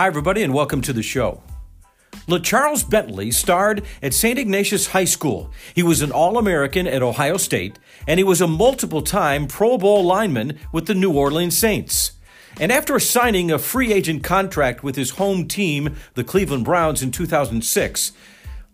Hi, 0.00 0.06
everybody, 0.06 0.42
and 0.42 0.54
welcome 0.54 0.80
to 0.80 0.94
the 0.94 1.02
show. 1.02 1.42
LeCharles 2.26 2.88
Bentley 2.88 3.30
starred 3.30 3.84
at 4.02 4.14
St. 4.14 4.38
Ignatius 4.38 4.86
High 4.86 5.04
School. 5.04 5.50
He 5.74 5.82
was 5.82 6.00
an 6.00 6.10
All 6.10 6.38
American 6.38 6.86
at 6.86 7.02
Ohio 7.02 7.36
State, 7.36 7.78
and 8.08 8.18
he 8.18 8.24
was 8.24 8.40
a 8.40 8.46
multiple 8.46 9.02
time 9.02 9.46
Pro 9.46 9.76
Bowl 9.76 10.02
lineman 10.02 10.58
with 10.72 10.86
the 10.86 10.94
New 10.94 11.12
Orleans 11.12 11.54
Saints. 11.54 12.12
And 12.58 12.72
after 12.72 12.98
signing 12.98 13.50
a 13.50 13.58
free 13.58 13.92
agent 13.92 14.24
contract 14.24 14.82
with 14.82 14.96
his 14.96 15.10
home 15.10 15.46
team, 15.46 15.96
the 16.14 16.24
Cleveland 16.24 16.64
Browns, 16.64 17.02
in 17.02 17.10
2006, 17.10 18.12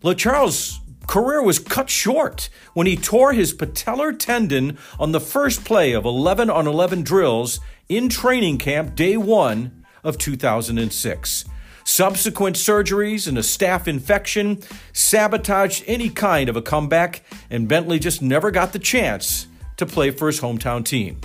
LeCharles' 0.05 0.77
career 1.07 1.43
was 1.43 1.59
cut 1.59 1.89
short 1.89 2.47
when 2.73 2.87
he 2.87 2.95
tore 2.95 3.33
his 3.33 3.53
patellar 3.53 4.17
tendon 4.17 4.77
on 4.97 5.11
the 5.11 5.19
first 5.19 5.65
play 5.65 5.91
of 5.91 6.05
11 6.05 6.49
on 6.49 6.67
11 6.67 7.01
drills 7.01 7.59
in 7.89 8.07
training 8.07 8.57
camp 8.57 8.95
day 8.95 9.17
one 9.17 9.83
of 10.07 10.17
2006. 10.17 11.45
Subsequent 11.83 12.55
surgeries 12.55 13.27
and 13.27 13.37
a 13.37 13.41
staph 13.41 13.87
infection 13.87 14.59
sabotaged 14.93 15.83
any 15.87 16.09
kind 16.09 16.49
of 16.49 16.55
a 16.55 16.61
comeback, 16.61 17.23
and 17.49 17.67
Bentley 17.67 17.99
just 17.99 18.21
never 18.21 18.51
got 18.51 18.73
the 18.73 18.79
chance 18.79 19.47
to 19.77 19.85
play 19.85 20.11
for 20.11 20.27
his 20.27 20.41
hometown 20.41 20.83
team. 20.83 21.19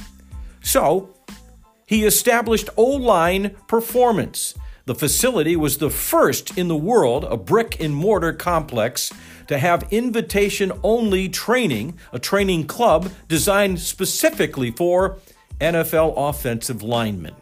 So, 0.63 1.15
he 1.87 2.05
established 2.05 2.69
O 2.77 2.85
Line 2.85 3.57
Performance. 3.67 4.55
The 4.85 4.95
facility 4.95 5.57
was 5.57 5.79
the 5.79 5.91
first 5.91 6.57
in 6.59 6.69
the 6.69 6.77
world, 6.77 7.25
a 7.25 7.37
brick 7.37 7.81
and 7.81 7.95
mortar 7.95 8.33
complex, 8.33 9.13
to 9.49 9.59
have 9.59 9.93
invitation 9.93 10.73
only 10.83 11.29
training, 11.29 11.99
a 12.13 12.19
training 12.19 12.67
club 12.67 13.11
designed 13.29 13.81
specifically 13.81 14.71
for 14.71 15.19
NFL 15.61 16.15
offensive 16.17 16.83
linemen. 16.83 17.35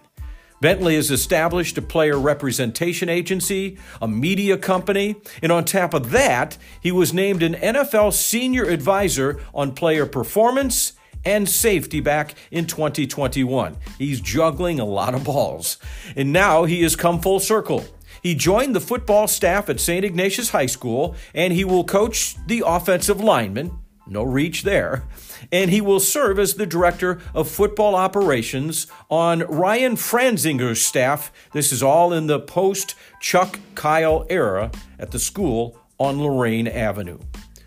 Bentley 0.60 0.96
has 0.96 1.10
established 1.10 1.78
a 1.78 1.82
player 1.82 2.18
representation 2.18 3.08
agency, 3.08 3.78
a 4.00 4.06
media 4.06 4.58
company, 4.58 5.16
and 5.42 5.50
on 5.50 5.64
top 5.64 5.94
of 5.94 6.10
that, 6.10 6.58
he 6.80 6.92
was 6.92 7.14
named 7.14 7.42
an 7.42 7.54
NFL 7.54 8.12
senior 8.12 8.64
advisor 8.64 9.40
on 9.54 9.72
player 9.72 10.04
performance 10.04 10.92
and 11.24 11.48
safety 11.48 12.00
back 12.00 12.34
in 12.50 12.66
2021. 12.66 13.78
He's 13.96 14.20
juggling 14.20 14.78
a 14.78 14.84
lot 14.84 15.14
of 15.14 15.24
balls. 15.24 15.78
And 16.14 16.30
now 16.30 16.64
he 16.64 16.82
has 16.82 16.94
come 16.94 17.20
full 17.20 17.40
circle. 17.40 17.84
He 18.22 18.34
joined 18.34 18.76
the 18.76 18.80
football 18.80 19.28
staff 19.28 19.70
at 19.70 19.80
St. 19.80 20.04
Ignatius 20.04 20.50
High 20.50 20.66
School, 20.66 21.14
and 21.34 21.54
he 21.54 21.64
will 21.64 21.84
coach 21.84 22.36
the 22.46 22.62
offensive 22.66 23.20
linemen. 23.20 23.78
No 24.06 24.22
reach 24.22 24.62
there 24.62 25.04
and 25.50 25.70
he 25.70 25.80
will 25.80 26.00
serve 26.00 26.38
as 26.38 26.54
the 26.54 26.66
director 26.66 27.20
of 27.34 27.48
football 27.48 27.94
operations 27.94 28.86
on 29.10 29.40
Ryan 29.40 29.96
Franzinger's 29.96 30.80
staff. 30.80 31.32
This 31.52 31.72
is 31.72 31.82
all 31.82 32.12
in 32.12 32.26
the 32.26 32.40
post 32.40 32.94
Chuck 33.20 33.58
Kyle 33.74 34.26
era 34.28 34.70
at 34.98 35.10
the 35.10 35.18
school 35.18 35.78
on 35.98 36.18
Lorain 36.18 36.66
Avenue. 36.66 37.18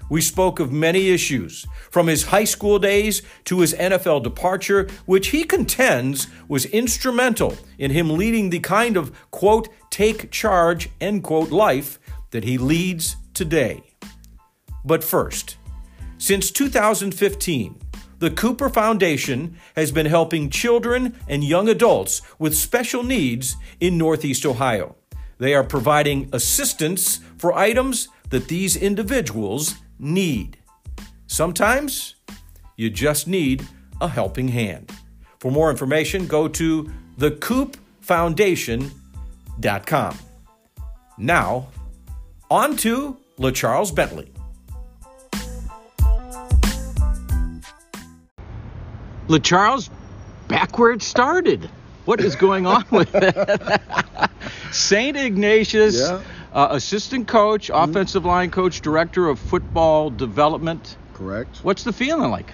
We 0.09 0.21
spoke 0.21 0.59
of 0.59 0.71
many 0.71 1.09
issues, 1.09 1.65
from 1.89 2.07
his 2.07 2.25
high 2.25 2.43
school 2.43 2.77
days 2.77 3.21
to 3.45 3.61
his 3.61 3.73
NFL 3.73 4.23
departure, 4.23 4.87
which 5.05 5.29
he 5.29 5.43
contends 5.43 6.27
was 6.47 6.65
instrumental 6.65 7.57
in 7.77 7.91
him 7.91 8.09
leading 8.11 8.49
the 8.49 8.59
kind 8.59 8.97
of, 8.97 9.11
quote, 9.31 9.69
take 9.89 10.29
charge, 10.29 10.89
end 10.99 11.23
quote, 11.23 11.51
life 11.51 11.99
that 12.31 12.43
he 12.43 12.57
leads 12.57 13.15
today. 13.33 13.81
But 14.85 15.03
first, 15.03 15.57
since 16.23 16.51
2015, 16.51 17.79
the 18.19 18.31
Cooper 18.31 18.69
Foundation 18.69 19.57
has 19.75 19.91
been 19.91 20.05
helping 20.05 20.49
children 20.49 21.19
and 21.27 21.43
young 21.43 21.67
adults 21.67 22.21
with 22.39 22.55
special 22.55 23.03
needs 23.03 23.57
in 23.81 23.97
Northeast 23.97 24.45
Ohio. 24.45 24.95
They 25.37 25.53
are 25.53 25.65
providing 25.65 26.29
assistance 26.31 27.19
for 27.37 27.51
items 27.51 28.07
that 28.29 28.47
these 28.47 28.77
individuals 28.77 29.75
need. 29.99 30.59
Sometimes 31.27 32.15
you 32.77 32.89
just 32.89 33.27
need 33.27 33.67
a 33.99 34.07
helping 34.07 34.47
hand. 34.47 34.93
For 35.39 35.51
more 35.51 35.69
information, 35.69 36.25
go 36.25 36.47
to 36.47 36.89
thecoopfoundation.com. 37.19 40.17
Now, 41.17 41.67
on 42.49 42.77
to 42.77 43.17
LeCharles 43.37 43.93
Bentley. 43.93 44.32
LeCharles 49.27 49.89
back 50.47 50.77
where 50.77 50.91
it 50.91 51.01
started. 51.01 51.69
What 52.05 52.19
is 52.19 52.35
going 52.35 52.65
on 52.65 52.83
with 52.91 53.13
it? 53.13 53.81
St. 54.71 55.15
Ignatius, 55.15 55.99
yeah. 55.99 56.21
uh, 56.53 56.67
assistant 56.71 57.27
coach, 57.27 57.69
mm-hmm. 57.69 57.89
offensive 57.89 58.25
line 58.25 58.51
coach, 58.51 58.81
director 58.81 59.29
of 59.29 59.39
football 59.39 60.09
development. 60.09 60.97
Correct. 61.13 61.59
What's 61.63 61.83
the 61.83 61.93
feeling 61.93 62.29
like? 62.29 62.51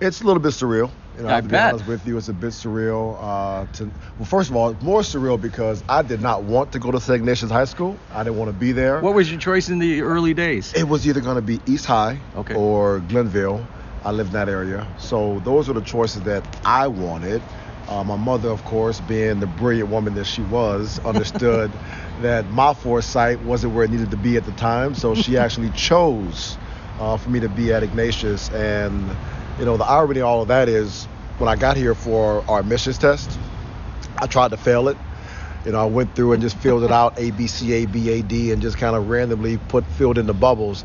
It's 0.00 0.20
a 0.20 0.24
little 0.24 0.42
bit 0.42 0.52
surreal. 0.52 0.90
You 1.16 1.24
know, 1.24 1.28
I 1.28 1.40
to 1.40 1.48
bet. 1.48 1.50
be 1.50 1.74
honest 1.74 1.86
with 1.86 2.06
you, 2.06 2.16
it's 2.16 2.28
a 2.28 2.32
bit 2.32 2.50
surreal. 2.50 3.18
Uh, 3.20 3.70
to 3.74 3.84
well, 4.18 4.24
first 4.24 4.50
of 4.50 4.56
all, 4.56 4.74
more 4.80 5.02
surreal 5.02 5.40
because 5.40 5.84
I 5.88 6.02
did 6.02 6.22
not 6.22 6.42
want 6.42 6.72
to 6.72 6.78
go 6.78 6.90
to 6.90 6.98
St. 6.98 7.16
Ignatius 7.16 7.50
High 7.50 7.66
School. 7.66 7.98
I 8.12 8.24
didn't 8.24 8.38
want 8.38 8.48
to 8.48 8.58
be 8.58 8.72
there. 8.72 9.00
What 9.00 9.14
was 9.14 9.30
your 9.30 9.38
choice 9.38 9.68
in 9.68 9.78
the 9.78 10.00
early 10.00 10.32
days? 10.34 10.72
It 10.74 10.88
was 10.88 11.06
either 11.06 11.20
going 11.20 11.36
to 11.36 11.42
be 11.42 11.60
East 11.66 11.84
High 11.84 12.18
okay. 12.36 12.54
or 12.54 13.00
Glenville. 13.00 13.64
I 14.04 14.10
live 14.10 14.28
in 14.28 14.32
that 14.32 14.48
area. 14.48 14.86
So 14.98 15.40
those 15.40 15.68
were 15.68 15.74
the 15.74 15.80
choices 15.80 16.22
that 16.22 16.44
I 16.64 16.88
wanted. 16.88 17.42
Uh, 17.88 18.02
my 18.04 18.16
mother, 18.16 18.48
of 18.48 18.64
course, 18.64 19.00
being 19.00 19.40
the 19.40 19.46
brilliant 19.46 19.90
woman 19.90 20.14
that 20.14 20.24
she 20.24 20.42
was, 20.42 20.98
understood 21.04 21.70
that 22.20 22.48
my 22.50 22.74
foresight 22.74 23.40
wasn't 23.42 23.74
where 23.74 23.84
it 23.84 23.90
needed 23.90 24.10
to 24.10 24.16
be 24.16 24.36
at 24.36 24.44
the 24.44 24.52
time. 24.52 24.94
So 24.94 25.14
she 25.14 25.36
actually 25.38 25.70
chose 25.70 26.56
uh, 26.98 27.16
for 27.16 27.30
me 27.30 27.40
to 27.40 27.48
be 27.48 27.72
at 27.72 27.82
Ignatius. 27.82 28.50
And, 28.50 29.14
you 29.58 29.64
know, 29.64 29.76
the 29.76 29.84
irony 29.84 30.20
of 30.20 30.26
all 30.26 30.42
of 30.42 30.48
that 30.48 30.68
is 30.68 31.04
when 31.38 31.48
I 31.48 31.56
got 31.56 31.76
here 31.76 31.94
for 31.94 32.44
our 32.48 32.60
admissions 32.60 32.98
test, 32.98 33.38
I 34.18 34.26
tried 34.26 34.50
to 34.50 34.56
fail 34.56 34.88
it. 34.88 34.96
You 35.64 35.72
know, 35.72 35.80
I 35.80 35.86
went 35.86 36.16
through 36.16 36.32
and 36.32 36.42
just 36.42 36.56
filled 36.56 36.82
it 36.82 36.90
out 36.90 37.18
A, 37.18 37.30
B, 37.30 37.46
C, 37.46 37.72
A, 37.72 37.86
B, 37.86 38.10
A, 38.10 38.22
D, 38.22 38.50
and 38.50 38.60
just 38.60 38.78
kind 38.78 38.96
of 38.96 39.08
randomly 39.08 39.58
put 39.58 39.86
filled 39.86 40.18
in 40.18 40.26
the 40.26 40.34
bubbles 40.34 40.82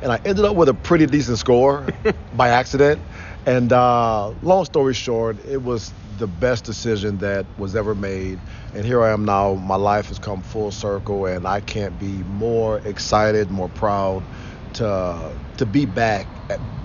and 0.00 0.12
I 0.12 0.20
ended 0.24 0.44
up 0.44 0.56
with 0.56 0.68
a 0.68 0.74
pretty 0.74 1.06
decent 1.06 1.38
score 1.38 1.88
by 2.32 2.48
accident. 2.48 3.04
And 3.46 3.72
uh, 3.72 4.30
long 4.42 4.64
story 4.64 4.94
short, 4.94 5.40
it 5.44 5.62
was 5.62 5.94
the 6.02 6.28
best 6.28 6.64
decision 6.64 7.18
that 7.18 7.46
was 7.56 7.74
ever 7.76 7.94
made. 7.94 8.42
And 8.72 8.84
here 8.84 9.02
I 9.02 9.10
am 9.12 9.24
now. 9.24 9.54
My 9.54 9.76
life 9.76 10.08
has 10.08 10.18
come 10.18 10.42
full 10.42 10.72
circle, 10.72 11.26
and 11.26 11.46
I 11.46 11.60
can't 11.60 11.98
be 11.98 12.22
more 12.22 12.80
excited, 12.84 13.50
more 13.50 13.68
proud 13.68 14.26
to 14.74 15.38
to 15.56 15.66
be 15.66 15.84
back 15.86 16.39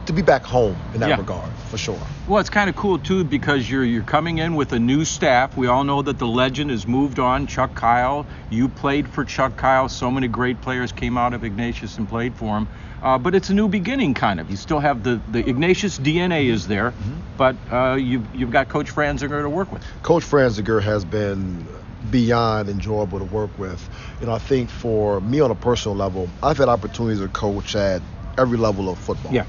to 0.06 0.14
be 0.14 0.22
back 0.22 0.44
home 0.44 0.76
in 0.94 1.00
that 1.00 1.10
yeah. 1.10 1.18
regard 1.18 1.52
for 1.70 1.78
sure. 1.78 2.00
Well, 2.28 2.40
it's 2.40 2.50
kind 2.50 2.70
of 2.70 2.76
cool 2.76 3.00
too 3.00 3.24
because 3.24 3.70
you're 3.70 3.84
you're 3.84 4.04
coming 4.04 4.38
in 4.38 4.56
with 4.56 4.72
a 4.74 4.80
new 4.80 5.06
staff. 5.06 5.58
We 5.58 5.68
all 5.68 5.84
know 5.84 6.02
that 6.02 6.20
the 6.20 6.28
legend 6.28 6.70
has 6.72 6.86
moved 6.88 7.20
on. 7.20 7.48
Chuck 7.48 7.74
Kyle, 7.76 8.26
you 8.50 8.70
played 8.70 9.08
for 9.08 9.26
Chuck 9.26 9.58
Kyle. 9.58 9.90
So 9.90 10.12
many 10.12 10.28
great 10.28 10.62
players 10.62 10.92
came 10.92 11.18
out 11.18 11.34
of 11.34 11.44
Ignatius 11.44 11.98
and 11.98 12.08
played 12.08 12.36
for 12.36 12.58
him. 12.58 12.68
Uh, 13.02 13.20
but 13.20 13.36
it's 13.36 13.50
a 13.52 13.54
new 13.54 13.68
beginning, 13.68 14.16
kind 14.16 14.40
of. 14.40 14.50
You 14.50 14.58
still 14.58 14.80
have 14.80 15.04
the, 15.04 15.22
the 15.32 15.48
Ignatius 15.48 16.00
DNA 16.00 16.50
is 16.50 16.68
there, 16.68 16.90
mm-hmm. 16.90 17.14
but 17.38 17.56
uh, 17.72 17.96
you've, 17.96 18.34
you've 18.34 18.50
got 18.50 18.68
Coach 18.68 18.92
Franzinger 18.92 19.44
to 19.44 19.50
work 19.50 19.72
with. 19.72 19.86
Coach 20.02 20.24
Franzinger 20.24 20.82
has 20.82 21.06
been 21.06 21.68
beyond 22.10 22.70
enjoyable 22.70 23.20
to 23.20 23.26
work 23.26 23.58
with. 23.60 23.88
You 24.20 24.28
know, 24.28 24.34
I 24.34 24.40
think 24.40 24.70
for 24.70 25.22
me 25.22 25.40
on 25.40 25.52
a 25.52 25.56
personal 25.56 25.96
level, 25.96 26.30
I've 26.42 26.58
had 26.58 26.70
opportunities 26.70 27.20
to 27.20 27.28
coach 27.28 27.76
at 27.76 28.02
every 28.38 28.58
level 28.58 28.90
of 28.90 29.00
football. 29.00 29.34
Yeah 29.34 29.46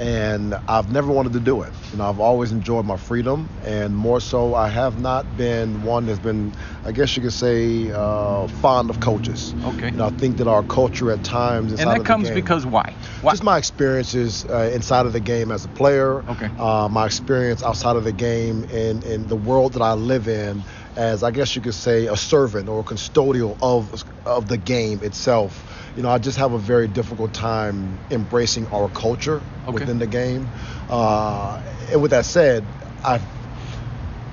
and 0.00 0.58
I've 0.66 0.90
never 0.90 1.12
wanted 1.12 1.34
to 1.34 1.40
do 1.40 1.60
it. 1.62 1.72
You 1.92 1.98
know, 1.98 2.08
I've 2.08 2.20
always 2.20 2.52
enjoyed 2.52 2.86
my 2.86 2.96
freedom, 2.96 3.50
and 3.66 3.94
more 3.94 4.18
so, 4.18 4.54
I 4.54 4.68
have 4.68 4.98
not 4.98 5.36
been 5.36 5.82
one 5.82 6.06
that's 6.06 6.18
been, 6.18 6.54
I 6.86 6.92
guess 6.92 7.14
you 7.16 7.22
could 7.22 7.34
say, 7.34 7.90
uh, 7.90 8.46
fond 8.46 8.88
of 8.88 9.00
coaches. 9.00 9.54
Okay. 9.62 9.90
You 9.90 9.98
know, 9.98 10.06
I 10.06 10.10
think 10.10 10.38
that 10.38 10.48
our 10.48 10.62
culture 10.62 11.10
at 11.10 11.22
times, 11.22 11.78
and 11.78 11.90
that 11.90 12.04
comes 12.06 12.28
game, 12.28 12.34
because 12.34 12.64
why? 12.64 12.94
why? 13.20 13.32
Just 13.32 13.44
my 13.44 13.58
experiences 13.58 14.46
uh, 14.46 14.70
inside 14.72 15.04
of 15.04 15.12
the 15.12 15.20
game 15.20 15.50
as 15.50 15.66
a 15.66 15.68
player. 15.68 16.24
Okay. 16.30 16.50
Uh, 16.58 16.88
my 16.90 17.04
experience 17.04 17.62
outside 17.62 17.96
of 17.96 18.04
the 18.04 18.12
game 18.12 18.64
in 18.64 19.02
in 19.02 19.28
the 19.28 19.36
world 19.36 19.74
that 19.74 19.82
I 19.82 19.92
live 19.92 20.28
in 20.28 20.64
as 20.96 21.22
I 21.22 21.30
guess 21.30 21.54
you 21.54 21.62
could 21.62 21.74
say 21.74 22.06
a 22.06 22.16
servant 22.16 22.68
or 22.68 22.80
a 22.80 22.84
custodial 22.84 23.56
of 23.60 24.02
of 24.24 24.48
the 24.48 24.58
game 24.58 25.00
itself 25.02 25.69
you 25.96 26.02
know, 26.02 26.10
I 26.10 26.18
just 26.18 26.38
have 26.38 26.52
a 26.52 26.58
very 26.58 26.88
difficult 26.88 27.32
time 27.34 27.98
embracing 28.10 28.66
our 28.68 28.88
culture 28.90 29.40
okay. 29.64 29.72
within 29.72 29.98
the 29.98 30.06
game. 30.06 30.48
Uh, 30.88 31.60
and 31.90 32.00
with 32.00 32.12
that 32.12 32.24
said, 32.24 32.64
I 33.04 33.20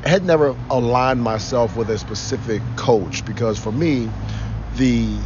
had 0.04 0.24
never 0.24 0.56
aligned 0.69 1.21
myself 1.21 1.75
with 1.75 1.89
a 1.89 1.98
specific 1.98 2.62
coach 2.75 3.25
because 3.25 3.57
for 3.59 3.71
me, 3.71 4.09
the 4.75 5.18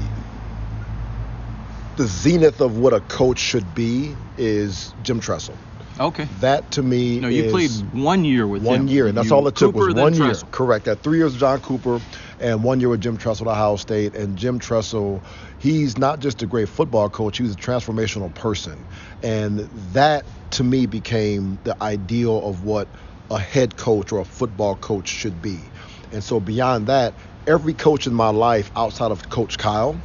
the 1.98 2.08
zenith 2.08 2.62
of 2.62 2.78
what 2.78 2.94
a 2.94 3.02
coach 3.02 3.38
should 3.40 3.76
be 3.76 4.16
is 4.38 4.94
Jim 5.04 5.20
Tressel. 5.20 5.56
Okay. 6.00 6.28
That 6.40 6.72
to 6.72 6.82
me 6.82 7.20
No, 7.20 7.28
you 7.28 7.52
played 7.52 7.70
one 7.92 8.24
year 8.24 8.48
with 8.48 8.64
one 8.64 8.82
him. 8.82 8.88
year, 8.88 9.08
and 9.08 9.16
that's 9.16 9.30
You- 9.30 9.36
all 9.36 9.48
it 9.48 9.56
took 9.56 9.74
Cooper, 9.76 9.88
was 9.88 9.96
one 9.96 10.14
year. 10.14 10.28
Tressel. 10.28 10.48
Correct. 10.50 10.86
That 10.86 11.04
three 11.04 11.18
years 11.18 11.34
with 11.34 11.42
John 11.42 11.60
Cooper, 11.60 12.00
and 12.40 12.64
one 12.64 12.80
year 12.80 12.90
with 12.90 13.02
Jim 13.02 13.18
Tressel 13.18 13.48
at 13.50 13.52
Ohio 13.52 13.76
State. 13.76 14.16
And 14.16 14.36
Jim 14.38 14.58
Tressel, 14.58 15.22
he's 15.62 15.98
not 15.98 16.20
just 16.20 16.42
a 16.42 16.48
great 16.48 16.70
football 16.70 17.10
coach; 17.10 17.38
he 17.38 17.44
was 17.44 17.54
a 17.54 17.58
transformational 17.58 18.34
person, 18.34 18.86
and 19.22 19.60
that 19.94 20.26
to 20.52 20.64
me 20.64 20.86
became 20.86 21.60
the 21.64 21.76
ideal 21.82 22.46
of 22.48 22.64
what 22.64 22.90
a 23.30 23.40
head 23.40 23.78
coach 23.78 24.12
or 24.12 24.20
a 24.20 24.26
football 24.26 24.76
coach 24.76 25.08
should 25.08 25.42
be. 25.42 25.72
And 26.12 26.24
so 26.24 26.40
beyond 26.40 26.88
that, 26.88 27.16
every 27.48 27.74
coach 27.74 28.06
in 28.06 28.14
my 28.14 28.30
life 28.30 28.72
outside 28.76 29.12
of 29.12 29.30
Coach 29.30 29.58
Kyle 29.58 29.96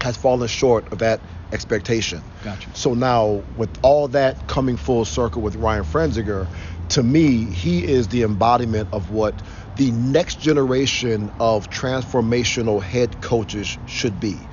has 0.00 0.16
fallen 0.16 0.48
short 0.48 0.88
of 0.92 0.98
that 0.98 1.20
expectation. 1.52 2.22
Gotcha. 2.42 2.70
So 2.74 2.94
now, 2.94 3.44
with 3.56 3.78
all 3.82 4.08
that 4.08 4.46
coming 4.46 4.76
full 4.76 5.04
circle 5.04 5.42
with 5.42 5.56
Ryan 5.56 5.84
Franzinger, 5.84 6.48
to 6.90 7.02
me, 7.02 7.46
he 7.50 7.84
is 7.84 8.08
the 8.08 8.22
embodiment 8.22 8.88
of 8.92 9.10
what 9.10 9.42
the 9.74 9.90
next 9.92 10.36
generation 10.36 11.30
of 11.40 11.68
transformational 11.70 12.82
head 12.82 13.20
coaches 13.20 13.78
should 13.86 14.20
be. 14.20 14.48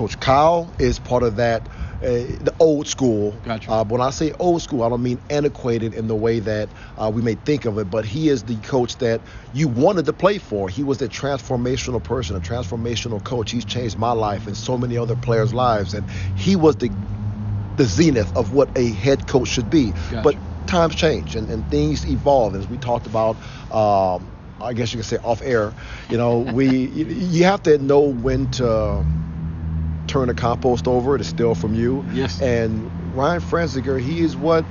Coach 0.00 0.18
Kyle 0.18 0.72
is 0.78 0.98
part 0.98 1.22
of 1.22 1.36
that, 1.36 1.68
uh, 2.02 2.08
the 2.40 2.54
old 2.58 2.88
school. 2.88 3.32
Gotcha. 3.44 3.70
Uh, 3.70 3.84
when 3.84 4.00
I 4.00 4.08
say 4.08 4.32
old 4.40 4.62
school, 4.62 4.82
I 4.82 4.88
don't 4.88 5.02
mean 5.02 5.20
antiquated 5.28 5.92
in 5.92 6.08
the 6.08 6.14
way 6.14 6.38
that 6.38 6.70
uh, 6.96 7.10
we 7.12 7.20
may 7.20 7.34
think 7.34 7.66
of 7.66 7.76
it, 7.76 7.90
but 7.90 8.06
he 8.06 8.30
is 8.30 8.44
the 8.44 8.56
coach 8.60 8.96
that 8.96 9.20
you 9.52 9.68
wanted 9.68 10.06
to 10.06 10.14
play 10.14 10.38
for. 10.38 10.70
He 10.70 10.82
was 10.82 11.02
a 11.02 11.08
transformational 11.10 12.02
person, 12.02 12.34
a 12.34 12.40
transformational 12.40 13.22
coach. 13.22 13.50
He's 13.50 13.66
changed 13.66 13.98
my 13.98 14.12
life 14.12 14.46
and 14.46 14.56
so 14.56 14.78
many 14.78 14.96
other 14.96 15.16
players' 15.16 15.52
lives, 15.52 15.92
and 15.92 16.06
he 16.34 16.56
was 16.56 16.76
the 16.76 16.90
the 17.76 17.84
zenith 17.84 18.34
of 18.34 18.54
what 18.54 18.70
a 18.76 18.92
head 18.92 19.26
coach 19.26 19.48
should 19.48 19.68
be. 19.68 19.90
Gotcha. 19.90 20.22
But 20.22 20.66
times 20.66 20.94
change 20.94 21.36
and, 21.36 21.50
and 21.50 21.68
things 21.68 22.08
evolve, 22.08 22.54
as 22.54 22.66
we 22.68 22.78
talked 22.78 23.06
about. 23.06 23.36
Um, 23.70 24.26
I 24.62 24.72
guess 24.72 24.94
you 24.94 24.98
could 24.98 25.06
say 25.06 25.18
off 25.18 25.42
air. 25.42 25.74
You 26.08 26.16
know, 26.16 26.38
we 26.38 26.68
you, 26.86 27.04
you 27.04 27.44
have 27.44 27.62
to 27.64 27.76
know 27.76 28.00
when 28.00 28.46
to 28.52 29.04
turn 30.10 30.28
the 30.28 30.34
compost 30.34 30.88
over 30.88 31.16
to 31.16 31.24
steal 31.24 31.54
from 31.54 31.74
you. 31.74 32.04
Yes. 32.12 32.40
And 32.42 32.90
Ryan 33.14 33.40
Franzinger, 33.40 34.00
he 34.00 34.20
is 34.20 34.36
what 34.36 34.64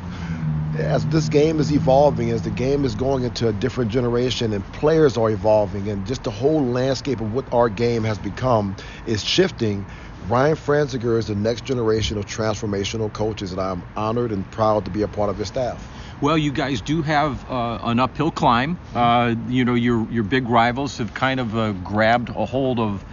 as 0.77 1.06
this 1.07 1.30
game 1.30 1.59
is 1.59 1.71
evolving, 1.71 2.30
as 2.31 2.44
the 2.44 2.50
game 2.51 2.86
is 2.86 2.95
going 2.95 3.24
into 3.24 3.47
a 3.47 3.53
different 3.53 3.91
generation 3.91 4.53
and 4.53 4.63
players 4.74 5.18
are 5.18 5.30
evolving 5.30 5.89
and 5.89 6.06
just 6.06 6.24
the 6.24 6.31
whole 6.31 6.63
landscape 6.63 7.21
of 7.21 7.33
what 7.33 7.51
our 7.53 7.69
game 7.69 8.03
has 8.03 8.18
become 8.18 8.75
is 9.06 9.24
shifting. 9.24 9.86
Ryan 10.27 10.56
Franzinger 10.56 11.18
is 11.18 11.27
the 11.27 11.36
next 11.36 11.63
generation 11.63 12.18
of 12.18 12.25
transformational 12.25 13.12
coaches, 13.12 13.51
and 13.51 13.59
I'm 13.59 13.83
honored 13.95 14.31
and 14.31 14.50
proud 14.51 14.85
to 14.85 14.92
be 14.92 15.01
a 15.01 15.07
part 15.07 15.30
of 15.30 15.38
his 15.38 15.47
staff. 15.47 15.88
Well, 16.21 16.38
you 16.38 16.51
guys 16.51 16.81
do 16.81 17.01
have 17.01 17.50
uh, 17.50 17.80
an 17.81 18.00
uphill 18.00 18.31
climb. 18.31 18.77
Uh, 18.94 19.35
you 19.47 19.63
know, 19.63 19.74
your 19.74 20.06
your 20.12 20.24
big 20.24 20.50
rivals 20.50 20.97
have 20.97 21.13
kind 21.13 21.39
of 21.39 21.57
uh, 21.57 21.71
grabbed 21.71 22.30
a 22.30 22.45
hold 22.45 22.80
of 22.80 23.03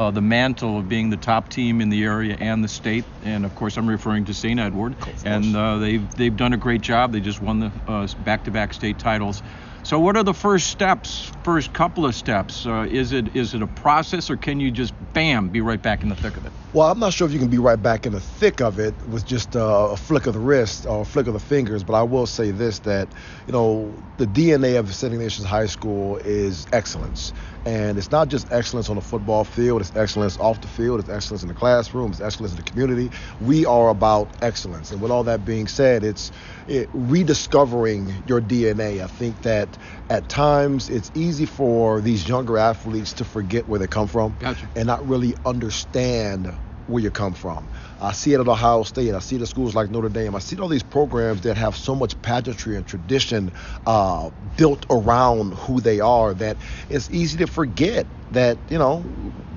uh, 0.00 0.10
the 0.10 0.22
mantle 0.22 0.78
of 0.78 0.88
being 0.88 1.10
the 1.10 1.16
top 1.18 1.50
team 1.50 1.82
in 1.82 1.90
the 1.90 2.04
area 2.04 2.34
and 2.40 2.64
the 2.64 2.68
state. 2.68 3.04
And 3.22 3.44
of 3.44 3.54
course, 3.54 3.76
I'm 3.76 3.86
referring 3.86 4.24
to 4.24 4.34
St. 4.34 4.58
Edward. 4.58 4.96
And 5.26 5.54
uh, 5.54 5.76
they've 5.76 6.14
they've 6.16 6.34
done 6.34 6.54
a 6.54 6.56
great 6.56 6.80
job. 6.80 7.12
They 7.12 7.20
just 7.20 7.42
won 7.42 7.60
the 7.60 7.70
uh, 7.86 8.08
back-to-back 8.24 8.72
state 8.72 8.98
titles. 8.98 9.42
So, 9.82 10.00
what 10.00 10.16
are 10.16 10.24
the 10.24 10.32
first 10.32 10.68
steps? 10.68 11.30
First 11.42 11.74
couple 11.74 12.06
of 12.06 12.14
steps? 12.14 12.64
Uh, 12.64 12.86
is 12.90 13.12
it 13.12 13.36
is 13.36 13.52
it 13.52 13.60
a 13.60 13.66
process, 13.66 14.30
or 14.30 14.38
can 14.38 14.58
you 14.58 14.70
just 14.70 14.94
bam 15.12 15.48
be 15.48 15.60
right 15.60 15.80
back 15.80 16.02
in 16.02 16.08
the 16.08 16.16
thick 16.16 16.36
of 16.38 16.46
it? 16.46 16.52
Well, 16.72 16.88
I'm 16.88 17.00
not 17.00 17.12
sure 17.12 17.26
if 17.26 17.32
you 17.32 17.40
can 17.40 17.48
be 17.48 17.58
right 17.58 17.80
back 17.82 18.06
in 18.06 18.12
the 18.12 18.20
thick 18.20 18.60
of 18.60 18.78
it 18.78 18.94
with 19.08 19.24
just 19.24 19.56
uh, 19.56 19.88
a 19.90 19.96
flick 19.96 20.26
of 20.26 20.34
the 20.34 20.40
wrist 20.40 20.86
or 20.86 21.00
a 21.00 21.04
flick 21.04 21.26
of 21.26 21.32
the 21.32 21.40
fingers, 21.40 21.82
but 21.82 21.94
I 21.94 22.04
will 22.04 22.28
say 22.28 22.52
this 22.52 22.78
that, 22.80 23.12
you 23.48 23.52
know, 23.52 24.04
the 24.18 24.26
DNA 24.26 24.78
of 24.78 24.94
St. 24.94 25.12
Ignatius 25.12 25.44
High 25.44 25.66
School 25.66 26.18
is 26.18 26.66
excellence. 26.72 27.32
And 27.66 27.98
it's 27.98 28.12
not 28.12 28.28
just 28.28 28.52
excellence 28.52 28.88
on 28.88 28.96
the 28.96 29.02
football 29.02 29.42
field, 29.44 29.80
it's 29.80 29.94
excellence 29.96 30.38
off 30.38 30.60
the 30.60 30.68
field, 30.68 31.00
it's 31.00 31.08
excellence 31.08 31.42
in 31.42 31.48
the 31.48 31.54
classroom, 31.54 32.12
it's 32.12 32.20
excellence 32.20 32.52
in 32.52 32.56
the 32.56 32.62
community. 32.62 33.10
We 33.40 33.66
are 33.66 33.88
about 33.88 34.36
excellence. 34.40 34.92
And 34.92 35.00
with 35.00 35.10
all 35.10 35.24
that 35.24 35.44
being 35.44 35.66
said, 35.66 36.04
it's 36.04 36.30
it, 36.68 36.88
rediscovering 36.92 38.22
your 38.26 38.40
DNA. 38.40 39.02
I 39.02 39.08
think 39.08 39.42
that 39.42 39.76
at 40.08 40.28
times 40.28 40.88
it's 40.88 41.10
easy 41.14 41.46
for 41.46 42.00
these 42.00 42.28
younger 42.28 42.58
athletes 42.58 43.12
to 43.14 43.24
forget 43.24 43.68
where 43.68 43.80
they 43.80 43.88
come 43.88 44.06
from 44.06 44.36
Gotcha. 44.38 44.70
and 44.76 44.86
not 44.86 45.06
really 45.06 45.34
understand 45.44 46.59
where 46.90 47.02
you 47.02 47.10
come 47.10 47.34
from. 47.34 47.68
I 48.00 48.12
see 48.12 48.34
it 48.34 48.40
at 48.40 48.48
Ohio 48.48 48.82
State. 48.82 49.14
I 49.14 49.20
see 49.20 49.40
at 49.40 49.48
schools 49.48 49.74
like 49.74 49.90
Notre 49.90 50.08
Dame. 50.08 50.34
I 50.34 50.40
see 50.40 50.58
all 50.58 50.68
these 50.68 50.82
programs 50.82 51.42
that 51.42 51.56
have 51.56 51.76
so 51.76 51.94
much 51.94 52.20
pageantry 52.22 52.76
and 52.76 52.86
tradition 52.86 53.52
uh, 53.86 54.30
built 54.56 54.86
around 54.90 55.54
who 55.54 55.80
they 55.80 56.00
are 56.00 56.34
that 56.34 56.58
it's 56.88 57.10
easy 57.10 57.38
to 57.38 57.46
forget 57.46 58.06
that 58.32 58.58
you 58.68 58.78
know 58.78 59.00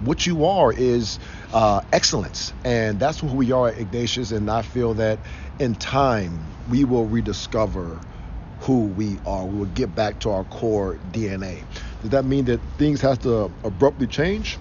what 0.04 0.26
you 0.26 0.46
are 0.46 0.74
is 0.74 1.20
uh, 1.52 1.82
excellence, 1.92 2.54
and 2.66 3.00
that's 3.00 3.20
who 3.20 3.28
we 3.28 3.52
are 3.52 3.70
at 3.70 3.78
Ignatius. 3.78 4.32
And 4.32 4.50
I 4.50 4.62
feel 4.62 4.96
that 4.96 5.20
in 5.60 5.76
time 5.76 6.54
we 6.70 6.84
will 6.86 7.06
rediscover 7.06 8.02
who 8.60 8.88
we 8.88 9.20
are. 9.26 9.46
We 9.46 9.60
will 9.60 9.66
get 9.66 9.94
back 9.94 10.20
to 10.22 10.32
our 10.32 10.46
core 10.46 10.98
DNA. 11.12 11.66
Does 12.02 12.12
that 12.12 12.26
mean 12.26 12.46
that 12.46 12.62
things 12.78 13.02
have 13.02 13.20
to 13.20 13.52
abruptly 13.64 14.08
change? 14.08 14.58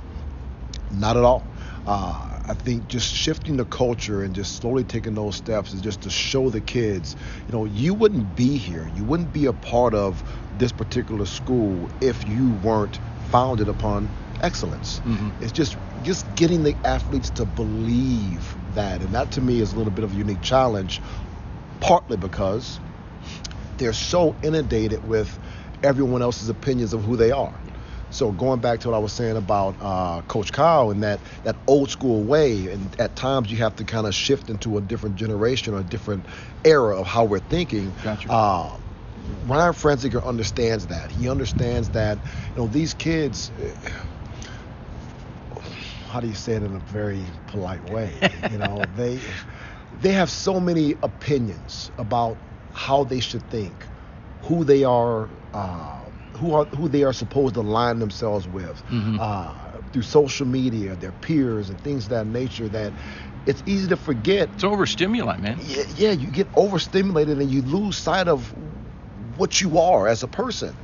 Not 0.91 1.17
at 1.17 1.25
all. 1.25 1.47
Uh, 1.87 2.32
I 2.45 2.55
think 2.55 2.89
just 2.89 3.13
shifting 3.15 3.57
the 3.57 3.65
culture 3.65 4.23
and 4.23 4.35
just 4.35 4.57
slowly 4.57 4.83
taking 4.83 5.15
those 5.15 5.37
steps 5.37 5.73
is 5.73 5.81
just 5.81 6.03
to 6.03 6.11
show 6.11 6.51
the 6.51 6.61
kids, 6.61 7.15
you 7.47 7.53
know, 7.53 7.67
you 7.67 7.95
wouldn't 7.95 8.35
be 8.35 8.57
here. 8.57 8.91
You 8.97 9.05
wouldn't 9.05 9.33
be 9.33 9.47
a 9.47 9.53
part 9.53 9.95
of 9.95 10.23
this 10.59 10.73
particular 10.73 11.25
school 11.25 11.89
if 12.01 12.27
you 12.29 12.51
weren't 12.65 12.99
founded 13.31 13.69
upon 13.69 14.09
excellence. 14.41 15.01
Mhm. 15.07 15.31
It's 15.41 15.53
just 15.53 15.77
just 16.03 16.27
getting 16.35 16.65
the 16.65 16.75
athletes 16.85 17.31
to 17.31 17.45
believe 17.45 18.57
that, 18.75 19.03
and 19.03 19.15
that 19.15 19.31
to 19.33 19.41
me 19.41 19.61
is 19.61 19.73
a 19.73 19.77
little 19.77 19.93
bit 19.93 20.03
of 20.03 20.13
a 20.13 20.17
unique 20.17 20.43
challenge, 20.43 21.01
partly 21.79 22.17
because 22.17 22.81
they're 23.79 23.93
so 23.93 24.35
inundated 24.43 25.07
with 25.07 25.39
everyone 25.85 26.23
else's 26.23 26.49
opinions 26.49 26.93
of 26.93 27.05
who 27.05 27.17
they 27.17 27.31
are. 27.31 27.55
So 28.13 28.31
going 28.31 28.61
back 28.61 28.81
to 28.81 28.91
what 28.91 28.95
I 28.97 29.01
was 29.01 29.13
saying 29.15 29.37
about 29.39 29.77
uh, 29.81 30.23
Coach 30.23 30.53
Kyle 30.53 30.91
and 30.91 31.03
that 31.03 31.23
that 31.45 31.57
old 31.67 31.91
school 31.91 32.25
way, 32.25 32.69
and 32.69 32.95
at 33.01 33.17
times 33.17 33.51
you 33.51 33.59
have 33.59 33.75
to 33.77 33.85
kind 33.85 34.07
of 34.07 34.15
shift 34.15 34.51
into 34.51 34.77
a 34.77 34.83
different 34.83 35.17
generation 35.17 35.75
or 35.75 35.81
a 35.81 35.85
different 35.85 36.27
era 36.65 36.99
of 37.01 37.07
how 37.07 37.25
we're 37.25 37.41
thinking. 37.41 37.95
Gotcha. 38.03 38.31
Uh, 38.31 38.77
Ryan 39.47 39.73
Franzinger 39.73 40.25
understands 40.25 40.89
that. 40.89 41.11
He 41.11 41.29
understands 41.29 41.91
that 41.91 42.19
you 42.55 42.63
know 42.63 42.69
these 42.69 42.95
kids. 42.95 43.51
eh, 43.59 43.73
How 46.09 46.21
do 46.21 46.29
you 46.29 46.35
say 46.35 46.55
it 46.55 46.63
in 46.63 46.75
a 46.75 46.79
very 46.81 47.27
polite 47.47 47.85
way? 47.85 48.15
You 48.51 48.59
know 48.59 48.91
they 48.95 49.21
they 49.93 50.13
have 50.13 50.31
so 50.31 50.61
many 50.61 50.97
opinions 51.03 51.91
about 51.99 52.39
how 52.73 53.05
they 53.05 53.21
should 53.21 53.49
think, 53.49 53.89
who 54.43 54.65
they 54.65 54.85
are, 54.85 55.31
uh, 55.55 56.02
who 56.37 56.55
are 56.55 56.65
who 56.67 56.89
they 56.89 57.03
are 57.05 57.13
supposed 57.13 57.55
to 57.55 57.61
align 57.61 57.99
themselves 57.99 58.47
with 58.49 58.83
Mhm. 58.91 59.19
uh, 59.21 59.53
through 59.93 60.03
social 60.03 60.47
media, 60.47 60.97
their 60.97 61.13
peers, 61.13 61.69
and 61.71 61.81
things 61.81 62.05
of 62.05 62.11
that 62.11 62.27
nature. 62.27 62.69
That 62.69 62.93
it's 63.47 63.63
easy 63.67 63.89
to 63.89 63.97
forget. 63.97 64.51
It's 64.55 64.65
overstimuli, 64.65 65.37
man. 65.39 65.59
Yeah, 65.61 65.83
yeah, 65.97 66.11
you 66.13 66.29
get 66.29 66.49
overstimulated 66.55 67.39
and 67.41 67.51
you 67.51 67.63
lose 67.63 67.97
sight 67.97 68.29
of 68.29 68.53
what 69.37 69.61
you 69.61 69.79
are 69.79 70.09
as 70.09 70.23
a 70.23 70.29
person. 70.29 70.75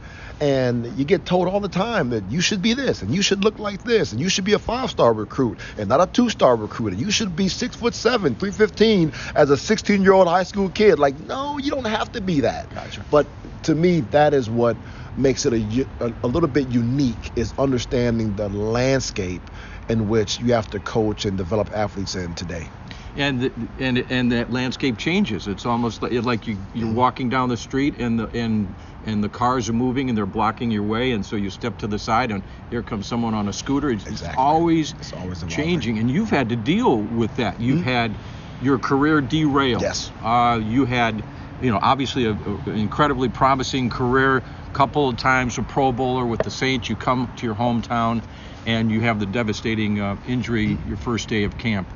And 0.41 0.87
you 0.97 1.05
get 1.05 1.27
told 1.27 1.49
all 1.49 1.59
the 1.59 1.69
time 1.69 2.11
that 2.11 2.31
you 2.31 2.41
should 2.41 2.63
be 2.63 2.73
this 2.75 3.03
and 3.03 3.13
you 3.13 3.23
should 3.23 3.43
look 3.43 3.59
like 3.59 3.83
this 3.83 4.13
and 4.13 4.21
you 4.21 4.29
should 4.29 4.45
be 4.45 4.53
a 4.53 4.59
five 4.61 4.89
star 4.91 5.13
recruit 5.13 5.59
and 5.77 5.89
not 5.89 6.01
a 6.01 6.07
two 6.07 6.31
star 6.31 6.55
recruit 6.55 6.93
and 6.93 7.01
you 7.01 7.11
should 7.11 7.35
be 7.35 7.49
six 7.49 7.75
foot 7.75 7.95
seven, 7.95 8.37
315 8.37 9.13
as 9.35 9.51
a 9.51 9.57
16 9.57 10.03
year 10.03 10.13
old 10.13 10.29
high 10.29 10.45
school 10.45 10.69
kid. 10.71 10.99
Like, 11.01 11.19
no, 11.19 11.59
you 11.59 11.73
don't 11.73 11.87
have 11.89 12.13
to 12.13 12.21
be 12.21 12.41
that. 12.41 12.73
Gotcha. 12.73 13.05
But 13.11 13.27
to 13.65 13.75
me, 13.75 14.01
that 14.13 14.33
is 14.33 14.49
what 14.49 14.77
makes 15.17 15.45
it 15.47 15.53
a, 15.55 16.15
a 16.23 16.29
little 16.29 16.49
bit 16.49 16.69
unique 16.69 17.31
is 17.37 17.53
understanding 17.59 18.35
the 18.37 18.49
landscape 18.49 19.51
in 19.89 20.09
which 20.09 20.39
you 20.39 20.53
have 20.53 20.69
to 20.71 20.81
coach 20.81 21.25
and 21.25 21.37
develop 21.37 21.71
athletes 21.75 22.15
in 22.15 22.35
today. 22.35 22.71
and 23.17 23.41
the, 23.41 23.53
and 23.79 23.99
and 24.11 24.33
that 24.33 24.51
landscape 24.51 24.99
changes. 24.99 25.47
It's 25.47 25.67
almost 25.67 26.03
like, 26.03 26.13
like 26.25 26.47
you 26.47 26.59
you're 26.75 26.93
walking 26.93 27.29
down 27.29 27.49
the 27.49 27.57
street 27.57 27.99
and 27.99 28.19
the 28.19 28.29
and 28.35 28.75
and 29.05 29.25
the 29.25 29.29
cars 29.29 29.69
are 29.69 29.73
moving 29.73 30.09
and 30.09 30.17
they're 30.19 30.27
blocking 30.27 30.71
your 30.71 30.83
way, 30.83 31.13
and 31.13 31.25
so 31.25 31.37
you 31.37 31.51
step 31.51 31.79
to 31.79 31.87
the 31.87 31.99
side 31.99 32.31
and 32.31 32.43
here 32.71 32.83
comes 32.83 33.07
someone 33.07 33.35
on 33.35 33.49
a 33.49 33.53
scooter. 33.53 33.91
It's, 33.91 34.03
it's 34.03 34.11
Exactly. 34.13 34.43
always, 34.43 34.93
It's 34.93 35.13
always 35.13 35.43
changing, 35.45 35.99
and 35.99 36.11
you've 36.11 36.31
had 36.31 36.49
to 36.51 36.57
deal 36.57 36.99
with 36.99 37.35
that. 37.37 37.61
You've 37.61 37.85
had 37.85 38.13
your 38.61 38.79
career 38.79 39.21
derailed. 39.21 39.83
Yes. 39.83 40.11
Uh, 40.23 40.61
you 40.63 40.85
had, 40.85 41.23
you 41.63 41.71
know, 41.71 41.79
obviously 41.81 42.25
a, 42.27 42.33
a- 42.33 42.35
an 42.67 42.77
incredibly 42.77 43.29
promising 43.29 43.89
career. 43.89 44.43
Couple 44.73 45.09
of 45.09 45.17
times 45.17 45.59
a 45.59 45.63
Pro 45.63 45.93
Bowler 45.93 46.27
with 46.27 46.43
the 46.43 46.51
Saints. 46.51 46.89
You 46.89 46.97
come 46.97 47.33
to 47.37 47.47
your 47.47 47.57
hometown, 47.57 48.23
and 48.67 48.91
you 48.91 49.01
have 49.01 49.19
the 49.19 49.27
devastating 49.27 49.99
uh, 50.01 50.17
injury 50.27 50.79
your 50.87 50.97
first 50.97 51.29
day 51.29 51.45
of 51.45 51.59
camp 51.59 51.93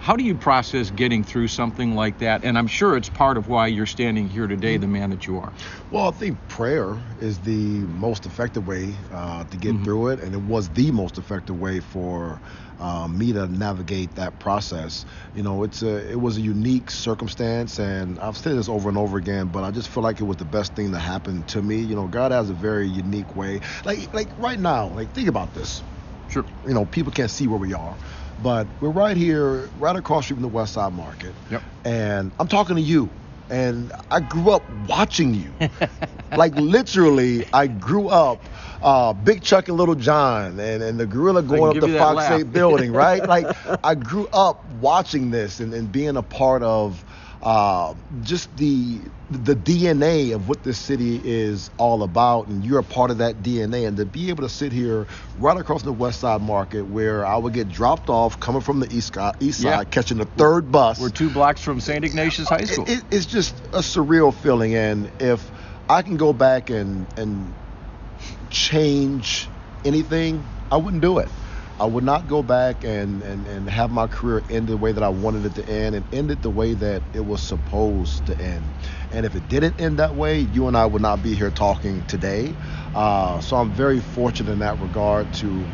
How 0.00 0.16
do 0.16 0.24
you 0.24 0.36
process 0.36 0.90
getting 0.90 1.22
through 1.24 1.48
something 1.48 1.94
like 1.94 2.18
that? 2.18 2.44
And 2.44 2.56
I'm 2.56 2.66
sure 2.66 2.96
it's 2.96 3.10
part 3.10 3.36
of 3.36 3.48
why 3.48 3.66
you're 3.66 3.84
standing 3.84 4.28
here 4.28 4.46
today, 4.46 4.76
the 4.76 4.86
man 4.86 5.10
that 5.10 5.26
you 5.26 5.36
are. 5.38 5.52
Well, 5.90 6.08
I 6.08 6.12
think 6.12 6.38
prayer 6.48 6.96
is 7.18 7.40
the 7.40 7.80
most 7.80 8.24
effective 8.24 8.66
way 8.66 8.96
uh, 9.12 9.44
to 9.44 9.56
get 9.56 9.74
Mhm. 9.74 9.84
through 9.84 10.08
it, 10.08 10.20
and 10.20 10.34
it 10.34 10.40
was 10.40 10.70
the 10.70 10.90
most 10.92 11.18
effective 11.18 11.58
way 11.58 11.80
for 11.80 12.40
uh, 12.78 13.08
me 13.08 13.32
to 13.32 13.48
navigate 13.48 14.14
that 14.14 14.38
process. 14.38 15.04
You 15.34 15.42
know, 15.42 15.64
it's 15.64 15.82
a 15.82 16.10
it 16.10 16.20
was 16.20 16.36
a 16.36 16.40
unique 16.40 16.90
circumstance, 16.90 17.78
and 17.80 18.18
I've 18.20 18.38
said 18.38 18.56
this 18.56 18.68
over 18.68 18.88
and 18.88 18.96
over 18.96 19.18
again, 19.18 19.48
but 19.48 19.64
I 19.64 19.72
just 19.72 19.88
feel 19.88 20.04
like 20.04 20.20
it 20.20 20.24
was 20.24 20.36
the 20.36 20.44
best 20.44 20.74
thing 20.74 20.92
that 20.92 21.00
happened 21.00 21.48
to 21.48 21.60
me. 21.60 21.78
You 21.80 21.96
know, 21.96 22.06
God 22.06 22.30
has 22.30 22.50
a 22.50 22.54
very 22.54 22.86
unique 22.88 23.34
way. 23.34 23.60
Like 23.84 24.14
like 24.14 24.30
right 24.38 24.60
now, 24.60 24.86
like 24.88 25.10
think 25.12 25.28
about 25.28 25.54
this. 25.54 25.82
Sure. 26.28 26.44
You 26.66 26.74
know, 26.74 26.84
people 26.84 27.10
can't 27.12 27.30
see 27.30 27.46
where 27.48 27.58
we 27.58 27.74
are. 27.74 27.96
But 28.42 28.66
we're 28.80 28.90
right 28.90 29.16
here, 29.16 29.68
right 29.78 29.96
across 29.96 30.26
from 30.26 30.42
the 30.42 30.48
West 30.48 30.74
Side 30.74 30.92
Market. 30.92 31.34
Yep. 31.50 31.62
And 31.84 32.32
I'm 32.38 32.48
talking 32.48 32.76
to 32.76 32.82
you. 32.82 33.10
And 33.50 33.90
I 34.10 34.20
grew 34.20 34.50
up 34.50 34.62
watching 34.86 35.34
you. 35.34 35.50
like 36.36 36.54
literally, 36.54 37.46
I 37.52 37.66
grew 37.66 38.08
up 38.08 38.42
uh, 38.82 39.12
Big 39.14 39.42
Chuck 39.42 39.68
and 39.68 39.76
Little 39.76 39.94
John 39.94 40.60
and, 40.60 40.82
and 40.82 41.00
the 41.00 41.06
gorilla 41.06 41.42
going 41.42 41.76
up 41.76 41.82
the 41.82 41.98
Fox 41.98 42.30
8 42.30 42.52
building, 42.52 42.92
right? 42.92 43.26
Like 43.26 43.46
I 43.82 43.94
grew 43.94 44.28
up 44.32 44.64
watching 44.80 45.30
this 45.30 45.60
and, 45.60 45.72
and 45.72 45.90
being 45.90 46.16
a 46.16 46.22
part 46.22 46.62
of 46.62 47.02
uh, 47.42 47.94
just 48.22 48.54
the 48.56 49.02
the 49.30 49.54
DNA 49.54 50.34
of 50.34 50.48
what 50.48 50.62
this 50.62 50.78
city 50.78 51.20
is 51.22 51.70
all 51.78 52.02
about, 52.02 52.48
and 52.48 52.64
you're 52.64 52.78
a 52.78 52.84
part 52.84 53.10
of 53.10 53.18
that 53.18 53.42
DNA. 53.42 53.86
And 53.86 53.96
to 53.98 54.06
be 54.06 54.30
able 54.30 54.42
to 54.42 54.48
sit 54.48 54.72
here 54.72 55.06
right 55.38 55.56
across 55.56 55.82
the 55.82 55.92
West 55.92 56.20
Side 56.20 56.40
Market, 56.40 56.86
where 56.86 57.24
I 57.24 57.36
would 57.36 57.52
get 57.52 57.68
dropped 57.68 58.08
off 58.08 58.40
coming 58.40 58.62
from 58.62 58.80
the 58.80 58.92
east, 58.92 59.14
side, 59.14 59.34
Yeah. 59.40 59.84
catching 59.84 60.18
the 60.18 60.24
third 60.24 60.72
bus. 60.72 60.98
We're 60.98 61.10
two 61.10 61.30
blocks 61.30 61.62
from 61.62 61.78
St. 61.80 62.04
Ignatius 62.04 62.48
High 62.48 62.64
School. 62.64 62.86
It, 62.86 62.98
it, 62.98 63.04
it's 63.10 63.26
just 63.26 63.54
a 63.66 63.80
surreal 63.80 64.34
feeling, 64.34 64.74
and 64.74 65.10
if 65.20 65.48
I 65.88 66.02
can 66.02 66.16
go 66.16 66.32
back 66.32 66.70
and 66.70 67.06
and 67.16 67.54
change 68.50 69.48
anything, 69.84 70.42
I 70.70 70.76
wouldn't 70.78 71.02
do 71.02 71.18
it. 71.18 71.28
I 71.78 71.86
would 71.86 72.04
not 72.04 72.26
go 72.26 72.42
back 72.42 72.84
and, 72.84 73.22
and, 73.22 73.46
and 73.46 73.68
have 73.70 73.90
my 73.90 74.06
career 74.08 74.42
end 74.50 74.68
the 74.68 74.78
way 74.78 74.92
that 74.92 75.02
I 75.02 75.10
wanted 75.10 75.46
it 75.46 75.56
to 75.56 75.68
end 75.68 75.94
and 75.94 76.06
end 76.12 76.30
it 76.30 76.42
the 76.42 76.50
way 76.50 76.74
that 76.74 77.04
it 77.12 77.20
was 77.26 77.42
supposed 77.42 78.26
to 78.26 78.40
end. 78.40 78.74
And 79.12 79.26
if 79.26 79.34
it 79.36 79.48
didn't 79.48 79.80
end 79.80 79.98
that 79.98 80.16
way, 80.16 80.40
you 80.40 80.68
and 80.68 80.76
I 80.76 80.86
would 80.86 81.02
not 81.02 81.22
be 81.22 81.34
here 81.36 81.50
talking 81.50 82.04
today. 82.04 82.56
Uh, 82.94 83.40
so 83.42 83.56
I'm 83.56 83.72
very 83.72 84.00
fortunate 84.00 84.52
in 84.52 84.60
that 84.60 84.78
regard 84.80 85.32
to 85.34 85.70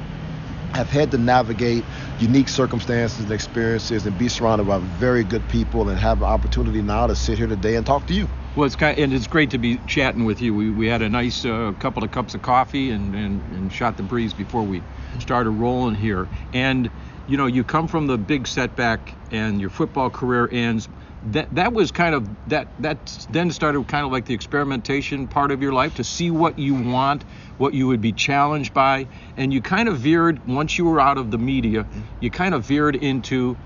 have 0.75 0.91
had 0.91 1.11
to 1.13 1.19
navigate 1.19 1.85
unique 2.19 2.49
circumstances 2.49 3.21
and 3.21 3.31
experiences 3.31 4.07
and 4.07 4.19
be 4.19 4.29
surrounded 4.29 4.67
by 4.67 4.79
very 4.79 5.25
good 5.25 5.47
people 5.49 5.89
and 5.89 5.99
have 5.99 6.21
the 6.21 6.27
opportunity 6.27 6.83
now 6.83 7.07
to 7.07 7.15
sit 7.15 7.39
here 7.39 7.47
today 7.47 7.77
and 7.77 7.87
talk 7.87 8.07
to 8.07 8.15
you. 8.15 8.29
Well, 8.57 8.67
it's 8.67 8.77
kind 8.77 8.97
and 8.99 9.13
it's 9.13 9.27
great 9.27 9.51
to 9.51 9.59
be 9.59 9.79
chatting 9.87 10.25
with 10.25 10.41
you. 10.41 10.55
We, 10.55 10.71
we 10.71 10.87
had 10.87 11.03
a 11.03 11.09
nice 11.09 11.45
uh, 11.45 11.73
couple 11.79 12.05
of 12.05 12.11
cups 12.11 12.35
of 12.35 12.43
coffee 12.43 12.91
and, 12.91 13.15
and, 13.15 13.41
and 13.53 13.73
shot 13.73 13.97
the 13.97 14.03
breeze 14.03 14.33
before 14.33 14.63
we 14.63 14.83
started 15.19 15.51
rolling 15.51 15.95
here. 15.95 16.29
And 16.53 16.91
you 17.27 17.37
know, 17.37 17.47
you 17.47 17.65
come 17.65 17.89
from 17.89 18.07
the 18.07 18.19
big 18.19 18.47
setback, 18.47 19.15
and 19.31 19.61
your 19.61 19.71
football 19.71 20.11
career 20.11 20.49
ends. 20.53 20.89
That 21.33 21.49
that 21.55 21.73
was 21.73 21.91
kind 21.91 22.15
of 22.15 22.29
that 22.49 22.69
that 22.81 23.27
then 23.31 23.51
started 23.51 23.89
kind 23.89 24.05
of 24.05 24.13
like 24.13 24.27
the 24.27 24.35
experimentation 24.35 25.27
part 25.27 25.51
of 25.51 25.63
your 25.63 25.73
life 25.73 25.95
to 25.97 26.05
see 26.05 26.31
what 26.31 26.59
you 26.59 26.75
want, 26.75 27.25
what 27.57 27.73
you 27.75 27.87
would 27.87 28.01
be 28.03 28.13
challenged 28.13 28.75
by, 28.75 29.09
and 29.37 29.53
you 29.53 29.63
kind 29.63 29.89
of 29.89 29.97
veered 29.99 30.47
once 30.47 30.77
you 30.77 30.85
were 30.85 31.01
out 31.01 31.17
of 31.19 31.31
the 31.31 31.39
media, 31.39 31.87
you 32.21 32.31
kind 32.31 32.55
of 32.55 32.65
veered 32.67 32.97
into 32.97 33.57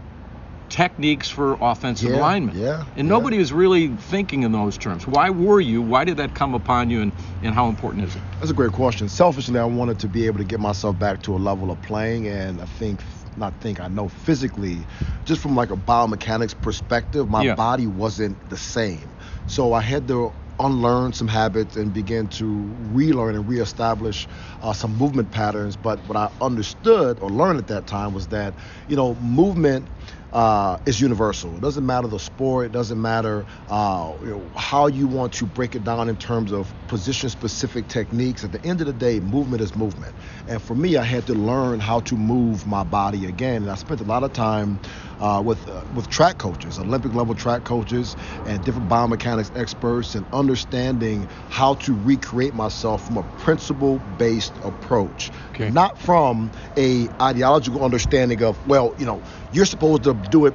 techniques 0.68 1.28
for 1.30 1.56
offensive 1.60 2.10
Yeah, 2.10 2.20
linemen. 2.20 2.54
yeah, 2.54 2.84
And 2.96 3.08
yeah. 3.08 3.14
nobody 3.14 3.38
was 3.38 3.52
really 3.52 3.88
thinking 3.96 4.42
in 4.42 4.52
those 4.52 4.76
terms. 4.76 5.06
Why 5.06 5.30
were 5.30 5.60
you? 5.60 5.80
Why 5.82 6.04
did 6.04 6.18
that 6.18 6.34
come 6.34 6.54
upon 6.54 6.90
you? 6.90 7.00
And, 7.00 7.12
and 7.42 7.54
how 7.54 7.68
important 7.68 8.04
is 8.04 8.14
it? 8.16 8.22
That's 8.38 8.50
a 8.50 8.54
great 8.54 8.72
question. 8.72 9.08
Selfishly, 9.08 9.58
I 9.58 9.64
wanted 9.64 9.98
to 10.00 10.08
be 10.08 10.26
able 10.26 10.38
to 10.38 10.44
get 10.44 10.60
myself 10.60 10.98
back 10.98 11.22
to 11.22 11.34
a 11.34 11.38
level 11.38 11.70
of 11.70 11.80
playing, 11.82 12.28
and 12.28 12.60
I 12.60 12.66
think, 12.66 13.02
not 13.38 13.60
think, 13.60 13.80
I 13.80 13.88
know 13.88 14.08
physically, 14.08 14.86
just 15.24 15.40
from 15.40 15.56
like 15.56 15.70
a 15.70 15.76
biomechanics 15.76 16.58
perspective, 16.60 17.28
my 17.28 17.44
Yeah. 17.44 17.54
body 17.54 17.86
wasn't 17.86 18.46
the 18.48 18.56
same. 18.56 19.16
So 19.46 19.72
I 19.72 19.80
had 19.80 20.08
to 20.08 20.34
unlearn 20.60 21.12
some 21.12 21.28
habits 21.28 21.76
and 21.76 21.92
begin 21.92 22.26
to 22.26 22.74
relearn 22.78 23.36
and 23.36 23.48
reestablish 23.48 24.26
uh, 24.60 24.72
some 24.72 24.92
movement 24.96 25.30
patterns. 25.30 25.76
But 25.76 26.04
what 26.04 26.16
I 26.16 26.30
understood 26.40 27.18
or 27.20 27.30
learned 27.30 27.58
at 27.60 27.68
that 27.68 27.86
time 27.86 28.12
was 28.12 28.28
that, 28.28 28.56
you 28.88 28.96
know, 28.96 29.14
movement 29.16 29.88
uh, 30.32 30.76
is 30.86 31.00
universal. 31.00 31.56
It 31.56 31.60
doesn't 31.60 31.84
matter 31.86 32.08
the 32.08 32.18
sport. 32.18 32.66
It 32.66 32.72
doesn't 32.72 33.00
matter 33.00 33.46
uh, 33.68 34.12
you 34.20 34.26
know, 34.26 34.50
how 34.56 34.86
you 34.86 35.06
want 35.06 35.32
to 35.34 35.46
break 35.46 35.74
it 35.74 35.84
down 35.84 36.08
in 36.08 36.16
terms 36.16 36.52
of 36.52 36.74
position-specific 36.86 37.88
techniques. 37.88 38.44
At 38.44 38.52
the 38.52 38.64
end 38.64 38.80
of 38.80 38.86
the 38.86 38.92
day, 38.92 39.20
movement 39.20 39.62
is 39.62 39.74
movement. 39.74 40.14
And 40.46 40.62
for 40.62 40.74
me, 40.74 40.96
I 40.96 41.04
had 41.04 41.26
to 41.26 41.34
learn 41.34 41.80
how 41.80 42.00
to 42.00 42.16
move 42.16 42.66
my 42.66 42.84
body 42.84 43.26
again. 43.26 43.62
And 43.62 43.70
I 43.70 43.74
spent 43.76 44.00
a 44.00 44.04
lot 44.04 44.22
of 44.22 44.32
time 44.32 44.80
uh, 45.20 45.42
with 45.44 45.68
uh, 45.68 45.82
with 45.94 46.08
track 46.08 46.38
coaches, 46.38 46.78
Olympic 46.78 47.14
level 47.14 47.34
track 47.34 47.64
coaches, 47.64 48.16
and 48.46 48.62
different 48.64 48.88
biomechanics 48.88 49.50
experts, 49.56 50.14
and 50.14 50.26
understanding 50.32 51.28
how 51.50 51.74
to 51.74 51.94
recreate 52.04 52.54
myself 52.54 53.06
from 53.06 53.16
a 53.16 53.22
principle-based 53.38 54.52
approach, 54.64 55.30
Okay. 55.50 55.70
not 55.70 55.98
from 55.98 56.50
a 56.76 57.08
ideological 57.20 57.84
understanding 57.84 58.42
of 58.42 58.56
well, 58.66 58.94
you 58.98 59.06
know, 59.06 59.22
you're 59.52 59.66
supposed 59.66 60.04
to 60.04 60.14
do 60.30 60.46
it 60.46 60.54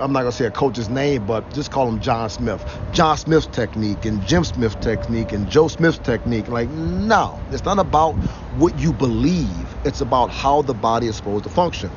I'm 0.00 0.12
not 0.12 0.20
gonna 0.20 0.32
say 0.32 0.46
a 0.46 0.50
coach's 0.50 0.88
name, 0.88 1.26
but 1.26 1.52
just 1.52 1.70
call 1.70 1.86
him 1.86 2.00
John 2.00 2.30
Smith. 2.30 2.64
John 2.92 3.18
Smith's 3.18 3.46
technique 3.46 4.06
and 4.06 4.24
Jim 4.26 4.44
Smith's 4.44 4.76
technique 4.76 5.32
and 5.32 5.48
Joe 5.50 5.68
Smith's 5.68 5.98
technique. 5.98 6.48
Like, 6.48 6.70
no, 6.70 7.38
it's 7.50 7.66
not 7.66 7.78
about 7.78 8.14
what 8.56 8.78
you 8.78 8.94
believe. 8.94 9.74
It's 9.84 10.00
about 10.00 10.30
how 10.30 10.62
the 10.62 10.72
body 10.72 11.06
is 11.08 11.16
supposed 11.16 11.44
to 11.44 11.50
function. 11.50 11.90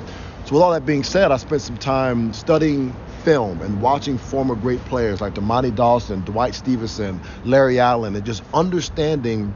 So 0.46 0.56
with 0.56 0.64
all 0.64 0.72
that 0.72 0.86
being 0.86 1.04
said, 1.04 1.32
I 1.32 1.38
spent 1.38 1.62
some 1.62 1.78
time 1.78 2.34
studying 2.34 2.94
film 3.08 3.62
and 3.62 3.82
watching 3.82 4.18
former 4.18 4.56
great 4.56 4.84
players 4.84 5.22
like 5.22 5.34
Dermontti 5.34 5.74
Dawson, 5.74 6.22
Dwight 6.24 6.54
Stephenson, 6.54 7.22
Larry 7.44 7.80
Allen, 7.80 8.16
and 8.16 8.26
just 8.26 8.44
understanding 8.54 9.56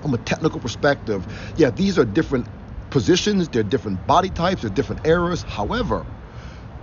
from 0.00 0.14
a 0.14 0.18
technical 0.18 0.60
perspective, 0.60 1.26
yeah, 1.56 1.70
these 1.70 1.98
are 1.98 2.06
different 2.06 2.48
positions, 2.90 3.50
they're 3.50 3.62
different 3.62 4.06
body 4.06 4.30
types, 4.30 4.62
they're 4.62 4.70
different 4.70 5.06
eras. 5.06 5.42
However, 5.42 6.06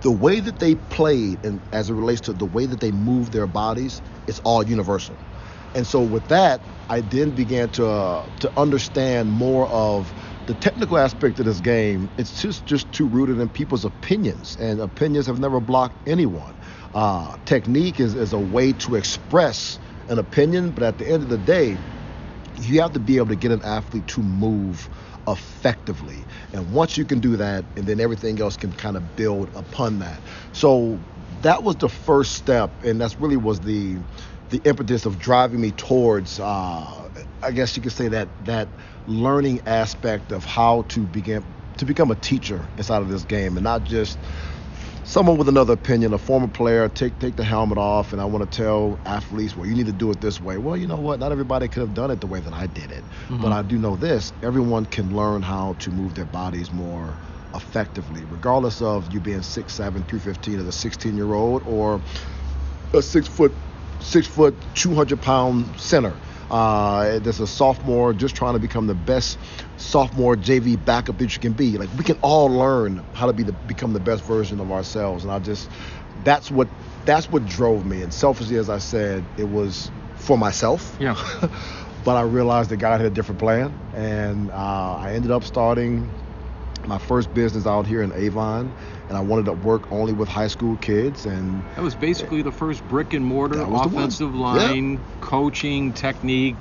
the 0.02 0.12
way 0.12 0.40
that 0.40 0.60
they 0.60 0.76
played 0.76 1.44
and 1.44 1.60
as 1.72 1.90
it 1.90 1.94
relates 1.94 2.20
to 2.22 2.32
the 2.32 2.46
way 2.46 2.66
that 2.66 2.80
they 2.80 2.92
move 2.92 3.32
their 3.32 3.48
bodies, 3.48 4.02
it's 4.28 4.38
all 4.40 4.62
universal. 4.64 5.18
And 5.74 5.86
so 5.86 6.02
with 6.02 6.28
that, 6.28 6.60
I 6.90 7.00
then 7.00 7.32
began 7.32 7.70
to 7.70 7.86
uh, 7.88 8.26
to 8.40 8.52
understand 8.56 9.32
more 9.32 9.66
of 9.68 10.12
the 10.46 10.54
technical 10.54 10.98
aspect 10.98 11.38
of 11.38 11.46
this 11.46 11.60
game. 11.60 12.10
It's 12.18 12.40
just 12.40 12.66
just 12.66 12.92
too 12.92 13.08
rooted 13.08 13.38
in 13.38 13.48
people's 13.48 13.84
opinions, 13.84 14.56
and 14.60 14.80
opinions 14.80 15.26
have 15.26 15.38
never 15.38 15.60
blocked 15.60 16.08
anyone. 16.08 16.54
Uh, 16.94 17.36
technique 17.44 18.00
is, 18.00 18.14
is 18.14 18.32
a 18.32 18.38
way 18.38 18.72
to 18.74 18.96
express 18.96 19.78
an 20.08 20.18
opinion, 20.18 20.72
but 20.72 20.82
at 20.84 20.98
the 20.98 21.08
end 21.08 21.22
of 21.22 21.28
the 21.28 21.38
day, 21.38 21.76
you 22.56 22.80
have 22.80 22.92
to 22.92 23.00
be 23.00 23.16
able 23.16 23.28
to 23.28 23.36
get 23.36 23.50
an 23.52 23.62
athlete 23.62 24.06
to 24.08 24.22
move 24.22 24.88
effectively. 25.28 26.26
And 26.52 26.72
once 26.72 26.96
you 26.96 27.04
can 27.04 27.20
do 27.20 27.36
that, 27.36 27.64
and 27.76 27.86
then 27.86 28.00
everything 28.00 28.40
else 28.40 28.56
can 28.56 28.72
kind 28.72 28.96
of 28.96 29.16
build 29.16 29.50
upon 29.54 30.00
that. 30.00 30.20
So 30.52 30.98
that 31.42 31.62
was 31.62 31.76
the 31.76 31.88
first 31.88 32.32
step, 32.34 32.82
and 32.84 33.00
that's 33.00 33.18
really 33.20 33.36
was 33.36 33.60
the 33.60 33.98
the 34.50 34.60
impetus 34.68 35.06
of 35.06 35.18
driving 35.18 35.62
me 35.62 35.70
towards, 35.72 36.38
uh, 36.38 37.01
I 37.42 37.50
guess 37.50 37.76
you 37.76 37.82
could 37.82 37.92
say 37.92 38.08
that 38.08 38.28
that 38.44 38.68
learning 39.06 39.62
aspect 39.66 40.32
of 40.32 40.44
how 40.44 40.82
to 40.88 41.00
begin 41.00 41.44
to 41.78 41.84
become 41.84 42.10
a 42.10 42.14
teacher 42.16 42.64
inside 42.76 43.02
of 43.02 43.08
this 43.08 43.24
game, 43.24 43.56
and 43.56 43.64
not 43.64 43.84
just 43.84 44.18
someone 45.04 45.36
with 45.36 45.48
another 45.48 45.72
opinion, 45.72 46.14
a 46.14 46.18
former 46.18 46.48
player, 46.48 46.88
take 46.88 47.18
take 47.18 47.36
the 47.36 47.44
helmet 47.44 47.78
off, 47.78 48.12
and 48.12 48.20
I 48.20 48.24
want 48.24 48.50
to 48.50 48.56
tell 48.56 48.98
athletes, 49.04 49.56
well, 49.56 49.66
you 49.66 49.74
need 49.74 49.86
to 49.86 49.92
do 49.92 50.10
it 50.10 50.20
this 50.20 50.40
way. 50.40 50.56
Well, 50.58 50.76
you 50.76 50.86
know 50.86 50.96
what? 50.96 51.18
Not 51.18 51.32
everybody 51.32 51.68
could 51.68 51.80
have 51.80 51.94
done 51.94 52.10
it 52.10 52.20
the 52.20 52.26
way 52.26 52.40
that 52.40 52.52
I 52.52 52.66
did 52.66 52.90
it, 52.90 53.02
mm-hmm. 53.28 53.42
but 53.42 53.52
I 53.52 53.62
do 53.62 53.78
know 53.78 53.96
this: 53.96 54.32
everyone 54.42 54.86
can 54.86 55.14
learn 55.16 55.42
how 55.42 55.74
to 55.80 55.90
move 55.90 56.14
their 56.14 56.26
bodies 56.26 56.70
more 56.70 57.14
effectively, 57.54 58.22
regardless 58.30 58.80
of 58.80 59.12
you 59.12 59.20
being 59.20 59.40
6'7", 59.40 59.76
315 59.76 60.60
as 60.60 60.66
a 60.66 60.72
16 60.72 61.16
year 61.16 61.34
old, 61.34 61.62
or 61.66 62.00
a 62.94 63.02
six 63.02 63.28
foot, 63.28 63.52
six 64.00 64.26
foot, 64.26 64.54
200 64.74 65.20
pound 65.20 65.66
center. 65.78 66.14
Uh, 66.52 67.18
there's 67.20 67.40
a 67.40 67.46
sophomore 67.46 68.12
just 68.12 68.36
trying 68.36 68.52
to 68.52 68.60
become 68.60 68.86
the 68.86 68.94
best 68.94 69.38
sophomore 69.78 70.36
JV 70.36 70.82
backup 70.84 71.16
that 71.18 71.34
you 71.34 71.40
can 71.40 71.54
be. 71.54 71.78
Like 71.78 71.88
we 71.96 72.04
can 72.04 72.18
all 72.20 72.46
learn 72.46 73.02
how 73.14 73.26
to 73.26 73.32
be 73.32 73.42
the 73.42 73.52
become 73.52 73.94
the 73.94 74.00
best 74.00 74.22
version 74.24 74.60
of 74.60 74.70
ourselves, 74.70 75.24
and 75.24 75.32
I 75.32 75.38
just 75.38 75.70
that's 76.24 76.50
what 76.50 76.68
that's 77.06 77.30
what 77.30 77.46
drove 77.46 77.86
me. 77.86 78.02
And 78.02 78.12
selfishly, 78.12 78.56
as 78.56 78.68
I 78.68 78.78
said, 78.78 79.24
it 79.38 79.48
was 79.48 79.90
for 80.16 80.36
myself. 80.36 80.94
Yeah. 81.00 81.16
but 82.04 82.16
I 82.16 82.22
realized 82.22 82.70
that 82.70 82.76
God 82.76 83.00
had 83.00 83.06
a 83.06 83.14
different 83.14 83.40
plan, 83.40 83.72
and 83.94 84.50
uh, 84.50 84.54
I 84.54 85.12
ended 85.14 85.30
up 85.30 85.44
starting 85.44 86.10
my 86.86 86.98
first 86.98 87.32
business 87.32 87.66
out 87.66 87.86
here 87.86 88.02
in 88.02 88.12
Avon, 88.12 88.74
and 89.12 89.18
I 89.18 89.20
wanted 89.20 89.44
to 89.44 89.52
work 89.52 89.92
only 89.92 90.14
with 90.14 90.26
high 90.26 90.46
school 90.46 90.78
kids. 90.78 91.26
And 91.26 91.62
that 91.76 91.82
was 91.82 91.94
basically 91.94 92.40
the 92.40 92.50
first 92.50 92.82
brick 92.88 93.12
and 93.12 93.22
mortar 93.22 93.60
offensive 93.60 94.34
line, 94.34 94.94
yeah. 94.94 94.98
coaching, 95.20 95.92
technique 95.92 96.56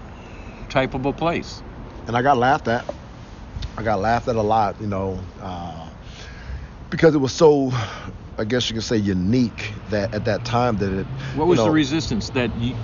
type 0.67 0.93
of 0.93 1.05
a 1.05 1.13
place. 1.13 1.63
And 2.07 2.17
I 2.17 2.21
got 2.21 2.37
laughed 2.37 2.67
at. 2.67 2.83
I 3.77 3.83
got 3.83 4.01
laughed 4.01 4.27
at 4.27 4.35
a 4.35 4.41
lot, 4.41 4.75
you 4.81 4.87
know, 4.87 5.17
uh, 5.41 5.89
because 6.89 7.15
it 7.15 7.19
was 7.19 7.31
so 7.31 7.71
I 8.37 8.45
guess 8.45 8.69
you 8.69 8.75
could 8.75 8.83
say 8.83 8.97
unique 8.97 9.73
that 9.89 10.13
at 10.13 10.25
that 10.25 10.45
time 10.45 10.77
that 10.77 10.91
it. 10.91 11.05
What 11.35 11.47
was 11.47 11.59
know, 11.59 11.65
the 11.65 11.71
resistance 11.71 12.29
that 12.31 12.55
you? 12.57 12.75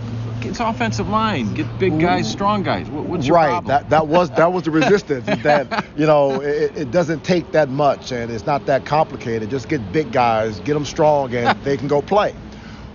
It's 0.42 0.60
offensive 0.60 1.10
line. 1.10 1.54
Get 1.54 1.80
big 1.80 2.00
guys, 2.00 2.30
strong 2.30 2.64
guys. 2.64 2.88
What, 2.90 3.06
what's 3.06 3.26
your 3.26 3.36
right, 3.36 3.50
problem? 3.50 3.72
Right. 3.72 3.82
That 3.82 3.90
that 3.90 4.08
was 4.08 4.30
that 4.32 4.52
was 4.52 4.64
the 4.64 4.72
resistance. 4.72 5.26
that 5.44 5.86
you 5.98 6.06
know 6.06 6.42
it, 6.42 6.78
it, 6.78 6.92
doesn't 6.92 7.24
take 7.24 7.52
that 7.52 7.70
much 7.70 8.12
and 8.12 8.30
it's 8.32 8.46
not 8.46 8.66
that 8.66 8.86
complicated. 8.86 9.50
Just 9.50 9.70
get 9.70 9.92
big 9.92 10.12
guys, 10.12 10.60
get 10.60 10.74
them 10.74 10.86
strong, 10.86 11.34
and 11.34 11.60
they 11.64 11.78
can 11.78 11.88
go 11.88 12.02
play. 12.02 12.36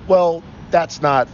Well, 0.07 0.43
that's 0.71 1.01
not 1.01 1.29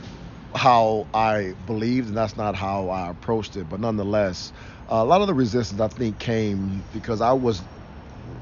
how 0.54 1.06
I 1.12 1.54
believed, 1.66 2.08
and 2.08 2.16
that's 2.16 2.36
not 2.36 2.54
how 2.54 2.88
I 2.88 3.10
approached 3.10 3.56
it. 3.56 3.68
But 3.68 3.80
nonetheless, 3.80 4.52
a 4.88 5.04
lot 5.04 5.20
of 5.20 5.26
the 5.26 5.34
resistance 5.34 5.80
I 5.80 5.88
think 5.88 6.18
came 6.18 6.82
because 6.92 7.20
I 7.20 7.32
was 7.32 7.60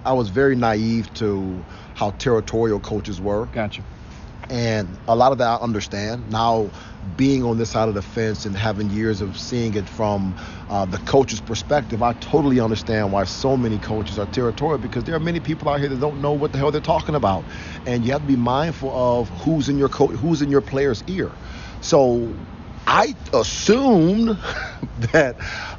I 0.05 0.13
was 0.13 0.29
very 0.29 0.55
naive 0.55 1.13
to 1.15 1.65
how 1.97 2.13
territorial 2.13 2.81
coaches 2.81 3.21
were. 3.21 3.47
Gotcha. 3.49 3.85
And 4.51 4.99
a 5.09 5.17
lot 5.17 5.33
of 5.33 5.39
that 5.39 5.49
I 5.49 5.57
understand. 5.57 6.31
Now, 6.31 6.71
being 7.17 7.45
on 7.45 7.59
this 7.59 7.71
side 7.71 7.89
of 7.89 7.95
the 7.95 8.03
fence 8.03 8.47
and 8.47 8.57
having 8.57 8.91
years 8.91 9.21
of 9.21 9.39
seeing 9.39 9.75
it 9.75 9.89
from 9.89 10.37
uh, 10.69 10.87
the 10.87 10.99
coach's 10.99 11.41
perspective, 11.41 12.03
I 12.03 12.15
totally 12.15 12.61
understand 12.61 13.13
why 13.13 13.25
so 13.25 13.57
many 13.57 13.81
coaches 13.81 14.19
are 14.19 14.27
territorial 14.27 14.79
because 14.79 15.05
there 15.05 15.17
are 15.17 15.21
many 15.21 15.41
people 15.41 15.69
out 15.69 15.81
here 15.81 15.89
that 15.91 16.01
don't 16.01 16.21
know 16.21 16.33
what 16.35 16.53
the 16.53 16.59
hell 16.59 16.71
they're 16.71 16.81
talking 16.83 17.17
about, 17.17 17.49
and 17.87 18.05
you 18.05 18.13
have 18.13 18.23
to 18.23 18.27
be 18.29 18.37
mindful 18.37 18.93
of 18.95 19.31
who's 19.31 19.69
in 19.69 19.79
your 19.79 19.91
co- 19.91 20.09
who's 20.09 20.43
in 20.43 20.51
your 20.51 20.63
player's 20.63 21.03
ear. 21.09 21.39
So 21.81 22.47
I 22.87 23.15
assumed 23.33 24.39
that 25.13 25.37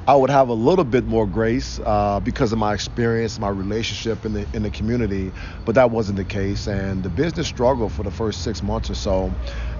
I 0.07 0.15
would 0.15 0.29
have 0.29 0.49
a 0.49 0.53
little 0.53 0.83
bit 0.83 1.05
more 1.05 1.25
grace 1.25 1.79
uh, 1.83 2.19
because 2.19 2.51
of 2.51 2.59
my 2.59 2.73
experience, 2.73 3.39
my 3.39 3.49
relationship 3.49 4.25
in 4.25 4.33
the 4.33 4.47
in 4.53 4.63
the 4.63 4.69
community, 4.69 5.31
but 5.65 5.75
that 5.75 5.89
wasn't 5.91 6.17
the 6.17 6.25
case. 6.25 6.67
And 6.67 7.03
the 7.03 7.09
business 7.09 7.47
struggled 7.47 7.93
for 7.93 8.03
the 8.03 8.11
first 8.11 8.43
six 8.43 8.61
months 8.61 8.89
or 8.89 8.95
so, 8.95 9.33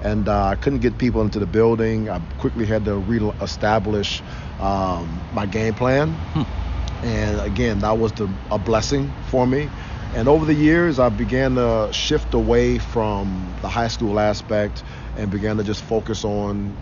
and 0.03 0.27
uh, 0.29 0.45
I 0.47 0.55
couldn't 0.55 0.79
get 0.79 0.97
people 0.97 1.21
into 1.21 1.39
the 1.39 1.45
building. 1.45 2.09
I 2.09 2.19
quickly 2.39 2.65
had 2.65 2.85
to 2.85 2.97
reestablish 2.97 4.21
um, 4.59 5.21
my 5.33 5.45
game 5.45 5.73
plan, 5.73 6.13
hmm. 6.33 7.05
and 7.05 7.41
again, 7.41 7.79
that 7.79 7.97
was 7.97 8.13
the, 8.13 8.29
a 8.51 8.57
blessing 8.57 9.11
for 9.27 9.45
me. 9.45 9.69
And 10.15 10.29
over 10.29 10.45
the 10.45 10.53
years, 10.53 10.99
I 10.99 11.09
began 11.09 11.55
to 11.55 11.89
shift 11.91 12.33
away 12.33 12.79
from 12.79 13.53
the 13.61 13.67
high 13.67 13.89
school 13.89 14.19
aspect 14.19 14.83
and 15.17 15.29
began 15.29 15.57
to 15.57 15.63
just 15.63 15.83
focus 15.83 16.23
on 16.23 16.75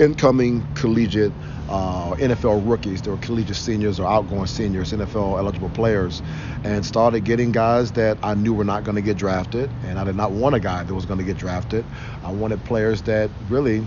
incoming 0.00 0.64
collegiate 0.74 1.32
uh, 1.68 2.14
NFL 2.14 2.68
rookies. 2.68 3.02
They 3.02 3.10
were 3.10 3.18
collegiate 3.18 3.56
seniors 3.56 4.00
or 4.00 4.08
outgoing 4.08 4.46
seniors, 4.46 4.92
NFL 4.92 5.38
eligible 5.38 5.68
players, 5.70 6.22
and 6.64 6.84
started 6.84 7.24
getting 7.24 7.52
guys 7.52 7.92
that 7.92 8.18
I 8.22 8.34
knew 8.34 8.54
were 8.54 8.64
not 8.64 8.84
going 8.84 8.96
to 8.96 9.02
get 9.02 9.16
drafted. 9.16 9.70
And 9.84 9.98
I 9.98 10.04
did 10.04 10.16
not 10.16 10.32
want 10.32 10.54
a 10.54 10.60
guy 10.60 10.82
that 10.82 10.94
was 10.94 11.04
going 11.06 11.18
to 11.18 11.24
get 11.24 11.36
drafted. 11.36 11.84
I 12.24 12.32
wanted 12.32 12.64
players 12.64 13.02
that 13.02 13.30
really 13.48 13.86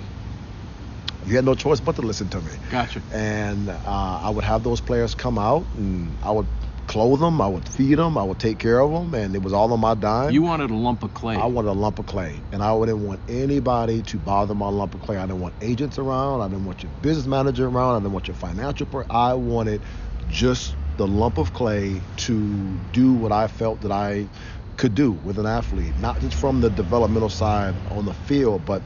you 1.25 1.35
had 1.35 1.45
no 1.45 1.55
choice 1.55 1.79
but 1.79 1.95
to 1.95 2.01
listen 2.01 2.27
to 2.29 2.41
me. 2.41 2.51
Gotcha. 2.69 3.01
And 3.13 3.69
uh, 3.69 3.79
I 3.85 4.29
would 4.29 4.43
have 4.43 4.63
those 4.63 4.81
players 4.81 5.15
come 5.15 5.37
out, 5.37 5.65
and 5.75 6.15
I 6.23 6.31
would 6.31 6.47
clothe 6.87 7.19
them, 7.19 7.41
I 7.41 7.47
would 7.47 7.67
feed 7.67 7.95
them, 7.95 8.17
I 8.17 8.23
would 8.23 8.39
take 8.39 8.59
care 8.59 8.79
of 8.79 8.91
them, 8.91 9.13
and 9.13 9.35
it 9.35 9.41
was 9.41 9.53
all 9.53 9.71
on 9.73 9.79
my 9.79 9.95
dime. 9.95 10.31
You 10.31 10.43
wanted 10.43 10.71
a 10.71 10.75
lump 10.75 11.03
of 11.03 11.13
clay. 11.13 11.35
I 11.35 11.45
wanted 11.45 11.69
a 11.69 11.73
lump 11.73 11.99
of 11.99 12.05
clay, 12.05 12.45
and 12.51 12.63
I 12.63 12.77
didn't 12.79 13.01
want 13.01 13.21
anybody 13.27 14.03
to 14.03 14.19
bother 14.19 14.55
my 14.55 14.69
lump 14.69 14.95
of 14.95 15.01
clay. 15.01 15.17
I 15.17 15.21
didn't 15.23 15.39
want 15.39 15.55
agents 15.61 15.97
around. 15.97 16.41
I 16.41 16.47
didn't 16.47 16.65
want 16.65 16.83
your 16.83 16.91
business 16.91 17.27
manager 17.27 17.67
around. 17.67 17.95
I 17.95 17.99
didn't 17.99 18.13
want 18.13 18.27
your 18.27 18.35
financial 18.35 18.87
person. 18.87 19.07
I 19.09 19.33
wanted 19.35 19.85
just 20.27 20.77
the 20.97 21.07
lump 21.07 21.37
of 21.37 21.53
clay 21.53 22.07
to 22.17 22.79
do 22.91 23.13
what 23.13 23.31
I 23.31 23.47
felt 23.47 23.81
that 23.81 23.91
I 23.91 24.29
could 24.77 24.95
do 24.95 25.13
with 25.13 25.39
an 25.39 25.45
athlete, 25.45 25.97
not 25.97 26.19
just 26.21 26.35
from 26.35 26.61
the 26.61 26.69
developmental 26.69 27.29
side 27.29 27.77
on 27.87 28.05
the 28.05 28.13
field, 28.13 28.65
but 28.65 28.83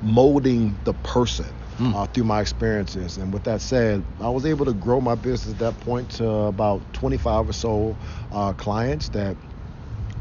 molding 0.00 0.80
the 0.84 0.94
person 0.94 1.58
mm. 1.78 1.94
uh, 1.94 2.06
through 2.06 2.24
my 2.24 2.40
experiences. 2.40 3.16
And 3.16 3.32
with 3.32 3.44
that 3.44 3.60
said, 3.60 4.04
I 4.20 4.28
was 4.28 4.44
able 4.44 4.66
to 4.66 4.72
grow 4.74 5.00
my 5.00 5.14
business 5.14 5.54
at 5.54 5.58
that 5.60 5.80
point 5.80 6.10
to 6.12 6.28
about 6.28 6.80
25 6.94 7.48
or 7.48 7.52
so 7.52 7.96
uh, 8.32 8.52
clients 8.52 9.08
that 9.10 9.36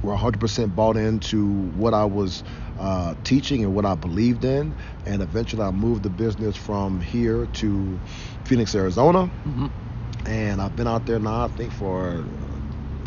were 0.03 0.15
100% 0.15 0.75
bought 0.75 0.97
into 0.97 1.47
what 1.71 1.93
I 1.93 2.05
was 2.05 2.43
uh, 2.79 3.15
teaching 3.23 3.63
and 3.63 3.75
what 3.75 3.85
I 3.85 3.95
believed 3.95 4.45
in. 4.45 4.73
And 5.05 5.21
eventually 5.21 5.63
I 5.63 5.71
moved 5.71 6.03
the 6.03 6.09
business 6.09 6.55
from 6.55 7.01
here 7.01 7.47
to 7.53 7.99
Phoenix, 8.45 8.75
Arizona. 8.75 9.23
Mm-hmm. 9.45 9.67
And 10.27 10.61
I've 10.61 10.75
been 10.75 10.87
out 10.87 11.05
there 11.05 11.19
now, 11.19 11.45
I 11.45 11.47
think, 11.47 11.71
for 11.71 12.23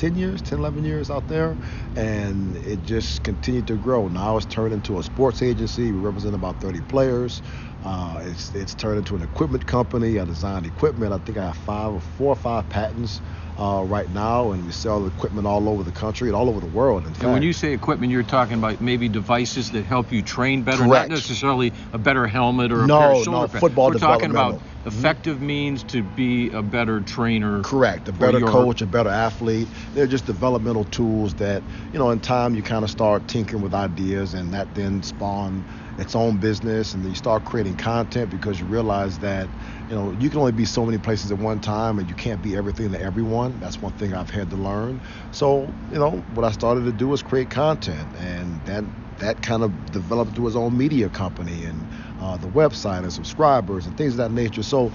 10 0.00 0.16
years, 0.16 0.40
10, 0.40 0.60
11 0.60 0.82
years 0.82 1.10
out 1.10 1.28
there, 1.28 1.54
and 1.94 2.56
it 2.56 2.82
just 2.84 3.22
continued 3.22 3.66
to 3.66 3.76
grow. 3.76 4.08
Now 4.08 4.38
it's 4.38 4.46
turned 4.46 4.72
into 4.72 4.98
a 4.98 5.02
sports 5.02 5.42
agency. 5.42 5.92
We 5.92 5.98
represent 5.98 6.34
about 6.34 6.58
30 6.62 6.80
players. 6.82 7.42
Uh, 7.82 8.20
it's 8.24 8.54
it's 8.54 8.74
turned 8.74 8.98
into 8.98 9.16
an 9.16 9.22
equipment 9.22 9.64
company. 9.64 10.18
I 10.18 10.24
design 10.24 10.66
equipment. 10.66 11.12
I 11.14 11.18
think 11.18 11.38
I 11.38 11.46
have 11.46 11.56
five 11.56 11.92
or 11.92 12.00
four 12.00 12.32
or 12.32 12.36
five 12.36 12.68
patents 12.68 13.22
uh, 13.58 13.82
right 13.86 14.08
now, 14.10 14.52
and 14.52 14.64
we 14.66 14.72
sell 14.72 15.06
equipment 15.06 15.46
all 15.46 15.68
over 15.68 15.82
the 15.82 15.92
country 15.92 16.28
and 16.28 16.36
all 16.36 16.50
over 16.50 16.60
the 16.60 16.66
world. 16.66 17.06
and 17.06 17.16
when 17.32 17.42
you 17.42 17.54
say 17.54 17.72
equipment, 17.72 18.12
you're 18.12 18.22
talking 18.22 18.54
about 18.54 18.80
maybe 18.80 19.08
devices 19.08 19.70
that 19.70 19.86
help 19.86 20.12
you 20.12 20.22
train 20.22 20.62
better, 20.62 20.84
correct. 20.84 21.08
not 21.08 21.14
necessarily 21.16 21.72
a 21.92 21.98
better 21.98 22.26
helmet 22.26 22.70
or 22.70 22.84
a 22.84 22.86
no, 22.86 22.98
pair 22.98 23.10
of 23.12 23.24
shoulder 23.24 23.52
no, 23.52 23.60
football 23.60 23.90
We're 23.90 23.98
talking 23.98 24.30
about. 24.30 24.60
Effective 24.84 25.36
mm-hmm. 25.36 25.46
means 25.46 25.84
to 25.84 26.02
be 26.02 26.50
a 26.50 26.62
better 26.62 27.00
trainer. 27.00 27.62
Correct, 27.62 28.08
a 28.08 28.12
better 28.12 28.38
your... 28.38 28.48
coach, 28.48 28.80
a 28.80 28.86
better 28.86 29.10
athlete. 29.10 29.68
They're 29.92 30.06
just 30.06 30.26
developmental 30.26 30.84
tools 30.84 31.34
that 31.34 31.62
you 31.92 31.98
know. 31.98 32.10
In 32.10 32.20
time, 32.20 32.54
you 32.54 32.62
kind 32.62 32.84
of 32.84 32.90
start 32.90 33.28
tinkering 33.28 33.62
with 33.62 33.74
ideas, 33.74 34.34
and 34.34 34.52
that 34.54 34.74
then 34.74 35.02
spawn 35.02 35.64
its 36.00 36.14
own 36.14 36.38
business 36.38 36.94
and 36.94 37.04
then 37.04 37.10
you 37.10 37.16
start 37.16 37.44
creating 37.44 37.76
content 37.76 38.30
because 38.30 38.58
you 38.58 38.64
realize 38.64 39.18
that 39.18 39.46
you 39.88 39.94
know 39.94 40.12
you 40.12 40.30
can 40.30 40.40
only 40.40 40.52
be 40.52 40.64
so 40.64 40.86
many 40.86 40.96
places 40.96 41.30
at 41.30 41.36
one 41.36 41.60
time 41.60 41.98
and 41.98 42.08
you 42.08 42.14
can't 42.14 42.40
be 42.40 42.56
everything 42.56 42.90
to 42.90 43.00
everyone 43.00 43.60
that's 43.60 43.82
one 43.82 43.92
thing 43.92 44.14
i've 44.14 44.30
had 44.30 44.48
to 44.48 44.56
learn 44.56 44.98
so 45.30 45.70
you 45.92 45.98
know 45.98 46.12
what 46.32 46.44
i 46.44 46.50
started 46.50 46.84
to 46.84 46.92
do 46.92 47.06
was 47.06 47.22
create 47.22 47.50
content 47.50 48.08
and 48.16 48.64
that 48.64 48.82
that 49.18 49.42
kind 49.42 49.62
of 49.62 49.92
developed 49.92 50.30
into 50.30 50.46
its 50.46 50.56
own 50.56 50.76
media 50.76 51.08
company 51.10 51.64
and 51.64 51.86
uh, 52.20 52.36
the 52.36 52.48
website 52.48 53.00
and 53.00 53.12
subscribers 53.12 53.86
and 53.86 53.96
things 53.96 54.12
of 54.14 54.18
that 54.18 54.32
nature 54.32 54.62
so 54.62 54.90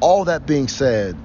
all 0.00 0.24
that 0.24 0.46
being 0.46 0.68
said 0.68 1.16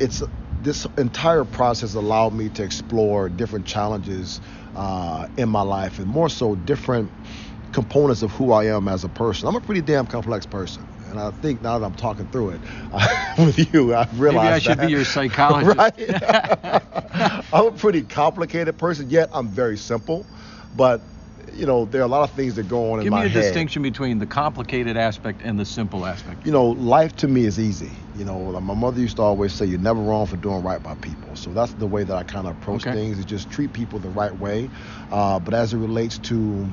it's 0.00 0.22
this 0.62 0.86
entire 0.96 1.44
process 1.44 1.94
allowed 1.94 2.32
me 2.32 2.48
to 2.48 2.62
explore 2.62 3.28
different 3.28 3.66
challenges 3.66 4.40
uh, 4.74 5.26
in 5.36 5.48
my 5.48 5.60
life 5.62 5.98
and 5.98 6.06
more 6.06 6.28
so 6.28 6.54
different 6.54 7.10
components 7.72 8.22
of 8.22 8.30
who 8.32 8.52
I 8.52 8.64
am 8.66 8.88
as 8.88 9.04
a 9.04 9.08
person. 9.08 9.46
I'm 9.48 9.56
a 9.56 9.60
pretty 9.60 9.82
damn 9.82 10.06
complex 10.06 10.46
person. 10.46 10.86
And 11.10 11.20
I 11.20 11.30
think 11.32 11.60
now 11.60 11.78
that 11.78 11.84
I'm 11.84 11.94
talking 11.94 12.26
through 12.28 12.50
it 12.50 12.60
with 13.38 13.72
you, 13.74 13.94
I've 13.94 14.18
realized 14.18 14.42
Maybe 14.42 14.54
I 14.54 14.58
should 14.58 14.78
that. 14.78 14.86
be 14.86 14.92
your 14.92 15.04
psychologist. 15.04 15.76
right? 15.76 17.42
I'm 17.52 17.66
a 17.66 17.72
pretty 17.72 18.02
complicated 18.02 18.78
person, 18.78 19.10
yet 19.10 19.28
I'm 19.32 19.48
very 19.48 19.76
simple. 19.76 20.24
But 20.76 21.02
you 21.54 21.66
know, 21.66 21.84
there 21.84 22.00
are 22.00 22.04
a 22.04 22.08
lot 22.08 22.28
of 22.28 22.34
things 22.34 22.54
that 22.56 22.64
go 22.64 22.92
on 22.92 22.98
Give 22.98 23.06
in 23.06 23.10
my 23.12 23.22
head. 23.22 23.28
Give 23.28 23.34
me 23.34 23.40
a 23.40 23.42
distinction 23.42 23.82
between 23.82 24.18
the 24.18 24.26
complicated 24.26 24.96
aspect 24.96 25.42
and 25.42 25.58
the 25.58 25.64
simple 25.64 26.06
aspect. 26.06 26.44
You 26.44 26.52
know, 26.52 26.66
life 26.68 27.14
to 27.16 27.28
me 27.28 27.44
is 27.44 27.58
easy. 27.58 27.96
You 28.14 28.24
know, 28.24 28.60
my 28.60 28.74
mother 28.74 29.00
used 29.00 29.16
to 29.16 29.22
always 29.22 29.52
say, 29.52 29.66
"You're 29.66 29.78
never 29.78 30.00
wrong 30.00 30.26
for 30.26 30.36
doing 30.36 30.62
right 30.62 30.82
by 30.82 30.94
people." 30.96 31.36
So 31.36 31.52
that's 31.52 31.72
the 31.74 31.86
way 31.86 32.04
that 32.04 32.16
I 32.16 32.24
kind 32.24 32.46
of 32.46 32.52
approach 32.56 32.86
okay. 32.86 32.94
things. 32.94 33.18
Is 33.18 33.24
just 33.24 33.50
treat 33.50 33.72
people 33.72 33.98
the 33.98 34.08
right 34.08 34.36
way. 34.36 34.70
Uh, 35.10 35.38
but 35.38 35.54
as 35.54 35.72
it 35.72 35.78
relates 35.78 36.18
to 36.20 36.72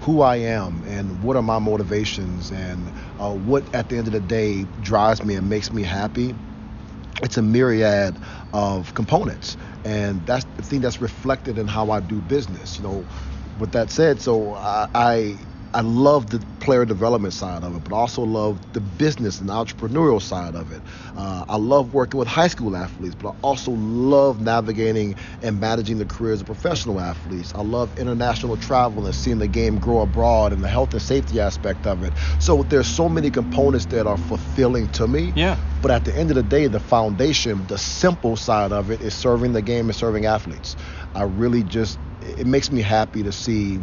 who 0.00 0.20
I 0.20 0.36
am 0.36 0.84
and 0.86 1.22
what 1.22 1.36
are 1.36 1.42
my 1.42 1.58
motivations 1.58 2.50
and 2.50 2.92
uh, 3.18 3.32
what 3.32 3.74
at 3.74 3.88
the 3.88 3.96
end 3.96 4.06
of 4.06 4.12
the 4.12 4.20
day 4.20 4.64
drives 4.80 5.24
me 5.24 5.34
and 5.34 5.48
makes 5.48 5.72
me 5.72 5.82
happy. 5.82 6.34
It's 7.22 7.38
a 7.38 7.42
myriad 7.42 8.18
of 8.52 8.92
components, 8.94 9.56
and 9.84 10.26
that's 10.26 10.44
the 10.56 10.62
thing 10.62 10.80
that's 10.80 11.00
reflected 11.00 11.58
in 11.58 11.68
how 11.68 11.90
I 11.90 12.00
do 12.00 12.20
business. 12.20 12.76
You 12.76 12.84
know, 12.84 13.06
with 13.58 13.72
that 13.72 13.90
said, 13.90 14.20
so 14.20 14.54
I, 14.54 14.88
I 14.94 15.38
I 15.74 15.80
love 15.80 16.30
the 16.30 16.38
player 16.60 16.84
development 16.84 17.34
side 17.34 17.64
of 17.64 17.74
it, 17.74 17.82
but 17.82 17.92
also 17.92 18.22
love 18.22 18.60
the 18.74 18.80
business 18.80 19.40
and 19.40 19.50
entrepreneurial 19.50 20.22
side 20.22 20.54
of 20.54 20.70
it. 20.70 20.80
Uh, 21.16 21.44
I 21.48 21.56
love 21.56 21.92
working 21.92 22.16
with 22.16 22.28
high 22.28 22.46
school 22.46 22.76
athletes, 22.76 23.16
but 23.16 23.30
I 23.30 23.32
also 23.42 23.72
love 23.72 24.40
navigating 24.40 25.16
and 25.42 25.58
managing 25.58 25.98
the 25.98 26.06
careers 26.06 26.40
of 26.40 26.46
professional 26.46 27.00
athletes. 27.00 27.52
I 27.56 27.62
love 27.62 27.98
international 27.98 28.56
travel 28.56 29.04
and 29.04 29.14
seeing 29.14 29.38
the 29.38 29.48
game 29.48 29.80
grow 29.80 30.02
abroad 30.02 30.52
and 30.52 30.62
the 30.62 30.68
health 30.68 30.92
and 30.92 31.02
safety 31.02 31.40
aspect 31.40 31.88
of 31.88 32.04
it. 32.04 32.12
So 32.38 32.62
there's 32.62 32.86
so 32.86 33.08
many 33.08 33.32
components 33.32 33.86
that 33.86 34.06
are 34.06 34.16
fulfilling 34.16 34.86
to 34.90 35.08
me. 35.08 35.32
Yeah. 35.34 35.56
But 35.82 35.90
at 35.90 36.04
the 36.04 36.16
end 36.16 36.30
of 36.30 36.36
the 36.36 36.44
day, 36.44 36.68
the 36.68 36.78
foundation, 36.78 37.66
the 37.66 37.78
simple 37.78 38.36
side 38.36 38.70
of 38.70 38.92
it 38.92 39.00
is 39.00 39.12
serving 39.12 39.54
the 39.54 39.62
game 39.62 39.86
and 39.86 39.96
serving 39.96 40.24
athletes. 40.24 40.76
I 41.16 41.24
really 41.24 41.64
just, 41.64 41.98
it 42.24 42.48
makes 42.48 42.72
me 42.72 42.82
happy 42.82 43.24
to 43.24 43.32
see 43.32 43.80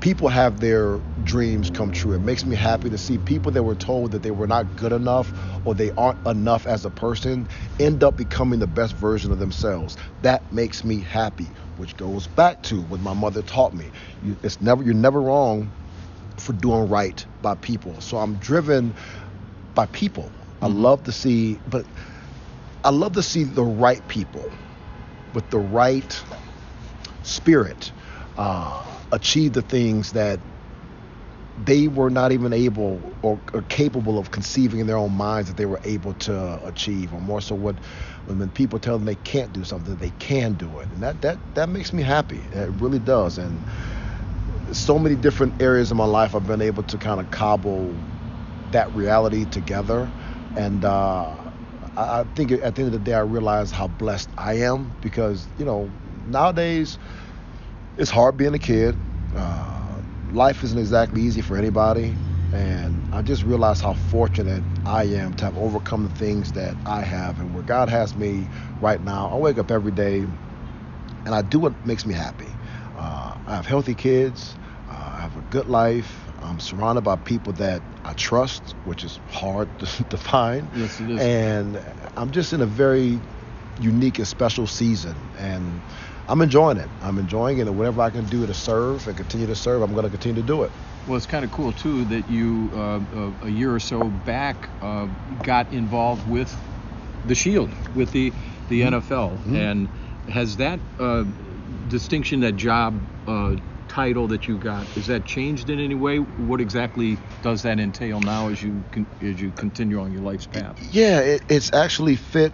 people 0.00 0.28
have 0.28 0.60
their 0.60 1.00
dreams 1.24 1.70
come 1.70 1.92
true. 1.92 2.14
It 2.14 2.20
makes 2.22 2.46
me 2.46 2.56
happy 2.56 2.90
to 2.90 2.98
see 2.98 3.18
people 3.18 3.52
that 3.52 3.64
were 3.64 3.76
told 3.76 4.12
that 4.12 4.22
they 4.22 4.32
were 4.32 4.48
not 4.48 4.76
good 4.76 4.92
enough 4.92 5.34
or 5.64 5.74
they 5.74 5.92
aren't 5.98 6.18
enough 6.26 6.66
as 6.66 6.84
a 6.86 6.90
person 6.92 7.48
end 7.80 8.04
up 8.04 8.16
becoming 8.16 8.60
the 8.60 8.68
best 8.68 8.94
version 8.94 9.32
of 9.32 9.40
themselves. 9.40 9.96
That 10.20 10.52
makes 10.52 10.84
me 10.84 11.00
happy, 11.00 11.52
which 11.76 11.96
goes 11.96 12.28
back 12.28 12.62
to 12.64 12.82
what 12.82 13.00
my 13.00 13.14
mother 13.14 13.42
taught 13.42 13.74
me. 13.74 13.92
You, 14.22 14.38
it's 14.44 14.60
never 14.60 14.84
you're 14.84 14.94
never 14.94 15.22
wrong 15.22 15.74
for 16.38 16.54
doing 16.54 16.88
right 16.88 17.26
by 17.42 17.56
people. 17.56 18.00
So 18.02 18.18
I'm 18.18 18.38
driven 18.38 18.94
by 19.74 19.86
people. 19.88 20.32
I 20.62 20.68
Mm-hmm. 20.68 20.68
love 20.68 21.04
to 21.04 21.12
see, 21.12 21.60
but 21.66 21.86
I 22.84 22.90
love 22.90 23.14
to 23.14 23.22
see 23.24 23.44
the 23.44 23.64
right 23.64 24.06
people 24.08 24.54
with 25.34 25.50
the 25.50 25.60
right 25.60 26.24
spirit 27.26 27.92
uh, 28.38 28.84
achieve 29.12 29.52
the 29.52 29.62
things 29.62 30.12
that 30.12 30.40
they 31.64 31.88
were 31.88 32.10
not 32.10 32.32
even 32.32 32.52
able 32.52 33.00
or, 33.22 33.40
or 33.54 33.62
capable 33.62 34.18
of 34.18 34.30
conceiving 34.30 34.80
in 34.80 34.86
their 34.86 34.96
own 34.98 35.12
minds 35.12 35.48
that 35.48 35.56
they 35.56 35.66
were 35.66 35.80
able 35.84 36.14
to 36.14 36.66
achieve, 36.66 37.12
or 37.14 37.20
more 37.20 37.40
so 37.40 37.54
what 37.54 37.76
when, 38.26 38.50
people 38.50 38.78
tell 38.78 38.98
them 38.98 39.06
they 39.06 39.16
can't 39.16 39.52
do 39.52 39.64
something, 39.64 39.96
they 39.96 40.10
can 40.18 40.54
do 40.54 40.78
it, 40.80 40.88
and 40.90 41.02
that 41.02 41.20
that 41.22 41.38
that 41.54 41.68
makes 41.70 41.92
me 41.92 42.02
happy. 42.02 42.44
It 42.52 42.70
really 42.80 42.98
does, 42.98 43.38
and 43.38 43.62
so 44.72 44.98
many 44.98 45.16
different 45.16 45.60
areas 45.62 45.90
of 45.90 45.96
my 45.96 46.04
life 46.04 46.34
I've 46.34 46.46
been 46.46 46.62
able 46.62 46.82
to 46.84 46.98
kind 46.98 47.20
of 47.20 47.30
cobble 47.30 47.94
that 48.72 48.94
reality 48.94 49.46
together, 49.46 50.10
and 50.56 50.84
uh, 50.84 51.36
I, 51.96 52.20
I 52.20 52.24
think 52.34 52.52
at 52.52 52.74
the 52.74 52.82
end 52.82 52.88
of 52.88 52.92
the 52.92 52.98
day 52.98 53.14
I 53.14 53.20
realize 53.20 53.70
how 53.70 53.88
blessed 53.88 54.30
I 54.38 54.54
am 54.54 54.94
because 55.00 55.48
you 55.58 55.64
know 55.64 55.90
nowadays 56.26 56.98
it's 57.96 58.10
hard 58.10 58.36
being 58.36 58.54
a 58.54 58.58
kid. 58.58 58.98
Uh, 59.34 60.00
life 60.30 60.62
isn't 60.64 60.78
exactly 60.78 61.22
easy 61.22 61.40
for 61.40 61.56
anybody. 61.56 62.18
And 62.52 63.06
I 63.12 63.22
just 63.22 63.42
realized 63.42 63.82
how 63.82 63.94
fortunate 63.94 64.64
I 64.84 65.04
am 65.04 65.34
to 65.34 65.44
have 65.44 65.56
overcome 65.56 66.04
the 66.04 66.10
things 66.10 66.52
that 66.52 66.76
I 66.86 67.02
have 67.02 67.40
and 67.40 67.52
where 67.54 67.62
God 67.62 67.88
has 67.88 68.14
me 68.14 68.48
right 68.80 69.00
now. 69.00 69.30
I 69.32 69.36
wake 69.36 69.58
up 69.58 69.70
every 69.70 69.92
day 69.92 70.20
and 70.22 71.34
I 71.34 71.42
do 71.42 71.58
what 71.58 71.84
makes 71.84 72.06
me 72.06 72.14
happy. 72.14 72.56
Uh, 72.94 73.34
I 73.46 73.56
have 73.56 73.66
healthy 73.66 73.94
kids. 73.94 74.56
Uh, 74.88 75.12
I 75.16 75.20
have 75.20 75.36
a 75.36 75.42
good 75.42 75.66
life. 75.66 76.28
I'm 76.38 76.60
surrounded 76.60 77.02
by 77.02 77.16
people 77.16 77.52
that 77.54 77.82
I 78.04 78.14
trust, 78.14 78.74
which 78.84 79.02
is 79.02 79.18
hard 79.28 79.76
to, 79.80 80.04
to 80.10 80.16
find. 80.16 80.70
Yes, 80.74 81.00
it 81.00 81.10
is. 81.10 81.20
And 81.20 81.82
I'm 82.16 82.30
just 82.30 82.52
in 82.52 82.60
a 82.60 82.66
very 82.66 83.20
unique 83.78 84.18
and 84.18 84.28
special 84.28 84.66
season. 84.66 85.30
And 85.36 85.82
I'm 86.28 86.40
enjoying 86.40 86.78
it. 86.78 86.90
I'm 87.00 87.18
enjoying 87.18 87.58
it, 87.58 87.62
and 87.68 87.76
whatever 87.76 88.00
I 88.02 88.10
can 88.10 88.24
do 88.24 88.46
to 88.46 88.54
serve 88.54 89.06
and 89.06 89.16
continue 89.16 89.46
to 89.46 89.54
serve, 89.54 89.82
I'm 89.82 89.92
going 89.92 90.04
to 90.04 90.10
continue 90.10 90.42
to 90.42 90.46
do 90.46 90.62
it. 90.64 90.72
Well, 91.06 91.16
it's 91.16 91.26
kind 91.26 91.44
of 91.44 91.52
cool 91.52 91.72
too 91.72 92.04
that 92.06 92.28
you 92.28 92.70
uh, 92.74 93.00
uh, 93.14 93.30
a 93.42 93.48
year 93.48 93.72
or 93.72 93.78
so 93.78 94.10
back 94.10 94.70
uh, 94.82 95.06
got 95.40 95.72
involved 95.72 96.26
with 96.26 96.56
the 97.24 97.34
Shield, 97.34 97.72
with 97.94 98.10
the 98.10 98.34
the 98.68 98.82
NFL, 98.82 99.54
and 99.54 99.88
has 100.28 100.56
that 100.56 100.80
uh, 100.98 101.24
distinction, 101.86 102.40
that 102.40 102.56
job 102.56 103.06
uh, 103.28 103.54
title 103.88 104.26
that 104.28 104.48
you 104.48 104.58
got, 104.58 104.88
is 104.96 105.06
that 105.06 105.24
changed 105.24 105.70
in 105.70 105.78
any 105.78 105.94
way? 105.94 106.18
What 106.18 106.60
exactly 106.60 107.20
does 107.42 107.62
that 107.62 107.78
entail 107.78 108.20
now 108.20 108.48
as 108.48 108.60
you 108.60 108.84
con- 108.90 109.06
as 109.22 109.40
you 109.40 109.52
continue 109.52 110.00
on 110.00 110.10
your 110.10 110.22
life's 110.22 110.46
path? 110.46 110.76
Yeah, 110.90 111.20
it, 111.20 111.44
it's 111.48 111.72
actually 111.72 112.16
fit 112.16 112.52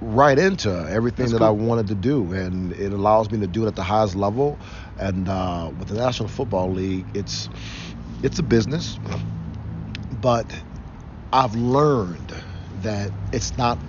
right 0.00 0.38
into 0.38 0.70
everything 0.88 1.30
That's 1.30 1.32
that 1.32 1.42
I 1.42 1.50
wanted 1.50 1.88
to 1.88 1.94
do, 1.94 2.32
and 2.32 2.72
it 2.72 2.92
allows 2.92 3.30
me 3.30 3.38
to 3.40 3.46
do 3.48 3.64
it 3.64 3.68
at 3.68 3.76
the 3.76 3.82
highest 3.82 4.14
level. 4.14 4.60
And 4.96 5.28
uh, 5.28 5.72
with 5.76 5.88
the 5.88 5.94
National 5.94 6.28
Football 6.28 6.72
League, 6.72 7.10
it's 7.14 7.48
it's 8.22 8.38
a 8.38 8.42
business, 8.42 8.98
but 10.10 10.64
I've 11.32 11.54
learned 11.54 12.32
that 12.70 13.12
it's 13.32 13.56
not 13.56 13.80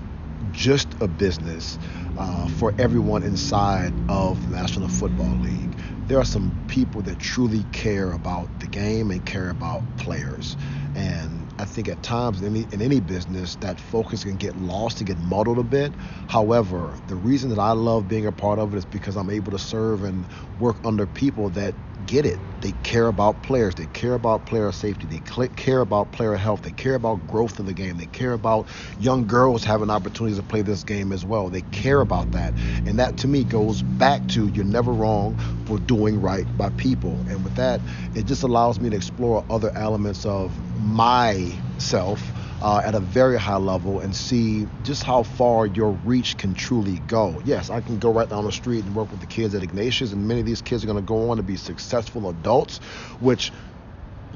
just 0.51 0.95
a 1.01 1.07
business 1.07 1.77
uh, 2.17 2.47
for 2.47 2.73
everyone 2.77 3.23
inside 3.23 3.93
of 4.09 4.41
the 4.43 4.49
National 4.49 4.87
Football 4.87 5.37
League. 5.37 5.77
There 6.07 6.19
are 6.19 6.25
some 6.25 6.55
people 6.67 7.01
that 7.03 7.19
truly 7.19 7.65
care 7.65 8.11
about 8.11 8.51
the 8.59 8.67
game 8.67 9.11
and 9.11 9.25
care 9.25 9.49
about 9.49 9.85
players. 9.97 10.57
And 10.93 11.40
I 11.61 11.65
think 11.65 11.87
at 11.87 12.01
times 12.01 12.41
in 12.41 12.47
any, 12.47 12.67
in 12.71 12.81
any 12.81 12.99
business, 12.99 13.55
that 13.57 13.79
focus 13.79 14.23
can 14.23 14.35
get 14.37 14.55
lost 14.55 14.99
and 14.99 15.07
get 15.07 15.19
muddled 15.19 15.59
a 15.59 15.63
bit. 15.63 15.95
However, 16.25 16.97
the 17.05 17.15
reason 17.15 17.51
that 17.51 17.59
I 17.59 17.73
love 17.73 18.07
being 18.07 18.25
a 18.25 18.31
part 18.31 18.57
of 18.57 18.73
it 18.73 18.77
is 18.77 18.85
because 18.85 19.15
I'm 19.15 19.29
able 19.29 19.51
to 19.51 19.59
serve 19.59 20.03
and 20.03 20.27
work 20.57 20.79
under 20.83 21.05
people 21.05 21.51
that 21.51 21.75
get 22.05 22.25
it. 22.25 22.39
They 22.61 22.73
care 22.83 23.07
about 23.07 23.41
players. 23.43 23.75
They 23.75 23.87
care 23.87 24.13
about 24.13 24.45
player 24.45 24.71
safety. 24.71 25.07
They 25.07 25.19
care 25.19 25.81
about 25.81 26.11
player 26.11 26.35
health. 26.35 26.61
They 26.61 26.71
care 26.71 26.95
about 26.95 27.25
growth 27.27 27.59
in 27.59 27.65
the 27.65 27.73
game. 27.73 27.97
They 27.97 28.05
care 28.05 28.33
about 28.33 28.67
young 28.99 29.25
girls 29.25 29.63
having 29.63 29.89
opportunities 29.89 30.37
to 30.37 30.43
play 30.43 30.61
this 30.61 30.83
game 30.83 31.11
as 31.11 31.25
well. 31.25 31.49
They 31.49 31.63
care 31.63 32.01
about 32.01 32.31
that. 32.33 32.53
And 32.85 32.99
that 32.99 33.17
to 33.17 33.27
me 33.27 33.43
goes 33.43 33.81
back 33.81 34.27
to 34.29 34.47
you're 34.47 34.63
never 34.65 34.93
wrong 34.93 35.37
for 35.65 35.79
doing 35.79 36.21
right 36.21 36.45
by 36.57 36.69
people. 36.69 37.25
And 37.27 37.43
with 37.43 37.55
that, 37.55 37.81
it 38.13 38.25
just 38.25 38.43
allows 38.43 38.79
me 38.79 38.89
to 38.91 38.95
explore 38.95 39.43
other 39.49 39.71
elements 39.75 40.25
of 40.25 40.59
myself 40.79 42.33
uh, 42.61 42.81
at 42.83 42.93
a 42.95 42.99
very 42.99 43.37
high 43.37 43.57
level 43.57 43.99
and 43.99 44.15
see 44.15 44.67
just 44.83 45.03
how 45.03 45.23
far 45.23 45.65
your 45.65 45.91
reach 46.05 46.37
can 46.37 46.53
truly 46.53 46.99
go. 47.07 47.41
Yes, 47.43 47.69
I 47.69 47.81
can 47.81 47.97
go 47.99 48.11
right 48.11 48.29
down 48.29 48.45
the 48.45 48.51
street 48.51 48.85
and 48.85 48.95
work 48.95 49.09
with 49.11 49.19
the 49.19 49.25
kids 49.25 49.55
at 49.55 49.63
Ignatius, 49.63 50.11
and 50.11 50.27
many 50.27 50.39
of 50.41 50.45
these 50.45 50.61
kids 50.61 50.83
are 50.83 50.87
going 50.87 50.99
to 50.99 51.05
go 51.05 51.31
on 51.31 51.37
to 51.37 51.43
be 51.43 51.55
successful 51.55 52.29
adults, 52.29 52.77
which 53.19 53.51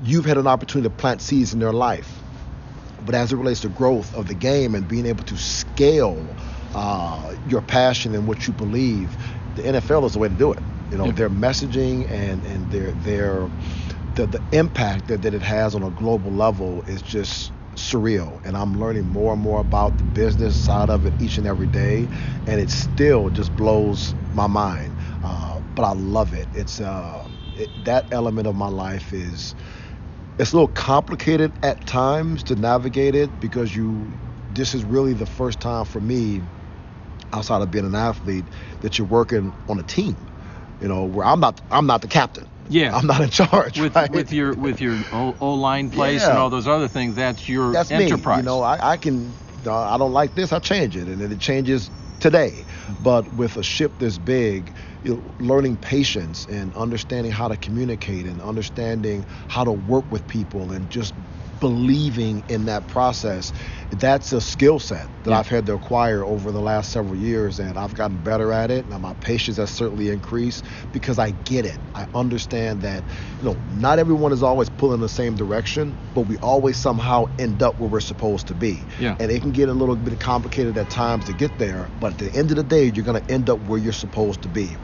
you've 0.03 0.25
had 0.25 0.37
an 0.37 0.47
opportunity 0.47 0.89
to 0.89 0.95
plant 0.95 1.21
seeds 1.21 1.53
in 1.53 1.59
their 1.59 1.73
life. 1.73 2.11
But 3.05 3.13
as 3.15 3.31
it 3.31 3.35
relates 3.35 3.61
to 3.61 3.69
growth 3.69 4.13
of 4.15 4.27
the 4.27 4.33
game 4.33 4.73
and 4.73 4.87
being 4.87 5.05
able 5.05 5.23
to 5.25 5.37
scale 5.37 6.25
uh, 6.73 7.35
your 7.47 7.61
passion 7.61 8.15
and 8.15 8.27
what 8.27 8.47
you 8.47 8.53
believe, 8.53 9.15
the 9.55 9.61
NFL 9.61 10.05
is 10.05 10.13
the 10.13 10.19
way 10.19 10.27
to 10.29 10.33
do 10.33 10.51
it. 10.51 10.59
You 10.91 10.97
know, 10.97 11.05
Yeah. 11.05 11.11
their 11.13 11.29
messaging 11.29 12.09
and 12.11 12.43
and 12.45 12.71
their 12.71 12.91
their 12.91 13.49
the, 14.15 14.25
the 14.27 14.41
impact 14.51 15.07
that, 15.07 15.21
that 15.23 15.33
it 15.33 15.41
has 15.41 15.75
on 15.75 15.83
a 15.83 15.89
global 15.91 16.31
level 16.31 16.81
is 16.83 17.01
just 17.01 17.51
surreal 17.75 18.39
and 18.45 18.57
i'm 18.57 18.73
learning 18.79 19.05
more 19.05 19.33
and 19.33 19.41
more 19.41 19.59
about 19.59 19.97
the 19.97 20.03
business 20.05 20.57
side 20.57 20.89
of 20.89 21.05
it 21.05 21.15
each 21.19 21.37
and 21.37 21.47
every 21.47 21.67
day 21.67 22.09
and 22.47 22.61
it 22.61 22.69
still 22.71 23.29
just 23.29 23.55
blows 23.55 24.15
my 24.33 24.47
mind 24.47 24.95
uh, 25.23 25.61
but 25.75 25.83
i 25.83 25.93
love 25.93 26.33
it. 26.33 26.49
It's 26.53 26.79
uh, 26.81 27.27
it, 27.55 27.71
that 27.85 28.07
element 28.11 28.47
of 28.47 28.55
my 28.55 28.69
life 28.69 29.13
is 29.13 29.55
it's 30.39 30.53
a 30.53 30.55
little 30.57 30.69
complicated 30.69 31.53
at 31.63 31.85
times 31.85 32.43
to 32.45 32.55
navigate 32.55 33.15
it 33.15 33.39
because 33.39 33.75
you 33.75 34.19
this 34.49 34.73
is 34.75 34.83
really 34.85 35.13
the 35.13 35.27
first 35.27 35.59
time 35.61 35.85
for 35.85 36.01
me 36.01 36.43
outside 37.33 37.61
of 37.61 37.71
being 37.71 37.85
an 37.85 37.95
athlete 37.95 38.49
that 38.81 38.97
you're 38.97 39.07
working 39.07 39.55
on 39.69 39.79
a 39.79 39.83
team 39.83 40.27
you 40.79 40.87
know 40.87 41.05
where 41.05 41.25
i'm 41.25 41.39
not 41.39 41.61
i'm 41.71 41.87
not 41.87 42.01
the 42.01 42.07
captain 42.09 42.47
Yeah. 42.67 42.95
i'm 42.95 43.07
not 43.07 43.21
in 43.21 43.29
charge 43.29 43.79
With 43.79 43.95
right? 43.95 44.09
with 44.11 44.31
your 44.31 44.55
with 44.55 44.81
your 44.81 45.05
O 45.11 45.53
line 45.53 45.91
place 45.91 46.23
and 46.23 46.37
all 46.37 46.49
those 46.49 46.67
other 46.67 46.87
things, 46.87 47.15
that's 47.15 47.47
your 47.47 47.71
that's 47.73 47.91
enterprise. 47.91 48.37
me 48.37 48.41
you 48.41 48.43
know 48.43 48.61
i, 48.61 48.93
I 48.93 48.97
can 48.97 49.37
uh, 49.65 49.73
i 49.81 49.97
don't 49.97 50.13
like 50.13 50.35
this 50.35 50.51
i 50.51 50.59
change 50.59 50.95
it 50.97 51.07
and 51.07 51.21
then 51.21 51.31
it 51.31 51.39
changes 51.39 51.91
today 52.19 52.65
but 52.99 53.31
with 53.33 53.57
a 53.57 53.63
ship 53.63 53.99
this 53.99 54.17
big 54.17 54.75
you 55.03 55.11
know, 55.13 55.35
learning 55.39 55.77
patience 55.77 56.45
and 56.47 56.73
understanding 56.75 57.31
how 57.31 57.47
to 57.47 57.57
communicate 57.57 58.25
and 58.25 58.41
understanding 58.41 59.25
how 59.47 59.63
to 59.63 59.71
work 59.71 60.05
with 60.11 60.25
people 60.27 60.71
and 60.71 60.89
just 60.89 61.13
believing 61.59 62.43
in 62.47 62.65
that 62.65 62.87
process 62.87 63.53
that's 63.91 64.31
a 64.33 64.41
skill 64.41 64.79
set 64.79 65.09
that 65.23 65.31
Yeah. 65.31 65.39
i've 65.39 65.47
had 65.47 65.65
to 65.67 65.73
acquire 65.73 66.23
over 66.25 66.51
the 66.51 66.61
last 66.61 66.91
several 66.91 67.15
years 67.15 67.59
and 67.59 67.77
i've 67.77 67.93
gotten 67.93 68.17
better 68.17 68.51
at 68.51 68.71
it 68.71 68.85
and 68.85 69.01
my 69.01 69.13
patience 69.15 69.57
has 69.57 69.69
certainly 69.71 70.09
increased 70.09 70.65
because 70.91 71.17
i 71.19 71.31
get 71.31 71.65
it 71.65 71.79
i 71.93 72.05
understand 72.13 72.81
that 72.81 73.03
you 73.41 73.47
know 73.47 73.57
not 73.69 73.99
everyone 73.99 74.31
is 74.31 74.43
always 74.43 74.69
pulling 74.69 74.99
the 74.99 75.09
same 75.09 75.35
direction 75.35 75.97
but 76.13 76.21
we 76.21 76.37
always 76.39 76.77
somehow 76.77 77.25
end 77.39 77.61
up 77.63 77.79
where 77.79 77.89
we're 77.89 77.99
supposed 77.99 78.47
to 78.47 78.55
be 78.55 78.85
Yeah. 78.99 79.15
and 79.19 79.31
it 79.31 79.41
can 79.41 79.51
get 79.51 79.69
a 79.69 79.73
little 79.73 79.95
bit 79.95 80.19
complicated 80.19 80.77
at 80.77 80.89
times 80.89 81.25
to 81.25 81.33
get 81.33 81.57
there 81.57 81.89
but 81.99 82.13
at 82.13 82.17
the 82.17 82.33
end 82.33 82.51
of 82.51 82.57
the 82.57 82.63
day 82.63 82.85
you're 82.93 83.05
going 83.05 83.21
to 83.21 83.31
end 83.31 83.49
up 83.49 83.59
where 83.61 83.79
you're 83.79 83.93
supposed 83.93 84.41
to 84.43 84.49
be 84.49 84.77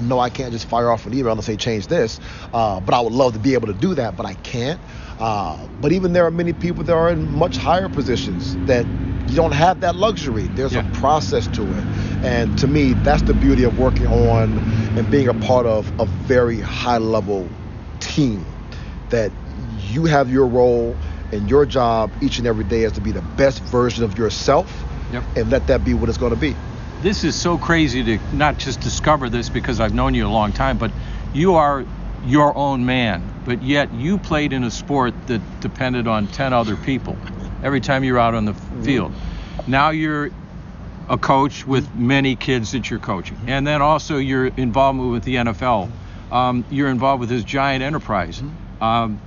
no, 0.00 0.18
I 0.18 0.30
can't 0.30 0.52
just 0.52 0.66
fire 0.66 0.90
off 0.90 1.06
an 1.06 1.14
email 1.14 1.32
and 1.32 1.44
say 1.44 1.56
change 1.56 1.86
this. 1.88 2.20
Uh, 2.52 2.80
but 2.80 2.94
I 2.94 3.00
would 3.00 3.12
love 3.12 3.32
to 3.34 3.38
be 3.38 3.54
able 3.54 3.66
to 3.68 3.74
do 3.74 3.94
that, 3.94 4.16
but 4.16 4.26
I 4.26 4.34
can't. 4.34 4.80
Uh, 5.18 5.66
but 5.80 5.92
even 5.92 6.12
there 6.12 6.24
are 6.26 6.30
many 6.30 6.52
people 6.52 6.84
that 6.84 6.94
are 6.94 7.10
in 7.10 7.28
much 7.28 7.56
higher 7.56 7.88
positions 7.88 8.56
that 8.66 8.86
you 9.28 9.36
don't 9.36 9.52
have 9.52 9.80
that 9.80 9.94
luxury. 9.94 10.48
There's 10.48 10.72
Yeah. 10.72 10.80
a 10.80 10.92
process 10.92 11.46
to 11.48 11.62
it. 11.74 11.84
And 12.22 12.56
to 12.58 12.66
me, 12.66 12.94
that's 12.94 13.22
the 13.22 13.34
beauty 13.34 13.62
of 13.62 13.78
working 13.78 14.06
on 14.06 14.62
and 14.96 15.10
being 15.10 15.28
a 15.28 15.34
part 15.34 15.66
of 15.66 15.92
a 15.98 16.06
very 16.06 16.60
high 16.60 16.98
level 16.98 17.48
team. 18.00 18.44
That 19.10 19.30
you 19.88 20.06
have 20.06 20.30
your 20.30 20.46
role 20.46 20.96
and 21.32 21.48
your 21.48 21.66
job 21.66 22.10
each 22.22 22.38
and 22.38 22.46
every 22.46 22.64
day 22.64 22.82
is 22.82 22.92
to 22.92 23.00
be 23.00 23.12
the 23.12 23.22
best 23.22 23.60
version 23.60 24.04
of 24.04 24.16
yourself 24.18 24.86
Yep. 25.12 25.24
and 25.36 25.50
let 25.50 25.66
that 25.66 25.84
be 25.84 25.92
what 25.94 26.08
it's 26.08 26.18
going 26.18 26.30
to 26.30 26.36
be. 26.36 26.56
This 27.02 27.24
is 27.24 27.34
so 27.34 27.58
crazy 27.58 28.02
to 28.04 28.18
not 28.34 28.58
just 28.58 28.80
discover 28.80 29.28
this 29.28 29.48
because 29.48 29.80
I've 29.80 29.92
known 29.92 30.14
you 30.14 30.26
a 30.26 30.30
long 30.30 30.52
time, 30.52 30.78
but 30.78 30.92
you 31.34 31.54
are 31.54 31.84
your 32.24 32.56
own 32.56 32.86
man. 32.86 33.28
But 33.44 33.62
yet 33.62 33.92
you 33.92 34.18
played 34.18 34.52
in 34.52 34.62
a 34.62 34.70
sport 34.70 35.14
that 35.26 35.40
depended 35.60 36.06
on 36.06 36.28
10 36.28 36.52
other 36.52 36.76
people 36.76 37.16
every 37.62 37.80
time 37.80 38.04
you're 38.04 38.18
out 38.18 38.34
on 38.34 38.44
the 38.44 38.54
field. 38.82 39.12
Now 39.66 39.90
you're 39.90 40.30
a 41.08 41.18
coach 41.18 41.66
with 41.66 41.92
many 41.94 42.36
kids 42.36 42.72
that 42.72 42.88
you're 42.88 43.00
coaching. 43.00 43.38
And 43.46 43.66
then 43.66 43.82
also 43.82 44.18
your 44.18 44.46
involvement 44.46 45.10
with 45.10 45.24
the 45.24 45.36
NFL. 45.36 45.90
Um, 46.30 46.64
you're 46.70 46.88
involved 46.88 47.20
with 47.20 47.28
this 47.28 47.42
giant 47.42 47.82
enterprise. 47.82 48.42
Um, 48.80 49.20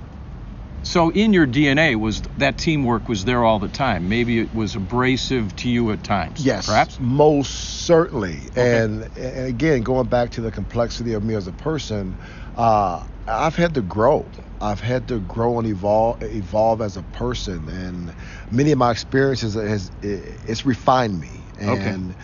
so 0.86 1.10
in 1.10 1.32
your 1.32 1.48
DNA 1.48 1.96
was 1.96 2.22
that 2.36 2.58
teamwork 2.58 3.08
was 3.08 3.24
there 3.24 3.44
all 3.44 3.58
the 3.58 3.68
time. 3.68 4.08
Maybe 4.08 4.38
it 4.38 4.54
was 4.54 4.76
abrasive 4.76 5.54
to 5.56 5.68
you 5.68 5.90
at 5.90 6.04
times. 6.04 6.46
Yes, 6.46 6.66
Perhaps. 6.66 7.00
most 7.00 7.50
certainly. 7.84 8.48
And, 8.54 9.08
and 9.16 9.48
again, 9.48 9.82
going 9.82 10.06
back 10.06 10.30
to 10.30 10.40
the 10.40 10.52
complexity 10.52 11.12
of 11.14 11.24
me 11.24 11.34
as 11.34 11.48
a 11.48 11.52
person, 11.52 12.16
uh, 12.54 13.04
I've 13.26 13.56
had 13.56 13.74
to 13.74 13.82
grow. 13.82 14.30
I've 14.60 14.80
had 14.80 15.08
to 15.08 15.18
grow 15.18 15.58
and 15.58 15.66
evolve, 15.66 16.22
evolve 16.22 16.80
as 16.80 16.96
a 16.96 17.02
person, 17.02 17.68
and 17.68 18.14
many 18.52 18.70
of 18.70 18.78
my 18.78 18.92
experiences 18.92 19.54
has 19.54 19.90
it's 20.02 20.64
refined 20.64 21.20
me. 21.20 21.40
Okay. 21.60 21.82
And 21.82 22.14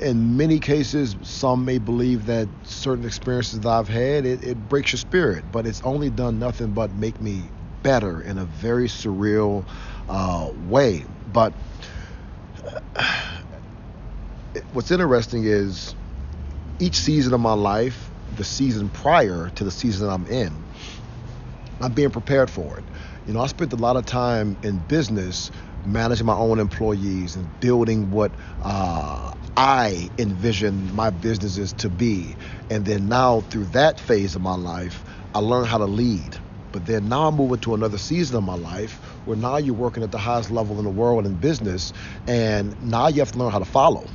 in 0.00 0.38
many 0.38 0.58
cases, 0.58 1.16
some 1.22 1.66
may 1.66 1.76
believe 1.76 2.24
that 2.26 2.48
certain 2.64 3.04
experiences 3.04 3.60
that 3.60 3.68
I've 3.68 3.88
had 3.88 4.24
it, 4.24 4.42
it 4.42 4.68
breaks 4.70 4.92
your 4.92 4.98
spirit, 4.98 5.44
but 5.52 5.66
it's 5.66 5.82
only 5.84 6.08
done 6.08 6.38
nothing 6.38 6.72
but 6.72 6.94
make 6.94 7.20
me 7.20 7.50
better 7.82 8.20
in 8.20 8.38
a 8.38 8.44
very 8.44 8.88
surreal 8.88 9.64
uh, 10.08 10.50
way. 10.68 11.04
But 11.32 11.52
what's 14.72 14.90
interesting 14.90 15.44
is 15.44 15.94
each 16.78 16.96
season 16.96 17.34
of 17.34 17.40
my 17.40 17.52
life, 17.52 18.10
the 18.36 18.44
season 18.44 18.88
prior 18.88 19.50
to 19.50 19.64
the 19.64 19.70
season 19.70 20.08
I'm 20.08 20.26
in, 20.26 20.52
I'm 21.80 21.92
being 21.92 22.10
prepared 22.10 22.50
for 22.50 22.78
it. 22.78 22.84
You 23.26 23.34
know, 23.34 23.40
I 23.40 23.46
spent 23.46 23.72
a 23.72 23.76
lot 23.76 23.96
of 23.96 24.06
time 24.06 24.56
in 24.62 24.78
business 24.88 25.50
managing 25.86 26.26
my 26.26 26.34
own 26.34 26.58
employees 26.58 27.36
and 27.36 27.60
building 27.60 28.10
what 28.10 28.32
uh, 28.62 29.34
I 29.56 30.10
envision 30.18 30.94
my 30.94 31.10
businesses 31.10 31.72
to 31.74 31.88
be. 31.88 32.36
And 32.70 32.84
then 32.84 33.08
now, 33.08 33.40
through 33.40 33.66
that 33.66 33.98
phase 33.98 34.34
of 34.34 34.42
my 34.42 34.54
life, 34.54 35.04
I 35.34 35.38
learned 35.38 35.68
how 35.68 35.78
to 35.78 35.86
lead. 35.86 36.36
But 36.72 36.86
then 36.86 37.08
now 37.08 37.26
I'm 37.28 37.34
moving 37.34 37.58
to 37.60 37.74
another 37.74 37.98
season 37.98 38.36
of 38.36 38.44
my 38.44 38.54
life 38.54 38.94
where 39.24 39.36
now 39.36 39.56
you're 39.56 39.74
working 39.74 40.02
at 40.02 40.12
the 40.12 40.18
highest 40.18 40.50
level 40.50 40.78
in 40.78 40.84
the 40.84 40.90
world 40.90 41.26
in 41.26 41.34
business, 41.34 41.92
and 42.26 42.80
now 42.82 43.08
you 43.08 43.20
have 43.20 43.32
to 43.32 43.38
learn 43.38 43.50
how 43.50 43.58
to 43.58 43.64
follow. 43.64 44.06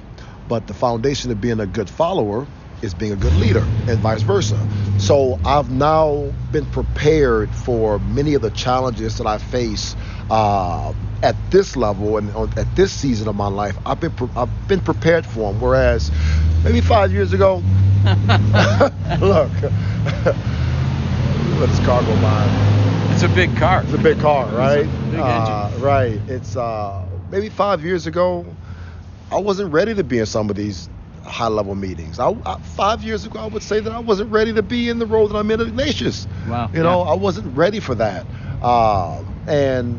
But 0.48 0.68
the 0.68 0.74
foundation 0.74 1.32
of 1.32 1.42
being 1.42 1.60
a 1.60 1.66
good 1.68 1.90
follower 1.90 2.48
is 2.82 2.94
being 2.94 3.12
a 3.12 3.16
good 3.16 3.36
leader, 3.38 3.64
and 3.88 3.98
vice 4.00 4.22
versa. 4.22 4.58
So 5.00 5.40
I've 5.44 5.72
now 5.72 6.32
been 6.52 6.66
prepared 6.68 7.50
for 7.50 8.00
many 8.00 8.36
of 8.36 8.42
the 8.42 8.52
challenges 8.52 9.18
that 9.18 9.28
I 9.28 9.38
face 9.38 9.96
uh, 10.30 10.94
at 11.24 11.36
this 11.52 11.76
level 11.76 12.18
and 12.18 12.32
on, 12.32 12.52
at 12.58 12.74
this 12.76 12.94
season 12.94 13.28
of 13.28 13.36
my 13.36 13.48
life. 13.48 13.78
I've 13.86 14.00
been 14.00 14.12
pre- 14.12 14.30
I've 14.36 14.68
been 14.68 14.82
prepared 14.82 15.26
for 15.26 15.52
them. 15.52 15.62
Whereas 15.62 16.12
maybe 16.64 16.80
five 16.82 17.12
years 17.12 17.34
ago, 17.34 17.64
look, 19.22 19.52
let 21.60 21.70
this 21.70 21.86
car 21.86 22.02
go 22.04 22.16
by. 22.22 23.12
It's 23.14 23.24
a 23.24 23.30
big 23.30 23.56
car. 23.58 23.82
It's 23.84 23.94
a 23.94 23.98
big 23.98 24.20
car, 24.20 24.46
right? 24.48 24.86
big 25.10 25.20
uh, 25.20 25.72
right. 25.80 26.20
It's 26.28 26.56
uh, 26.56 27.06
maybe 27.30 27.50
five 27.50 27.84
years 27.84 28.08
ago, 28.08 28.46
I 29.32 29.40
wasn't 29.40 29.72
ready 29.72 29.94
to 29.96 30.04
be 30.04 30.20
in 30.20 30.26
some 30.26 30.50
of 30.50 30.56
these 30.56 30.90
high 31.24 31.48
level 31.48 31.76
meetings. 31.76 32.20
I, 32.20 32.30
I, 32.46 32.60
five 32.60 33.04
years 33.04 33.26
ago, 33.26 33.40
I 33.40 33.48
would 33.48 33.64
say 33.64 33.80
that 33.80 33.92
I 33.92 34.00
wasn't 34.00 34.32
ready 34.32 34.54
to 34.54 34.62
be 34.62 34.90
in 34.90 35.00
the 35.00 35.06
role 35.06 35.28
that 35.28 35.36
I'm 35.36 35.50
in 35.50 35.62
at 35.62 35.68
Ignatius. 35.68 36.28
Wow, 36.48 36.70
You 36.74 36.84
know, 36.84 37.04
yeah. 37.04 37.12
I 37.12 37.16
wasn't 37.16 37.56
ready 37.56 37.80
for 37.80 37.96
that. 37.96 38.26
Uh, 38.62 39.24
and 39.48 39.98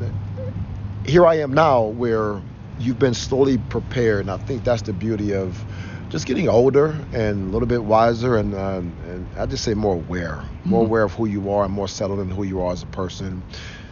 here 1.06 1.26
I 1.26 1.36
am 1.36 1.52
now 1.52 1.84
where 1.84 2.40
you've 2.78 2.98
been 2.98 3.14
slowly 3.14 3.58
prepared. 3.58 4.20
And 4.20 4.30
I 4.30 4.36
think 4.36 4.64
that's 4.64 4.82
the 4.82 4.92
beauty 4.92 5.34
of 5.34 5.62
just 6.08 6.26
getting 6.26 6.48
older 6.48 7.06
and 7.12 7.48
a 7.48 7.50
little 7.50 7.66
bit 7.66 7.84
wiser 7.84 8.36
and, 8.36 8.54
uh, 8.54 8.78
and 8.78 9.28
I 9.36 9.46
just 9.46 9.64
say 9.64 9.74
more 9.74 9.94
aware, 9.94 10.44
more 10.64 10.82
Mm-hmm. 10.82 10.86
aware 10.86 11.02
of 11.04 11.12
who 11.12 11.26
you 11.26 11.50
are 11.50 11.64
and 11.64 11.72
more 11.72 11.88
settled 11.88 12.20
in 12.20 12.30
who 12.30 12.44
you 12.44 12.60
are 12.60 12.72
as 12.72 12.82
a 12.82 12.86
person. 12.86 13.44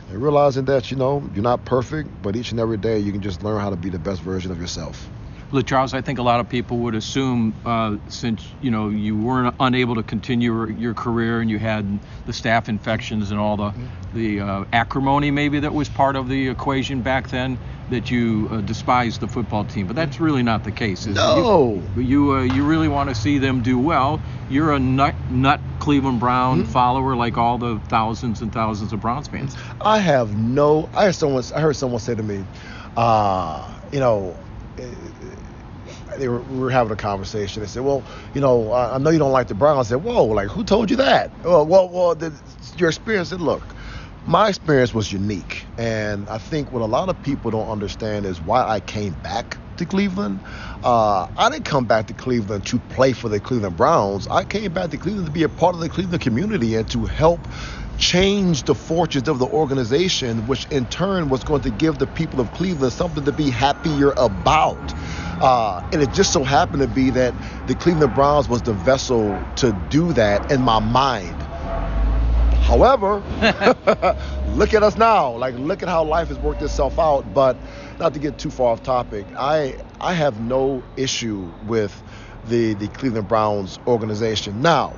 And 0.09 0.23
realizing 0.23 0.65
that, 0.67 0.91
you 0.91 0.97
know, 0.97 1.29
you're 1.33 1.43
not 1.43 1.65
perfect, 1.65 2.11
but 2.23 2.37
each 2.37 2.51
and 2.51 2.61
every 2.61 2.77
day 2.77 2.99
you 2.99 3.11
can 3.13 3.21
just 3.23 3.43
learn 3.43 3.61
how 3.61 3.71
to 3.71 3.77
be 3.77 3.91
the 3.91 3.99
best 3.99 4.21
version 4.21 4.51
of 4.53 4.61
yourself. 4.61 5.11
Look, 5.51 5.67
Charles, 5.67 5.95
I 5.95 6.01
think 6.01 6.19
a 6.19 6.23
lot 6.23 6.41
of 6.41 6.49
people 6.49 6.79
would 6.79 6.95
assume, 6.95 7.55
uh, 7.65 7.97
since 8.09 8.55
you 8.61 8.71
know 8.71 8.89
you 8.89 9.17
weren't 9.17 9.55
unable 9.61 9.95
to 9.95 10.03
continue 10.03 10.69
your, 10.71 10.95
career 10.95 11.41
and 11.41 11.49
you 11.49 11.59
had 11.59 12.01
the 12.27 12.33
staph 12.33 12.69
infections 12.69 13.31
and 13.31 13.39
all 13.39 13.57
the 13.57 13.73
the 14.13 14.41
uh, 14.41 14.65
acrimony 14.73 15.31
maybe 15.31 15.61
that 15.61 15.73
was 15.73 15.89
part 15.89 16.17
of 16.17 16.29
the 16.29 16.49
equation 16.49 17.03
back 17.03 17.29
then, 17.29 17.59
that 17.91 18.11
you 18.11 18.49
uh, 18.51 18.61
despised 18.63 19.21
the 19.21 19.29
football 19.29 19.65
team. 19.65 19.87
But 19.87 19.97
that's 19.97 20.21
really 20.21 20.43
not 20.43 20.65
the 20.65 20.73
case. 20.73 21.01
is 21.03 21.09
it? 21.09 21.15
No. 21.15 21.83
You 21.97 22.03
you, 22.03 22.33
uh, 22.33 22.43
you 22.43 22.65
really 22.65 22.89
want 22.89 23.09
to 23.11 23.15
see 23.15 23.39
them 23.39 23.63
do 23.63 23.79
well. 23.79 24.21
You're 24.49 24.73
a 24.73 24.79
nut 24.79 25.15
nut 25.31 25.61
Cleveland 25.81 26.21
Brown 26.21 26.65
follower, 26.65 27.17
like 27.17 27.37
all 27.37 27.59
the 27.59 27.81
thousands 27.89 28.41
and 28.41 28.53
thousands 28.53 28.93
of 28.93 29.01
Browns 29.01 29.29
fans. 29.29 29.57
I 29.81 29.99
have 29.99 30.37
no. 30.37 30.89
I 30.95 31.07
heard 31.07 31.15
someone. 31.15 31.45
I 31.55 31.61
heard 31.61 31.77
someone 31.77 32.01
say 32.01 32.15
to 32.15 32.23
me, 32.23 32.45
uh, 32.97 33.71
you 33.93 34.01
know, 34.01 34.37
eh, 34.79 34.91
they 36.19 36.29
were, 36.29 36.41
we 36.41 36.59
were 36.59 36.71
having 36.71 36.93
a 36.93 36.97
conversation. 36.97 37.63
They 37.63 37.69
said, 37.69 37.85
"Well, 37.85 38.03
you 38.35 38.41
know, 38.41 38.73
I 38.73 38.99
know 38.99 39.11
you 39.11 39.19
don't 39.19 39.33
like 39.33 39.49
the 39.49 39.55
Browns." 39.55 39.89
I 39.89 39.91
said, 39.97 40.05
"Whoa, 40.05 40.25
like 40.25 40.49
who 40.49 40.65
told 40.65 40.91
you 40.91 40.97
that?" 40.97 41.31
Well, 41.45 41.67
well, 41.67 41.89
well 41.89 42.15
the, 42.15 42.33
your 42.77 42.89
experience. 42.89 43.31
Said, 43.31 43.41
look, 43.41 43.63
my 44.27 44.49
experience 44.49 44.95
was 44.95 45.13
unique, 45.13 45.64
and 45.79 46.29
I 46.29 46.39
think 46.39 46.73
what 46.73 46.83
a 46.83 46.87
lot 46.87 47.09
of 47.09 47.21
people 47.23 47.51
don't 47.51 47.69
understand 47.69 48.27
is 48.27 48.41
why 48.41 48.63
I 48.63 48.81
came 48.81 49.15
back 49.15 49.59
to 49.77 49.87
Cleveland. 49.87 50.41
Uh, 50.83 51.27
I 51.37 51.51
didn't 51.51 51.65
come 51.65 51.85
back 51.85 52.07
to 52.07 52.15
Cleveland 52.15 52.67
to 52.67 52.79
play 52.79 53.13
for 53.13 53.29
the 53.29 53.41
Cleveland 53.41 53.77
Browns. 53.77 54.29
I 54.29 54.45
came 54.45 54.73
back 54.73 54.91
to 54.91 54.99
Cleveland 54.99 55.27
to 55.27 55.33
be 55.33 55.43
a 55.43 55.49
part 55.49 55.75
of 55.75 55.81
the 55.81 55.89
Cleveland 55.89 56.23
community 56.23 56.77
and 56.77 56.89
to 56.91 57.05
help 57.05 57.49
change 57.99 58.65
the 58.65 58.75
fortunes 58.75 59.29
of 59.29 59.39
the 59.39 59.47
organization, 59.47 60.47
which 60.47 60.67
in 60.67 60.87
turn 60.87 61.29
was 61.29 61.45
going 61.45 61.63
to 61.63 61.71
give 61.71 61.99
the 61.99 62.07
people 62.07 62.41
of 62.41 62.53
Cleveland 62.53 62.93
something 62.93 63.25
to 63.25 63.33
be 63.33 63.51
happier 63.51 64.13
about. 64.17 64.93
Uh, 65.41 65.81
and 65.93 66.03
it 66.03 66.13
just 66.13 66.33
so 66.33 66.45
happened 66.45 66.83
to 66.83 66.89
be 66.89 67.11
that 67.11 67.35
the 67.67 67.75
Cleveland 67.75 68.15
Browns 68.15 68.49
was 68.49 68.63
the 68.63 68.73
vessel 68.73 69.41
to 69.57 69.73
do 69.91 70.13
that 70.13 70.51
in 70.51 70.61
my 70.61 70.79
mind. 70.79 71.44
However, 72.65 73.23
look 74.55 74.75
at 74.75 74.83
us 74.83 74.97
now. 74.97 75.37
Like, 75.37 75.55
look 75.57 75.83
at 75.83 75.89
how 75.89 76.05
life 76.05 76.29
has 76.29 76.39
worked 76.39 76.63
itself 76.63 76.99
out. 76.99 77.23
But 77.35 77.57
not 78.01 78.15
to 78.15 78.19
get 78.21 78.39
too 78.39 78.51
far 78.51 78.73
off 78.73 78.83
topic, 78.83 79.27
I 79.37 79.77
I 80.01 80.15
have 80.15 80.41
no 80.41 80.83
issue 80.97 81.53
with 81.67 82.03
the 82.45 82.75
the 82.75 82.89
Cleveland 82.89 83.29
Browns 83.29 83.79
organization. 83.87 84.63
Now, 84.63 84.95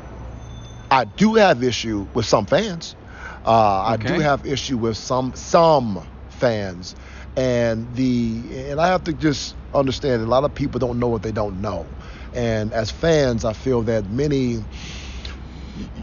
I 0.91 1.05
do 1.05 1.35
have 1.35 1.63
issue 1.63 2.07
with 2.15 2.27
some 2.27 2.47
fans. 2.47 2.97
Uh, 3.45 3.51
I 3.51 3.97
do 3.97 4.19
have 4.19 4.47
issue 4.47 4.77
with 4.79 4.97
some 4.97 5.33
some 5.35 6.07
fans, 6.29 6.95
and 7.37 7.93
the 7.95 8.69
and 8.71 8.81
I 8.81 8.89
have 8.89 9.05
to 9.05 9.13
just 9.13 9.57
understand 9.75 10.23
a 10.23 10.27
lot 10.27 10.45
of 10.45 10.55
people 10.55 10.79
don't 10.79 10.99
know 10.99 11.09
what 11.09 11.23
they 11.23 11.33
don't 11.33 11.61
know, 11.61 11.87
and 12.33 12.73
as 12.73 12.91
fans, 12.91 13.45
I 13.45 13.53
feel 13.53 13.83
that 13.83 14.09
many 14.11 14.65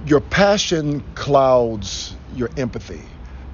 your 0.06 0.22
passion 0.22 1.04
clouds 1.16 2.16
your 2.36 2.50
empathy. 2.58 3.02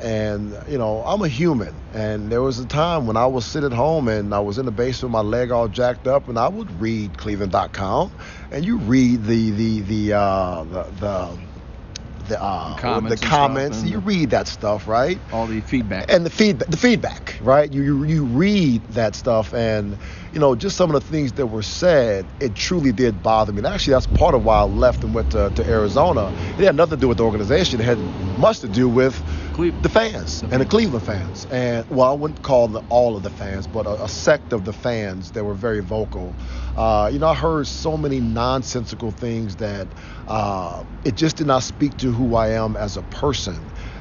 And 0.02 0.58
you 0.70 0.78
know, 0.78 1.04
I'm 1.06 1.22
a 1.22 1.28
human, 1.28 1.76
and 1.94 2.32
there 2.32 2.42
was 2.42 2.58
a 2.58 2.66
time 2.66 3.06
when 3.06 3.18
I 3.18 3.26
would 3.26 3.44
sit 3.44 3.66
at 3.66 3.74
home 3.74 4.08
and 4.08 4.34
I 4.34 4.40
was 4.40 4.58
in 4.58 4.66
the 4.66 4.72
basement, 4.72 5.12
my 5.12 5.20
leg 5.20 5.52
all 5.52 5.68
jacked 5.68 6.08
up, 6.08 6.30
and 6.30 6.40
I 6.40 6.48
would 6.48 6.72
read 6.80 7.18
Cleveland.com, 7.18 8.10
and 8.52 8.66
you 8.66 8.78
read 8.78 9.26
the 9.26 9.52
the 9.52 9.82
the 9.82 10.14
uh, 10.14 10.64
the, 10.64 10.84
the 11.02 11.40
the 12.30 12.42
uh, 12.42 12.78
comments 12.78 13.22
the 13.22 13.28
comments. 13.28 13.84
you 13.84 14.00
read 14.00 14.30
that 14.32 14.48
stuff, 14.48 14.88
right? 14.88 15.20
All 15.34 15.48
the 15.48 15.62
feedback. 15.62 16.06
and 16.12 16.26
the 16.26 16.30
feedback, 16.30 16.70
the 16.70 16.78
feedback, 16.78 17.38
right? 17.42 17.72
You, 17.72 17.84
you 17.84 18.04
you 18.06 18.26
read 18.26 18.84
that 18.90 19.16
stuff, 19.16 19.54
and 19.54 19.98
you 20.34 20.40
know 20.40 20.56
just 20.56 20.78
some 20.78 20.94
of 20.94 21.02
the 21.02 21.08
things 21.08 21.34
that 21.34 21.48
were 21.48 21.64
said. 21.64 22.26
It 22.40 22.56
truly 22.56 22.92
did 22.92 23.22
bother 23.22 23.52
me. 23.52 23.60
And 23.60 23.68
actually, 23.68 23.94
that's 23.94 24.08
part 24.08 24.36
of 24.36 24.44
why 24.44 24.60
I 24.60 24.64
left 24.64 25.04
and 25.04 25.14
went 25.14 25.32
to, 25.32 25.52
to 25.52 25.70
Arizona. 25.70 26.34
It 26.58 26.66
had 26.66 26.76
nothing 26.76 26.98
to 26.98 27.02
do 27.02 27.08
with 27.08 27.18
the 27.18 27.26
organization. 27.26 27.80
It 27.82 27.86
had 27.86 28.00
much 28.38 28.60
to 28.62 28.68
do 28.70 28.88
with 28.88 29.22
Cleve- 29.60 29.84
the 29.84 29.90
fans 29.90 30.42
and 30.44 30.62
the 30.62 30.66
Cleveland 30.66 31.06
fans. 31.06 31.46
And 31.52 31.86
well, 31.90 32.10
I 32.10 32.14
wouldn't 32.14 32.42
call 32.44 32.70
the, 32.70 32.82
all 32.88 33.18
of 33.18 33.24
the 33.24 33.30
fans, 33.30 33.68
but 33.68 33.86
a, 33.86 34.06
a 34.06 34.08
sect 34.08 34.54
of 34.54 34.64
the 34.64 34.72
fans 34.72 35.32
that 35.32 35.44
were 35.44 35.54
very 35.54 35.82
vocal. 35.82 36.34
Uh, 36.78 37.10
you 37.12 37.20
know, 37.20 37.28
I 37.28 37.34
heard 37.34 37.68
so 37.68 37.98
many 37.98 38.22
nonsensical 38.22 39.12
things 39.12 39.58
that 39.58 39.86
uh, 40.30 40.86
it 41.04 41.16
just 41.16 41.36
did 41.36 41.48
not 41.48 41.64
speak 41.64 41.98
to 41.98 42.10
who 42.10 42.36
I 42.36 42.52
am 42.52 42.78
as 42.78 42.96
a 42.96 43.02
person. 43.02 43.58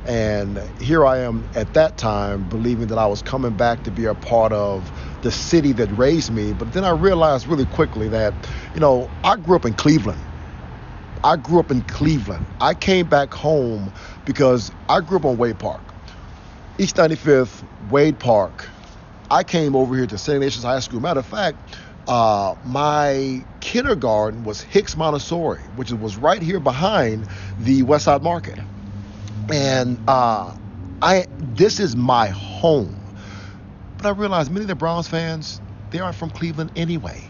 And 0.06 0.58
here 0.80 1.04
I 1.04 1.18
am 1.18 1.44
at 1.56 1.74
that 1.74 1.98
time 1.98 2.48
believing 2.48 2.86
that 2.86 2.98
I 2.98 3.08
was 3.08 3.20
coming 3.20 3.56
back 3.56 3.82
to 3.82 3.90
be 3.90 4.04
a 4.04 4.14
part 4.14 4.52
of 4.52 4.88
the 5.22 5.32
city 5.32 5.72
that 5.72 5.88
raised 5.98 6.32
me. 6.32 6.52
But 6.52 6.72
then 6.72 6.84
I 6.84 6.90
realized 6.90 7.48
really 7.48 7.66
quickly 7.66 8.06
that, 8.10 8.32
you 8.74 8.80
know, 8.80 9.10
I 9.24 9.34
grew 9.34 9.56
up 9.56 9.64
in 9.64 9.74
Cleveland. 9.74 10.20
I 11.24 11.34
grew 11.34 11.58
up 11.58 11.72
in 11.72 11.82
Cleveland. 11.82 12.46
I 12.60 12.74
came 12.74 13.08
back 13.08 13.34
home 13.34 13.92
because 14.28 14.70
I 14.90 15.00
grew 15.00 15.16
up 15.16 15.24
on 15.24 15.38
Wade 15.38 15.58
Park. 15.58 15.80
East 16.76 16.96
95th, 16.96 17.64
Wade 17.90 18.18
Park. 18.18 18.68
I 19.30 19.42
came 19.42 19.74
over 19.74 19.96
here 19.96 20.06
to 20.06 20.18
St. 20.18 20.36
Ignatius 20.36 20.64
High 20.64 20.80
School. 20.80 21.00
Matter 21.00 21.20
of 21.20 21.26
fact, 21.26 21.56
uh, 22.06 22.54
my 22.66 23.42
kindergarten 23.60 24.44
was 24.44 24.60
Hicks 24.60 24.98
Montessori, 24.98 25.62
which 25.76 25.90
was 25.92 26.18
right 26.18 26.42
here 26.42 26.60
behind 26.60 27.26
the 27.60 27.82
West 27.84 28.04
Side 28.04 28.22
Market. 28.22 28.58
And 29.50 29.98
uh, 30.06 30.54
I, 31.00 31.26
this 31.40 31.80
is 31.80 31.96
my 31.96 32.26
home. 32.28 33.00
But 33.96 34.04
I 34.04 34.10
realized 34.10 34.50
many 34.50 34.64
of 34.64 34.68
the 34.68 34.74
Browns 34.74 35.08
fans, 35.08 35.58
they 35.90 36.00
aren't 36.00 36.16
from 36.16 36.28
Cleveland 36.28 36.72
anyway. 36.76 37.24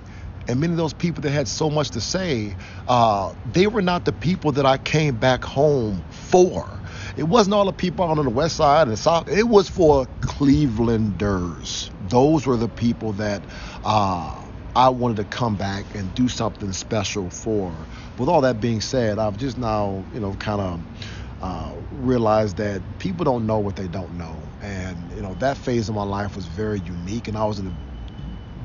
And 0.48 0.58
many 0.58 0.72
of 0.72 0.78
those 0.78 0.94
people 0.94 1.22
that 1.22 1.30
had 1.30 1.46
so 1.46 1.70
much 1.70 1.90
to 1.90 2.00
say, 2.00 2.56
uh, 2.88 3.34
they 3.52 3.68
were 3.68 3.82
not 3.82 4.04
the 4.04 4.12
people 4.12 4.50
that 4.52 4.66
I 4.66 4.78
came 4.78 5.14
back 5.14 5.44
home 5.44 6.02
for. 6.10 6.77
It 7.18 7.24
wasn't 7.28 7.54
all 7.54 7.66
the 7.66 7.74
people 7.74 8.06
out 8.06 8.18
on 8.18 8.24
the 8.26 8.30
west 8.30 8.56
side 8.56 8.88
and 8.88 8.98
south. 8.98 9.28
It 9.28 9.48
was 9.48 9.68
for 9.68 10.06
Clevelanders. 10.22 11.90
Those 12.00 12.46
were 12.46 12.56
the 12.56 12.70
people 12.70 13.14
that 13.14 13.46
uh, 13.84 14.44
I 14.76 14.90
wanted 14.90 15.18
to 15.18 15.26
come 15.26 15.56
back 15.56 15.94
and 15.96 16.14
do 16.14 16.28
something 16.28 16.72
special 16.72 17.30
for. 17.30 17.88
With 18.18 18.30
all 18.30 18.42
that 18.42 18.60
being 18.60 18.80
said, 18.80 19.18
I've 19.18 19.36
just 19.36 19.58
now, 19.58 20.06
you 20.12 20.20
know, 20.20 20.34
kind 20.36 20.60
of 20.62 20.84
uh, 21.42 21.74
realized 21.90 22.58
that 22.58 22.82
people 23.00 23.24
don't 23.24 23.46
know 23.46 23.60
what 23.60 23.76
they 23.76 23.88
don't 23.88 24.16
know. 24.16 24.54
And, 24.62 25.12
you 25.12 25.22
know, 25.22 25.34
that 25.36 25.58
phase 25.58 25.88
of 25.88 25.96
my 25.96 26.04
life 26.04 26.36
was 26.36 26.46
very 26.46 26.80
unique, 26.80 27.28
and 27.28 27.36
I 27.36 27.44
was 27.46 27.58
in 27.58 27.66
a 27.66 27.74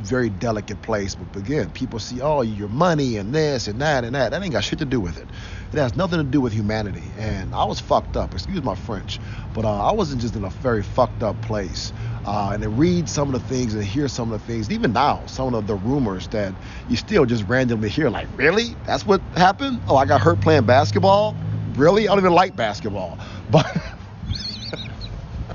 very 0.03 0.29
delicate 0.29 0.81
place. 0.83 1.15
But 1.15 1.37
again, 1.39 1.71
people 1.71 1.99
see, 1.99 2.21
oh, 2.21 2.41
your 2.41 2.69
money 2.69 3.17
and 3.17 3.33
this 3.33 3.67
and 3.67 3.81
that 3.81 4.05
and 4.05 4.15
that. 4.15 4.31
That 4.31 4.43
ain't 4.43 4.53
got 4.53 4.63
shit 4.63 4.79
to 4.79 4.85
do 4.85 5.01
with 5.01 5.17
it. 5.17 5.31
It 5.73 5.79
has 5.79 5.95
nothing 5.95 6.19
to 6.19 6.23
do 6.23 6.39
with 6.39 6.53
humanity. 6.53 7.03
And 7.17 7.53
I 7.55 7.65
was 7.65 7.79
fucked 7.79 8.15
up. 8.15 8.33
Excuse 8.33 8.61
my 8.63 8.75
French, 8.75 9.19
but 9.55 9.65
uh, 9.65 9.89
I 9.89 9.91
wasn't 9.91 10.21
just 10.21 10.35
in 10.35 10.43
a 10.43 10.49
very 10.49 10.83
fucked 10.83 11.23
up 11.23 11.41
place. 11.41 11.91
Uh, 12.25 12.51
and 12.53 12.61
to 12.61 12.69
read 12.69 13.09
some 13.09 13.33
of 13.33 13.41
the 13.41 13.47
things 13.47 13.73
and 13.73 13.83
hear 13.83 14.07
some 14.07 14.31
of 14.31 14.39
the 14.39 14.45
things, 14.45 14.69
even 14.69 14.93
now, 14.93 15.25
some 15.25 15.53
of 15.53 15.65
the, 15.65 15.73
the 15.73 15.79
rumors 15.79 16.27
that 16.27 16.53
you 16.89 16.95
still 16.95 17.25
just 17.25 17.43
randomly 17.45 17.89
hear, 17.89 18.09
like, 18.09 18.27
really? 18.37 18.75
That's 18.85 19.05
what 19.05 19.19
happened? 19.35 19.81
Oh, 19.87 19.95
I 19.95 20.05
got 20.05 20.21
hurt 20.21 20.39
playing 20.41 20.65
basketball? 20.65 21.35
Really? 21.75 22.07
I 22.07 22.11
don't 22.11 22.19
even 22.19 22.33
like 22.33 22.55
basketball. 22.55 23.17
But 23.51 23.65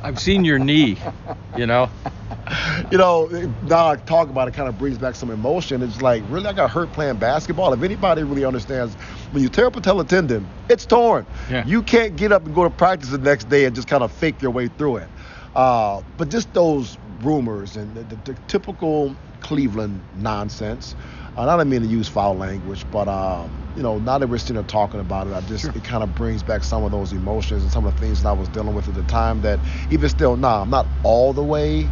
I've 0.03 0.21
seen 0.21 0.45
your 0.45 0.59
knee, 0.59 0.99
you 1.57 1.67
know. 1.67 1.91
you 2.91 2.99
know, 2.99 3.27
now 3.65 3.89
I 3.91 3.97
talk 3.97 4.29
about 4.29 4.49
it, 4.49 4.55
kind 4.55 4.69
of 4.69 4.79
brings 4.79 4.99
back 4.99 5.15
some 5.15 5.31
emotion. 5.31 5.83
It's 5.83 6.01
like, 6.01 6.23
really, 6.29 6.47
I 6.47 6.53
got 6.53 6.71
hurt 6.71 6.93
playing 6.93 7.17
basketball. 7.17 7.73
If 7.73 7.83
anybody 7.83 8.23
really 8.23 8.45
understands, 8.45 8.97
when 9.33 9.43
you 9.43 9.49
tear 9.49 9.67
a 9.67 9.71
patella 9.71 10.05
tendon, 10.05 10.47
it's 10.69 10.87
torn. 10.87 11.27
Yeah. 11.51 11.67
You 11.67 11.83
can't 11.83 12.17
get 12.17 12.33
up 12.33 12.45
and 12.47 12.55
go 12.55 12.65
to 12.65 12.71
practice 12.71 13.11
the 13.11 13.19
next 13.19 13.49
day 13.49 13.65
and 13.65 13.75
just 13.75 13.89
kind 13.89 14.03
of 14.03 14.13
fake 14.13 14.41
your 14.41 14.51
way 14.51 14.69
through 14.69 14.97
it. 14.99 15.09
Uh, 15.55 16.03
but 16.17 16.29
just 16.29 16.53
those 16.55 16.99
rumors 17.23 17.77
and 17.77 17.95
the, 17.95 18.03
the, 18.05 18.33
the 18.33 18.35
typical 18.47 19.15
Cleveland 19.41 20.01
nonsense. 20.17 20.95
Uh, 21.37 21.43
and 21.43 21.51
I 21.51 21.57
don't 21.57 21.69
mean 21.69 21.83
to 21.83 21.87
use 21.87 22.09
foul 22.09 22.37
language, 22.37 22.85
but 22.91 23.09
um, 23.09 23.51
you 23.77 23.83
know, 23.83 23.99
now 23.99 24.19
that 24.19 24.29
we're 24.29 24.39
sitting 24.39 24.57
here 24.57 24.65
talking 24.65 25.01
about 25.01 25.27
it, 25.27 25.35
I 25.35 25.41
just 25.43 25.65
it 25.65 25.85
kind 25.85 26.03
of 26.03 26.15
brings 26.15 26.43
back 26.43 26.65
some 26.65 26.83
of 26.85 26.91
those 26.91 27.13
emotions 27.13 27.63
and 27.63 27.73
some 27.73 27.87
of 27.87 27.95
the 27.95 28.01
things 28.01 28.23
that 28.23 28.29
I 28.29 28.33
was 28.33 28.49
dealing 28.49 28.75
with 28.75 28.89
at 28.89 28.95
the 28.95 29.05
time. 29.05 29.43
That 29.43 29.61
even 29.91 30.09
still, 30.09 30.37
nah, 30.37 30.63
I'm 30.63 30.71
not 30.71 30.87
all 31.03 31.33
the 31.33 31.45
way 31.45 31.89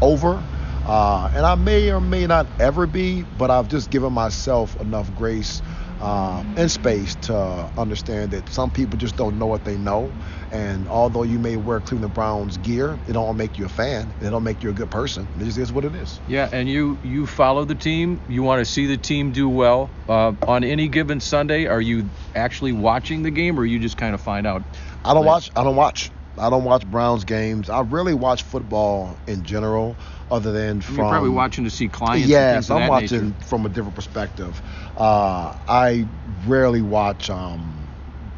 over. 0.00 0.42
Uh, 0.84 1.30
and 1.34 1.46
I 1.46 1.54
may 1.54 1.92
or 1.92 2.00
may 2.00 2.26
not 2.26 2.46
ever 2.58 2.86
be, 2.86 3.22
but 3.38 3.50
I've 3.50 3.68
just 3.68 3.90
given 3.90 4.12
myself 4.12 4.78
enough 4.80 5.14
grace 5.14 5.62
uh, 6.02 6.42
and 6.56 6.70
space 6.70 7.14
to 7.14 7.70
understand 7.78 8.32
that 8.32 8.48
some 8.48 8.70
people 8.70 8.98
just 8.98 9.16
don't 9.16 9.38
know 9.38 9.46
what 9.46 9.64
they 9.64 9.76
know. 9.76 10.12
And 10.50 10.88
although 10.88 11.22
you 11.22 11.38
may 11.38 11.56
wear 11.56 11.80
Cleveland 11.80 12.12
Browns 12.12 12.56
gear, 12.58 12.98
it 13.08 13.12
don't 13.12 13.36
make 13.36 13.56
you 13.56 13.64
a 13.64 13.68
fan. 13.68 14.12
It 14.20 14.30
don't 14.30 14.42
make 14.42 14.62
you 14.62 14.70
a 14.70 14.72
good 14.72 14.90
person. 14.90 15.26
It 15.40 15.44
just 15.44 15.58
is 15.58 15.72
what 15.72 15.84
it 15.84 15.94
is. 15.94 16.20
Yeah, 16.28 16.48
and 16.52 16.68
you 16.68 16.98
you 17.04 17.26
follow 17.26 17.64
the 17.64 17.74
team. 17.74 18.20
You 18.28 18.42
want 18.42 18.58
to 18.58 18.64
see 18.64 18.86
the 18.86 18.96
team 18.96 19.32
do 19.32 19.48
well. 19.48 19.90
Uh, 20.08 20.32
on 20.46 20.64
any 20.64 20.88
given 20.88 21.20
Sunday, 21.20 21.66
are 21.66 21.80
you 21.80 22.04
actually 22.34 22.72
watching 22.72 23.22
the 23.22 23.30
game, 23.30 23.58
or 23.58 23.64
you 23.64 23.78
just 23.78 23.96
kind 23.96 24.14
of 24.14 24.20
find 24.20 24.46
out? 24.46 24.62
I 25.04 25.14
don't 25.14 25.24
watch. 25.24 25.50
I 25.56 25.62
don't 25.62 25.76
watch. 25.76 26.10
I 26.38 26.50
don't 26.50 26.64
watch 26.64 26.86
Browns 26.86 27.24
games. 27.24 27.68
I 27.68 27.80
really 27.80 28.14
watch 28.14 28.42
football 28.42 29.16
in 29.26 29.42
general, 29.44 29.96
other 30.32 30.50
than 30.50 30.80
from 30.80 30.96
You're 30.96 31.08
probably 31.08 31.28
watching 31.30 31.64
to 31.64 31.70
see 31.70 31.88
clients. 31.88 32.26
Yes, 32.28 32.70
I'm 32.70 32.88
watching 32.88 33.28
nature. 33.30 33.44
from 33.44 33.66
a 33.66 33.68
different 33.68 33.94
perspective. 33.94 34.62
Uh, 34.96 35.54
I 35.68 36.06
rarely 36.46 36.80
watch 36.80 37.28
um, 37.28 37.86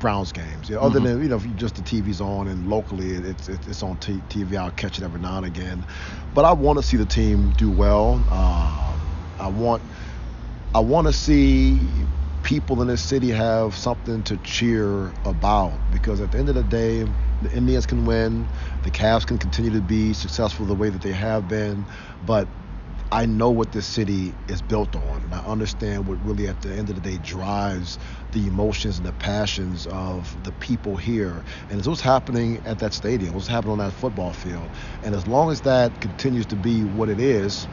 Browns 0.00 0.32
games, 0.32 0.68
you 0.68 0.74
know, 0.74 0.82
other 0.82 0.98
Mhm. 1.00 1.04
than 1.04 1.22
you 1.22 1.28
know 1.28 1.36
if 1.36 1.46
you 1.46 1.52
just 1.52 1.76
the 1.76 1.82
TV's 1.82 2.20
on 2.20 2.48
and 2.48 2.66
locally 2.66 3.12
it- 3.12 3.24
it's 3.24 3.48
it's 3.48 3.66
it's 3.68 3.82
on 3.82 3.96
t- 3.98 4.22
TV. 4.28 4.56
I'll 4.56 4.70
catch 4.72 4.98
it 4.98 5.04
every 5.04 5.20
now 5.20 5.36
and 5.36 5.46
again, 5.46 5.86
but 6.34 6.44
I 6.44 6.52
want 6.52 6.78
to 6.78 6.82
see 6.82 6.96
the 6.96 7.06
team 7.06 7.52
do 7.56 7.70
well. 7.70 8.20
Uh, 8.30 8.96
I 9.38 9.46
want 9.48 9.82
I 10.74 10.80
want 10.80 11.06
to 11.06 11.12
see 11.12 11.78
people 12.44 12.82
in 12.82 12.88
this 12.88 13.02
city 13.02 13.30
have 13.30 13.74
something 13.74 14.22
to 14.22 14.36
cheer 14.38 15.12
about 15.24 15.72
because 15.90 16.20
at 16.20 16.30
the 16.30 16.38
end 16.38 16.48
of 16.48 16.54
the 16.54 16.62
day, 16.62 17.04
the 17.42 17.50
Indians 17.56 17.86
can 17.86 18.04
win, 18.04 18.46
the 18.84 18.90
Cavs 18.90 19.26
can 19.26 19.38
continue 19.38 19.70
to 19.72 19.80
be 19.80 20.12
successful 20.12 20.66
the 20.66 20.74
way 20.74 20.90
that 20.90 21.02
they 21.02 21.12
have 21.12 21.48
been, 21.48 21.86
but 22.22 22.46
I 23.10 23.26
know 23.26 23.50
what 23.50 23.72
this 23.72 23.86
city 23.86 24.34
is 24.48 24.60
built 24.60 24.94
on, 24.96 25.22
and 25.22 25.34
I 25.34 25.38
understand 25.40 26.06
what 26.06 26.24
really 26.24 26.48
at 26.48 26.60
the 26.60 26.74
end 26.74 26.88
of 26.90 26.96
the 26.96 27.00
day 27.00 27.16
drives 27.18 27.98
the 28.32 28.46
emotions 28.46 28.98
and 28.98 29.06
the 29.06 29.12
passions 29.12 29.86
of 29.86 30.42
the 30.42 30.52
people 30.52 30.96
here. 30.96 31.44
And 31.70 31.78
it's 31.78 31.86
what's 31.88 32.00
happening 32.00 32.60
at 32.64 32.78
that 32.80 32.92
stadium, 32.92 33.34
what's 33.34 33.46
happening 33.46 33.72
on 33.72 33.78
that 33.78 33.92
football 33.92 34.32
field. 34.32 34.72
And 35.02 35.14
as 35.14 35.26
long 35.28 35.50
as 35.50 35.60
that 35.62 36.00
continues 36.00 36.46
to 36.46 36.56
be 36.56 36.84
what 36.84 37.08
it 37.08 37.20
is, 37.20 37.68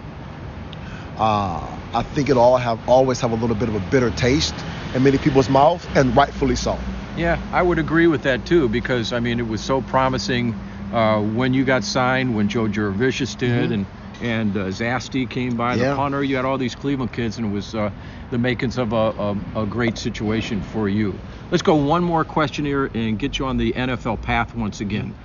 uh, 1.17 1.77
I 1.93 2.03
think 2.03 2.29
it 2.29 2.37
all 2.37 2.57
have 2.57 2.79
always 2.89 3.19
have 3.21 3.31
a 3.31 3.35
little 3.35 3.55
bit 3.55 3.69
of 3.69 3.75
a 3.75 3.79
bitter 3.91 4.11
taste 4.11 4.55
in 4.95 5.03
many 5.03 5.17
people's 5.17 5.49
mouth, 5.49 5.85
and 5.95 6.15
rightfully 6.15 6.55
so. 6.55 6.77
Yeah, 7.17 7.39
I 7.51 7.61
would 7.61 7.79
agree 7.79 8.07
with 8.07 8.23
that 8.23 8.45
too 8.45 8.69
because 8.69 9.11
I 9.11 9.19
mean 9.19 9.39
it 9.39 9.47
was 9.47 9.61
so 9.61 9.81
promising 9.81 10.55
uh, 10.93 11.21
when 11.21 11.53
you 11.53 11.63
got 11.65 11.83
signed, 11.83 12.35
when 12.35 12.47
Joe 12.47 12.67
Jurevicius 12.67 13.37
did, 13.37 13.71
and 13.71 13.85
and 14.21 14.55
uh, 14.55 14.65
Zasti 14.67 15.27
came 15.29 15.57
by, 15.57 15.75
the 15.75 15.83
Mm-hmm. 15.83 15.95
Punter. 15.95 16.23
You 16.23 16.35
had 16.35 16.45
all 16.45 16.57
these 16.57 16.75
Cleveland 16.75 17.11
kids, 17.11 17.37
and 17.37 17.47
it 17.47 17.49
was 17.49 17.73
uh, 17.73 17.89
the 18.29 18.37
makings 18.37 18.77
of 18.77 18.93
a, 18.93 18.95
a, 18.95 19.63
a 19.63 19.65
great 19.65 19.97
situation 19.97 20.61
for 20.61 20.87
you. 20.87 21.17
Let's 21.49 21.63
go 21.63 21.75
one 21.75 22.03
more 22.03 22.23
question 22.23 22.63
here 22.63 22.89
and 22.93 23.17
get 23.17 23.39
you 23.39 23.45
on 23.45 23.57
the 23.57 23.73
NFL 23.73 24.21
path 24.21 24.55
once 24.55 24.79
again. 24.79 25.15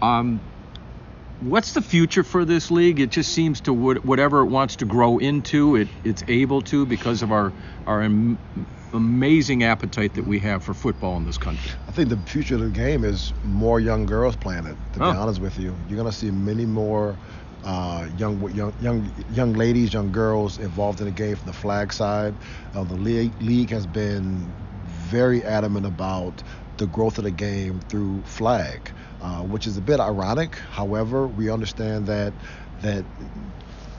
Um, 0.00 0.40
what's 1.40 1.72
the 1.72 1.82
future 1.82 2.24
for 2.24 2.44
this 2.44 2.70
league? 2.70 3.00
It 3.00 3.10
just 3.10 3.32
seems 3.32 3.60
to 3.62 3.72
whatever 3.72 4.40
it 4.40 4.46
wants 4.46 4.76
to 4.76 4.84
grow 4.84 5.18
into, 5.18 5.76
it 5.76 5.88
it's 6.04 6.22
able 6.28 6.62
to 6.62 6.86
because 6.86 7.22
of 7.22 7.32
our 7.32 7.52
our 7.86 8.02
am- 8.02 8.38
amazing 8.92 9.62
appetite 9.64 10.14
that 10.14 10.26
we 10.26 10.38
have 10.40 10.64
for 10.64 10.74
football 10.74 11.16
in 11.16 11.24
this 11.26 11.38
country. 11.38 11.70
I 11.86 11.92
think 11.92 12.08
the 12.08 12.16
future 12.16 12.54
of 12.54 12.62
the 12.62 12.70
game 12.70 13.04
is 13.04 13.32
more 13.44 13.80
young 13.80 14.06
girls 14.06 14.34
playing 14.36 14.66
it. 14.66 14.76
To 14.94 15.04
Oh. 15.04 15.12
be 15.12 15.18
honest 15.18 15.40
with 15.40 15.58
you, 15.58 15.74
you're 15.88 15.96
gonna 15.98 16.12
see 16.12 16.30
many 16.30 16.66
more 16.66 17.14
uh, 17.64 18.08
young 18.16 18.40
young 18.54 18.72
young 18.80 19.12
young 19.32 19.52
ladies, 19.52 19.92
young 19.92 20.10
girls 20.12 20.58
involved 20.58 21.00
in 21.00 21.06
the 21.06 21.12
game 21.12 21.34
from 21.36 21.46
the 21.46 21.52
flag 21.52 21.92
side. 21.92 22.34
Uh, 22.74 22.84
the 22.84 22.94
league 22.94 23.32
league 23.42 23.70
has 23.70 23.86
been 23.86 24.52
very 24.84 25.42
adamant 25.44 25.84
about 25.84 26.42
the 26.78 26.86
growth 26.86 27.18
of 27.18 27.24
the 27.24 27.30
game 27.30 27.80
through 27.88 28.22
flag, 28.22 28.90
uh, 29.20 29.42
which 29.42 29.66
is 29.66 29.76
a 29.76 29.80
bit 29.80 30.00
ironic. 30.00 30.56
However, 30.56 31.26
we 31.26 31.50
understand 31.50 32.06
that 32.06 32.32
that 32.82 33.04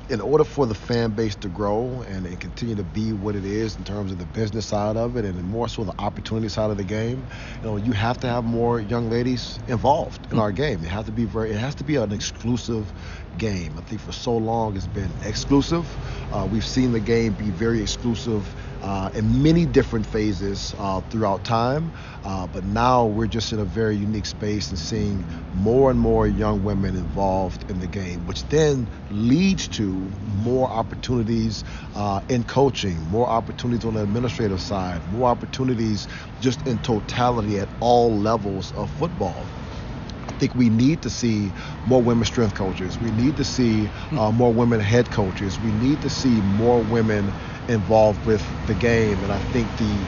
in 0.09 0.21
order 0.21 0.43
for 0.43 0.65
the 0.65 0.73
fan 0.73 1.11
base 1.11 1.35
to 1.35 1.47
grow 1.47 2.03
and, 2.09 2.25
and, 2.25 2.39
continue 2.39 2.73
to 2.73 2.83
be 2.83 3.13
what 3.13 3.35
it 3.35 3.45
is 3.45 3.75
in 3.75 3.83
terms 3.83 4.11
of 4.11 4.17
the 4.17 4.25
business 4.25 4.65
side 4.65 4.97
of 4.97 5.15
it 5.17 5.23
and 5.23 5.43
more 5.43 5.67
so 5.67 5.83
the 5.83 5.93
opportunity 5.99 6.49
side 6.49 6.71
of 6.71 6.77
the 6.77 6.83
game, 6.83 7.23
you 7.57 7.67
know, 7.67 7.77
you 7.77 7.91
have 7.91 8.19
to 8.19 8.27
have 8.27 8.43
more 8.43 8.79
young 8.79 9.09
ladies 9.09 9.59
involved 9.67 10.31
in 10.31 10.39
our 10.39 10.51
game. 10.51 10.83
It 10.83 10.87
has 10.87 11.05
to 11.05 11.11
be 11.11 11.25
very, 11.25 11.51
it 11.51 11.57
has 11.57 11.75
to 11.75 11.83
be 11.83 11.97
an 11.97 12.11
exclusive 12.11 12.91
game. 13.37 13.75
I 13.77 13.81
think 13.81 14.01
for 14.01 14.11
so 14.11 14.35
long 14.35 14.75
it's 14.75 14.87
been 14.87 15.11
exclusive. 15.25 15.85
Uh, 16.33 16.47
we've 16.51 16.65
seen 16.65 16.91
the 16.91 16.99
game 16.99 17.33
be 17.33 17.51
very 17.51 17.81
exclusive 17.81 18.43
uh, 18.81 19.09
in 19.13 19.43
many 19.43 19.65
different 19.65 20.05
phases 20.05 20.73
uh, 20.77 21.01
throughout 21.01 21.43
time. 21.43 21.91
Uh, 22.23 22.47
but 22.47 22.63
now 22.63 23.05
we're 23.05 23.27
just 23.27 23.51
in 23.53 23.59
a 23.59 23.65
very 23.65 23.95
unique 23.95 24.25
space 24.25 24.69
and 24.69 24.79
seeing 24.79 25.25
more 25.53 25.91
and 25.91 25.99
more 25.99 26.27
young 26.27 26.63
women 26.63 26.95
involved 26.95 27.65
in 27.69 27.79
the 27.79 27.87
game, 27.87 28.25
which 28.25 28.45
then 28.49 28.89
leads 29.09 29.67
to 29.67 30.11
more 30.21 30.69
opportunities 30.69 31.63
uh, 31.95 32.21
in 32.29 32.43
coaching, 32.43 33.01
more 33.09 33.27
opportunities 33.27 33.85
on 33.85 33.93
the 33.95 34.03
administrative 34.03 34.61
side, 34.61 35.05
more 35.11 35.29
opportunities 35.29 36.07
just 36.39 36.65
in 36.67 36.79
totality 36.79 37.59
at 37.59 37.69
all 37.79 38.17
levels 38.19 38.71
of 38.73 38.89
football. 38.91 39.47
I 40.29 40.31
think 40.33 40.55
we 40.55 40.69
need 40.69 41.01
to 41.03 41.09
see 41.09 41.53
more 41.85 42.03
women 42.03 42.25
strength 42.25 42.53
coaches. 42.53 42.99
We 42.99 43.11
need 43.11 43.35
to 43.37 43.43
see 43.43 43.89
uh, 44.11 44.31
more 44.31 44.53
women 44.53 44.79
head 44.79 45.09
coaches. 45.09 45.59
We 45.59 45.71
need 45.71 46.01
to 46.01 46.09
see 46.09 46.41
more 46.41 46.83
women 46.83 47.33
involved 47.69 48.25
with 48.25 48.43
the 48.67 48.73
game. 48.73 49.23
And 49.23 49.31
I 49.31 49.39
think 49.39 49.77
the 49.77 50.07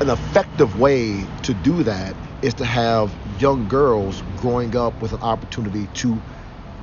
an 0.00 0.10
effective 0.10 0.78
way 0.78 1.26
to 1.42 1.52
do 1.52 1.82
that 1.82 2.14
is 2.40 2.54
to 2.54 2.64
have 2.64 3.12
young 3.40 3.66
girls 3.68 4.22
growing 4.36 4.76
up 4.76 5.02
with 5.02 5.12
an 5.12 5.20
opportunity 5.20 5.88
to 5.88 6.22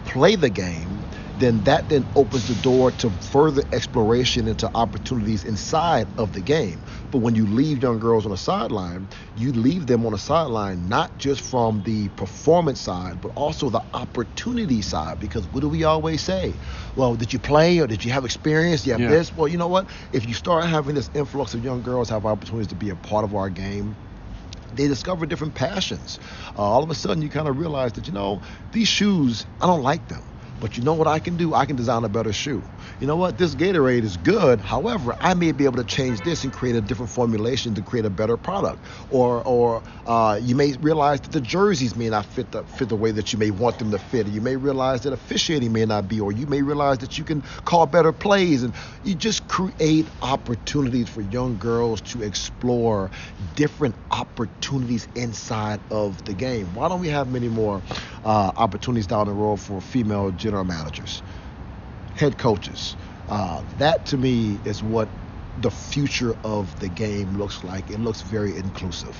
play 0.06 0.36
the 0.36 0.50
game 0.50 1.05
then 1.40 1.64
that 1.64 1.90
then 1.90 2.06
opens 2.16 2.48
the 2.48 2.56
door 2.62 2.92
to 2.92 3.10
further 3.10 3.64
exploration 3.72 4.48
into 4.48 4.70
opportunities 4.76 5.44
inside 5.44 6.08
of 6.18 6.34
the 6.34 6.42
game. 6.42 6.82
But 7.12 7.20
when 7.20 7.36
you 7.36 7.46
leave 7.46 7.84
young 7.84 8.00
girls 8.00 8.26
on 8.26 8.32
the 8.32 8.38
sideline, 8.38 9.08
you 9.36 9.52
leave 9.52 9.88
them 9.88 10.06
on 10.06 10.14
the 10.14 10.18
sideline 10.18 10.88
not 10.88 11.18
just 11.18 11.42
from 11.42 11.84
the 11.84 12.10
performance 12.10 12.80
side, 12.80 13.22
but 13.22 13.32
also 13.36 13.70
the 13.70 13.84
opportunity 13.94 14.82
side. 14.82 15.20
Because 15.20 15.46
what 15.48 15.62
do 15.62 15.70
we 15.70 15.84
always 15.84 16.22
say? 16.22 16.54
Well, 16.96 17.16
did 17.16 17.34
you 17.34 17.40
play 17.40 17.80
or 17.80 17.88
did 17.88 18.06
you 18.06 18.12
have 18.12 18.26
experience? 18.26 18.86
You 18.86 18.94
have 18.94 19.02
yeah. 19.02 19.10
this? 19.10 19.36
Well, 19.36 19.48
you 19.48 19.58
know 19.58 19.68
what? 19.68 19.88
If 20.14 20.28
you 20.28 20.34
start 20.34 20.66
having 20.66 20.96
this 20.96 21.10
influx 21.14 21.54
of 21.54 21.64
young 21.64 21.82
girls 21.82 22.10
have 22.10 22.26
opportunities 22.26 22.68
to 22.68 22.76
be 22.76 22.90
a 22.90 22.96
part 22.96 23.26
of 23.26 23.36
our 23.36 23.50
game, 23.50 23.96
they 24.74 24.88
discover 24.88 25.26
different 25.26 25.56
passions. 25.56 26.20
Uh, 26.58 26.62
all 26.62 26.84
of 26.84 26.90
a 26.90 26.96
sudden, 26.96 27.22
you 27.22 27.30
kind 27.30 27.48
of 27.48 27.58
realize 27.58 27.94
that, 27.94 28.08
you 28.08 28.14
know, 28.14 28.42
these 28.72 28.88
shoes, 28.88 29.46
I 29.62 29.68
don't 29.68 29.84
like 29.84 30.08
them. 30.08 30.24
But 30.60 30.78
you 30.78 30.84
know 30.84 30.93
what 30.93 31.08
I 31.08 31.20
can 31.20 31.38
do? 31.38 31.53
I 31.53 31.66
can 31.66 31.76
design 31.76 32.03
a 32.03 32.10
better 32.10 32.32
shoe. 32.32 32.64
You 32.99 33.08
know 33.08 33.18
what? 33.18 33.38
This 33.38 33.56
Gatorade 33.56 34.03
is 34.03 34.16
good. 34.18 34.62
However, 34.62 35.16
I 35.20 35.34
may 35.34 35.51
be 35.51 35.66
able 35.66 35.78
to 35.78 35.84
change 35.84 36.22
this 36.22 36.43
and 36.43 36.53
create 36.53 36.76
a 36.76 36.82
different 36.82 37.12
formulation 37.12 37.76
to 37.76 37.82
create 37.82 38.06
a 38.06 38.10
better 38.10 38.38
product. 38.38 38.80
Or, 39.10 39.43
or 39.43 39.84
uh, 40.06 40.39
you 40.41 40.56
may 40.56 40.74
realize 40.74 41.20
that 41.22 41.32
the 41.32 41.41
jerseys 41.41 41.95
may 41.95 42.10
not 42.10 42.26
fit 42.26 42.51
the 42.51 42.64
fit 42.64 42.89
the 42.89 42.95
way 42.95 43.12
that 43.12 43.34
you 43.34 43.39
may 43.39 43.51
want 43.51 43.80
them 43.80 43.91
to 43.91 43.99
fit. 43.99 44.28
You 44.28 44.41
may 44.41 44.56
realize 44.56 45.01
that 45.01 45.14
officiating 45.14 45.74
may 45.74 45.86
not 45.86 46.08
be, 46.08 46.22
or 46.22 46.32
you 46.32 46.47
may 46.47 46.62
realize 46.62 46.99
that 46.99 47.18
you 47.18 47.24
can 47.26 47.41
call 47.66 47.86
better 47.86 48.14
plays, 48.14 48.64
and 48.64 48.74
you 49.03 49.16
just 49.16 49.47
create 49.47 50.06
opportunities 50.22 51.10
for 51.10 51.22
young 51.22 51.58
girls 51.58 52.01
to 52.01 52.22
explore 52.24 53.12
different 53.56 53.95
opportunities 54.12 55.08
inside 55.16 55.80
of 55.91 56.24
the 56.26 56.34
game. 56.34 56.74
Why 56.74 56.88
don't 56.88 57.01
we 57.01 57.10
have 57.10 57.28
many 57.28 57.49
more 57.49 57.82
uh, 58.24 58.51
opportunities 58.56 59.08
down 59.08 59.28
the 59.28 59.34
road 59.34 59.58
for 59.60 59.82
female 59.82 60.32
general 60.46 60.64
managers, 60.64 61.24
head 62.16 62.38
coaches. 62.38 62.96
Uh, 63.30 63.64
that 63.80 64.06
to 64.06 64.16
me 64.16 64.60
is 64.64 64.84
what 64.84 65.10
the 65.62 65.72
future 65.72 66.38
of 66.43 66.80
the 66.80 66.88
game 66.88 67.36
looks 67.39 67.64
like. 67.64 67.89
It 67.89 68.00
looks 68.00 68.22
very 68.22 68.56
inclusive. 68.56 69.16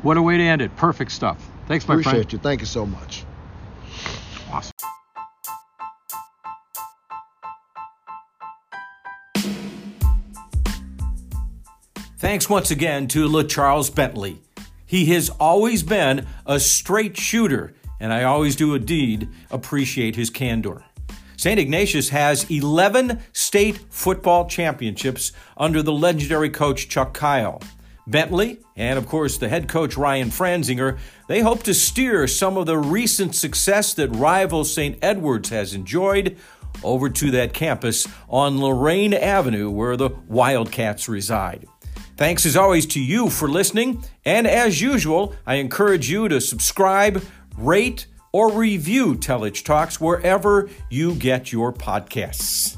What 0.00 0.16
a 0.16 0.22
way 0.22 0.38
to 0.38 0.42
end 0.42 0.62
it. 0.62 0.74
Perfect 0.76 1.12
stuff. 1.12 1.46
Thanks, 1.68 1.86
my 1.86 1.94
Appreciate 1.94 2.10
friend. 2.10 2.24
Appreciate 2.24 2.32
you. 2.32 2.38
Thank 2.38 2.60
you 2.60 2.66
so 2.66 2.86
much. 2.86 3.24
Awesome. 4.50 4.72
Thanks 12.16 12.48
once 12.48 12.70
again 12.70 13.08
to 13.08 13.28
LeCharles 13.28 13.94
Bentley. 13.94 14.40
He 14.86 15.06
has 15.06 15.28
always 15.38 15.82
been 15.82 16.26
a 16.46 16.58
straight 16.58 17.18
shooter 17.18 17.74
and 18.00 18.12
I 18.12 18.24
always 18.24 18.56
do 18.56 18.74
indeed 18.74 19.28
appreciate 19.50 20.16
his 20.16 20.30
candor. 20.30 20.82
St. 21.36 21.58
Ignatius 21.58 22.10
has 22.10 22.50
11 22.50 23.20
state 23.32 23.78
football 23.88 24.46
championships 24.46 25.32
under 25.56 25.82
the 25.82 25.92
legendary 25.92 26.50
coach 26.50 26.88
Chuck 26.88 27.14
Kyle. 27.14 27.62
Bentley, 28.06 28.58
and 28.76 28.98
of 28.98 29.06
course 29.06 29.38
the 29.38 29.48
head 29.48 29.68
coach 29.68 29.96
Ryan 29.96 30.28
Franzinger, 30.30 30.98
they 31.28 31.40
hope 31.40 31.62
to 31.62 31.74
steer 31.74 32.26
some 32.26 32.56
of 32.56 32.66
the 32.66 32.76
recent 32.76 33.34
success 33.34 33.94
that 33.94 34.08
rival 34.08 34.64
St. 34.64 34.98
Edward's 35.00 35.50
has 35.50 35.74
enjoyed 35.74 36.36
over 36.82 37.08
to 37.08 37.30
that 37.30 37.52
campus 37.52 38.06
on 38.28 38.58
Lorain 38.58 39.14
Avenue 39.14 39.70
where 39.70 39.96
the 39.96 40.10
Wildcats 40.28 41.08
reside. 41.08 41.66
Thanks 42.16 42.44
as 42.44 42.56
always 42.56 42.84
to 42.88 43.00
you 43.00 43.30
for 43.30 43.48
listening, 43.48 44.04
and 44.26 44.46
as 44.46 44.82
usual, 44.82 45.34
I 45.46 45.54
encourage 45.54 46.10
you 46.10 46.28
to 46.28 46.38
subscribe, 46.38 47.24
rate, 47.66 48.06
or 48.32 48.52
review 48.52 49.16
Telich 49.16 49.64
Talks 49.64 50.00
wherever 50.00 50.68
you 50.88 51.14
get 51.14 51.52
your 51.52 51.72
podcasts. 51.72 52.76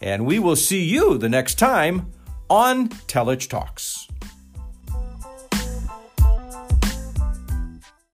And 0.00 0.26
we 0.26 0.38
will 0.38 0.56
see 0.56 0.82
you 0.82 1.18
the 1.18 1.28
next 1.28 1.58
time 1.58 2.10
on 2.48 2.88
Telich 2.88 3.48
Talks. 3.48 4.09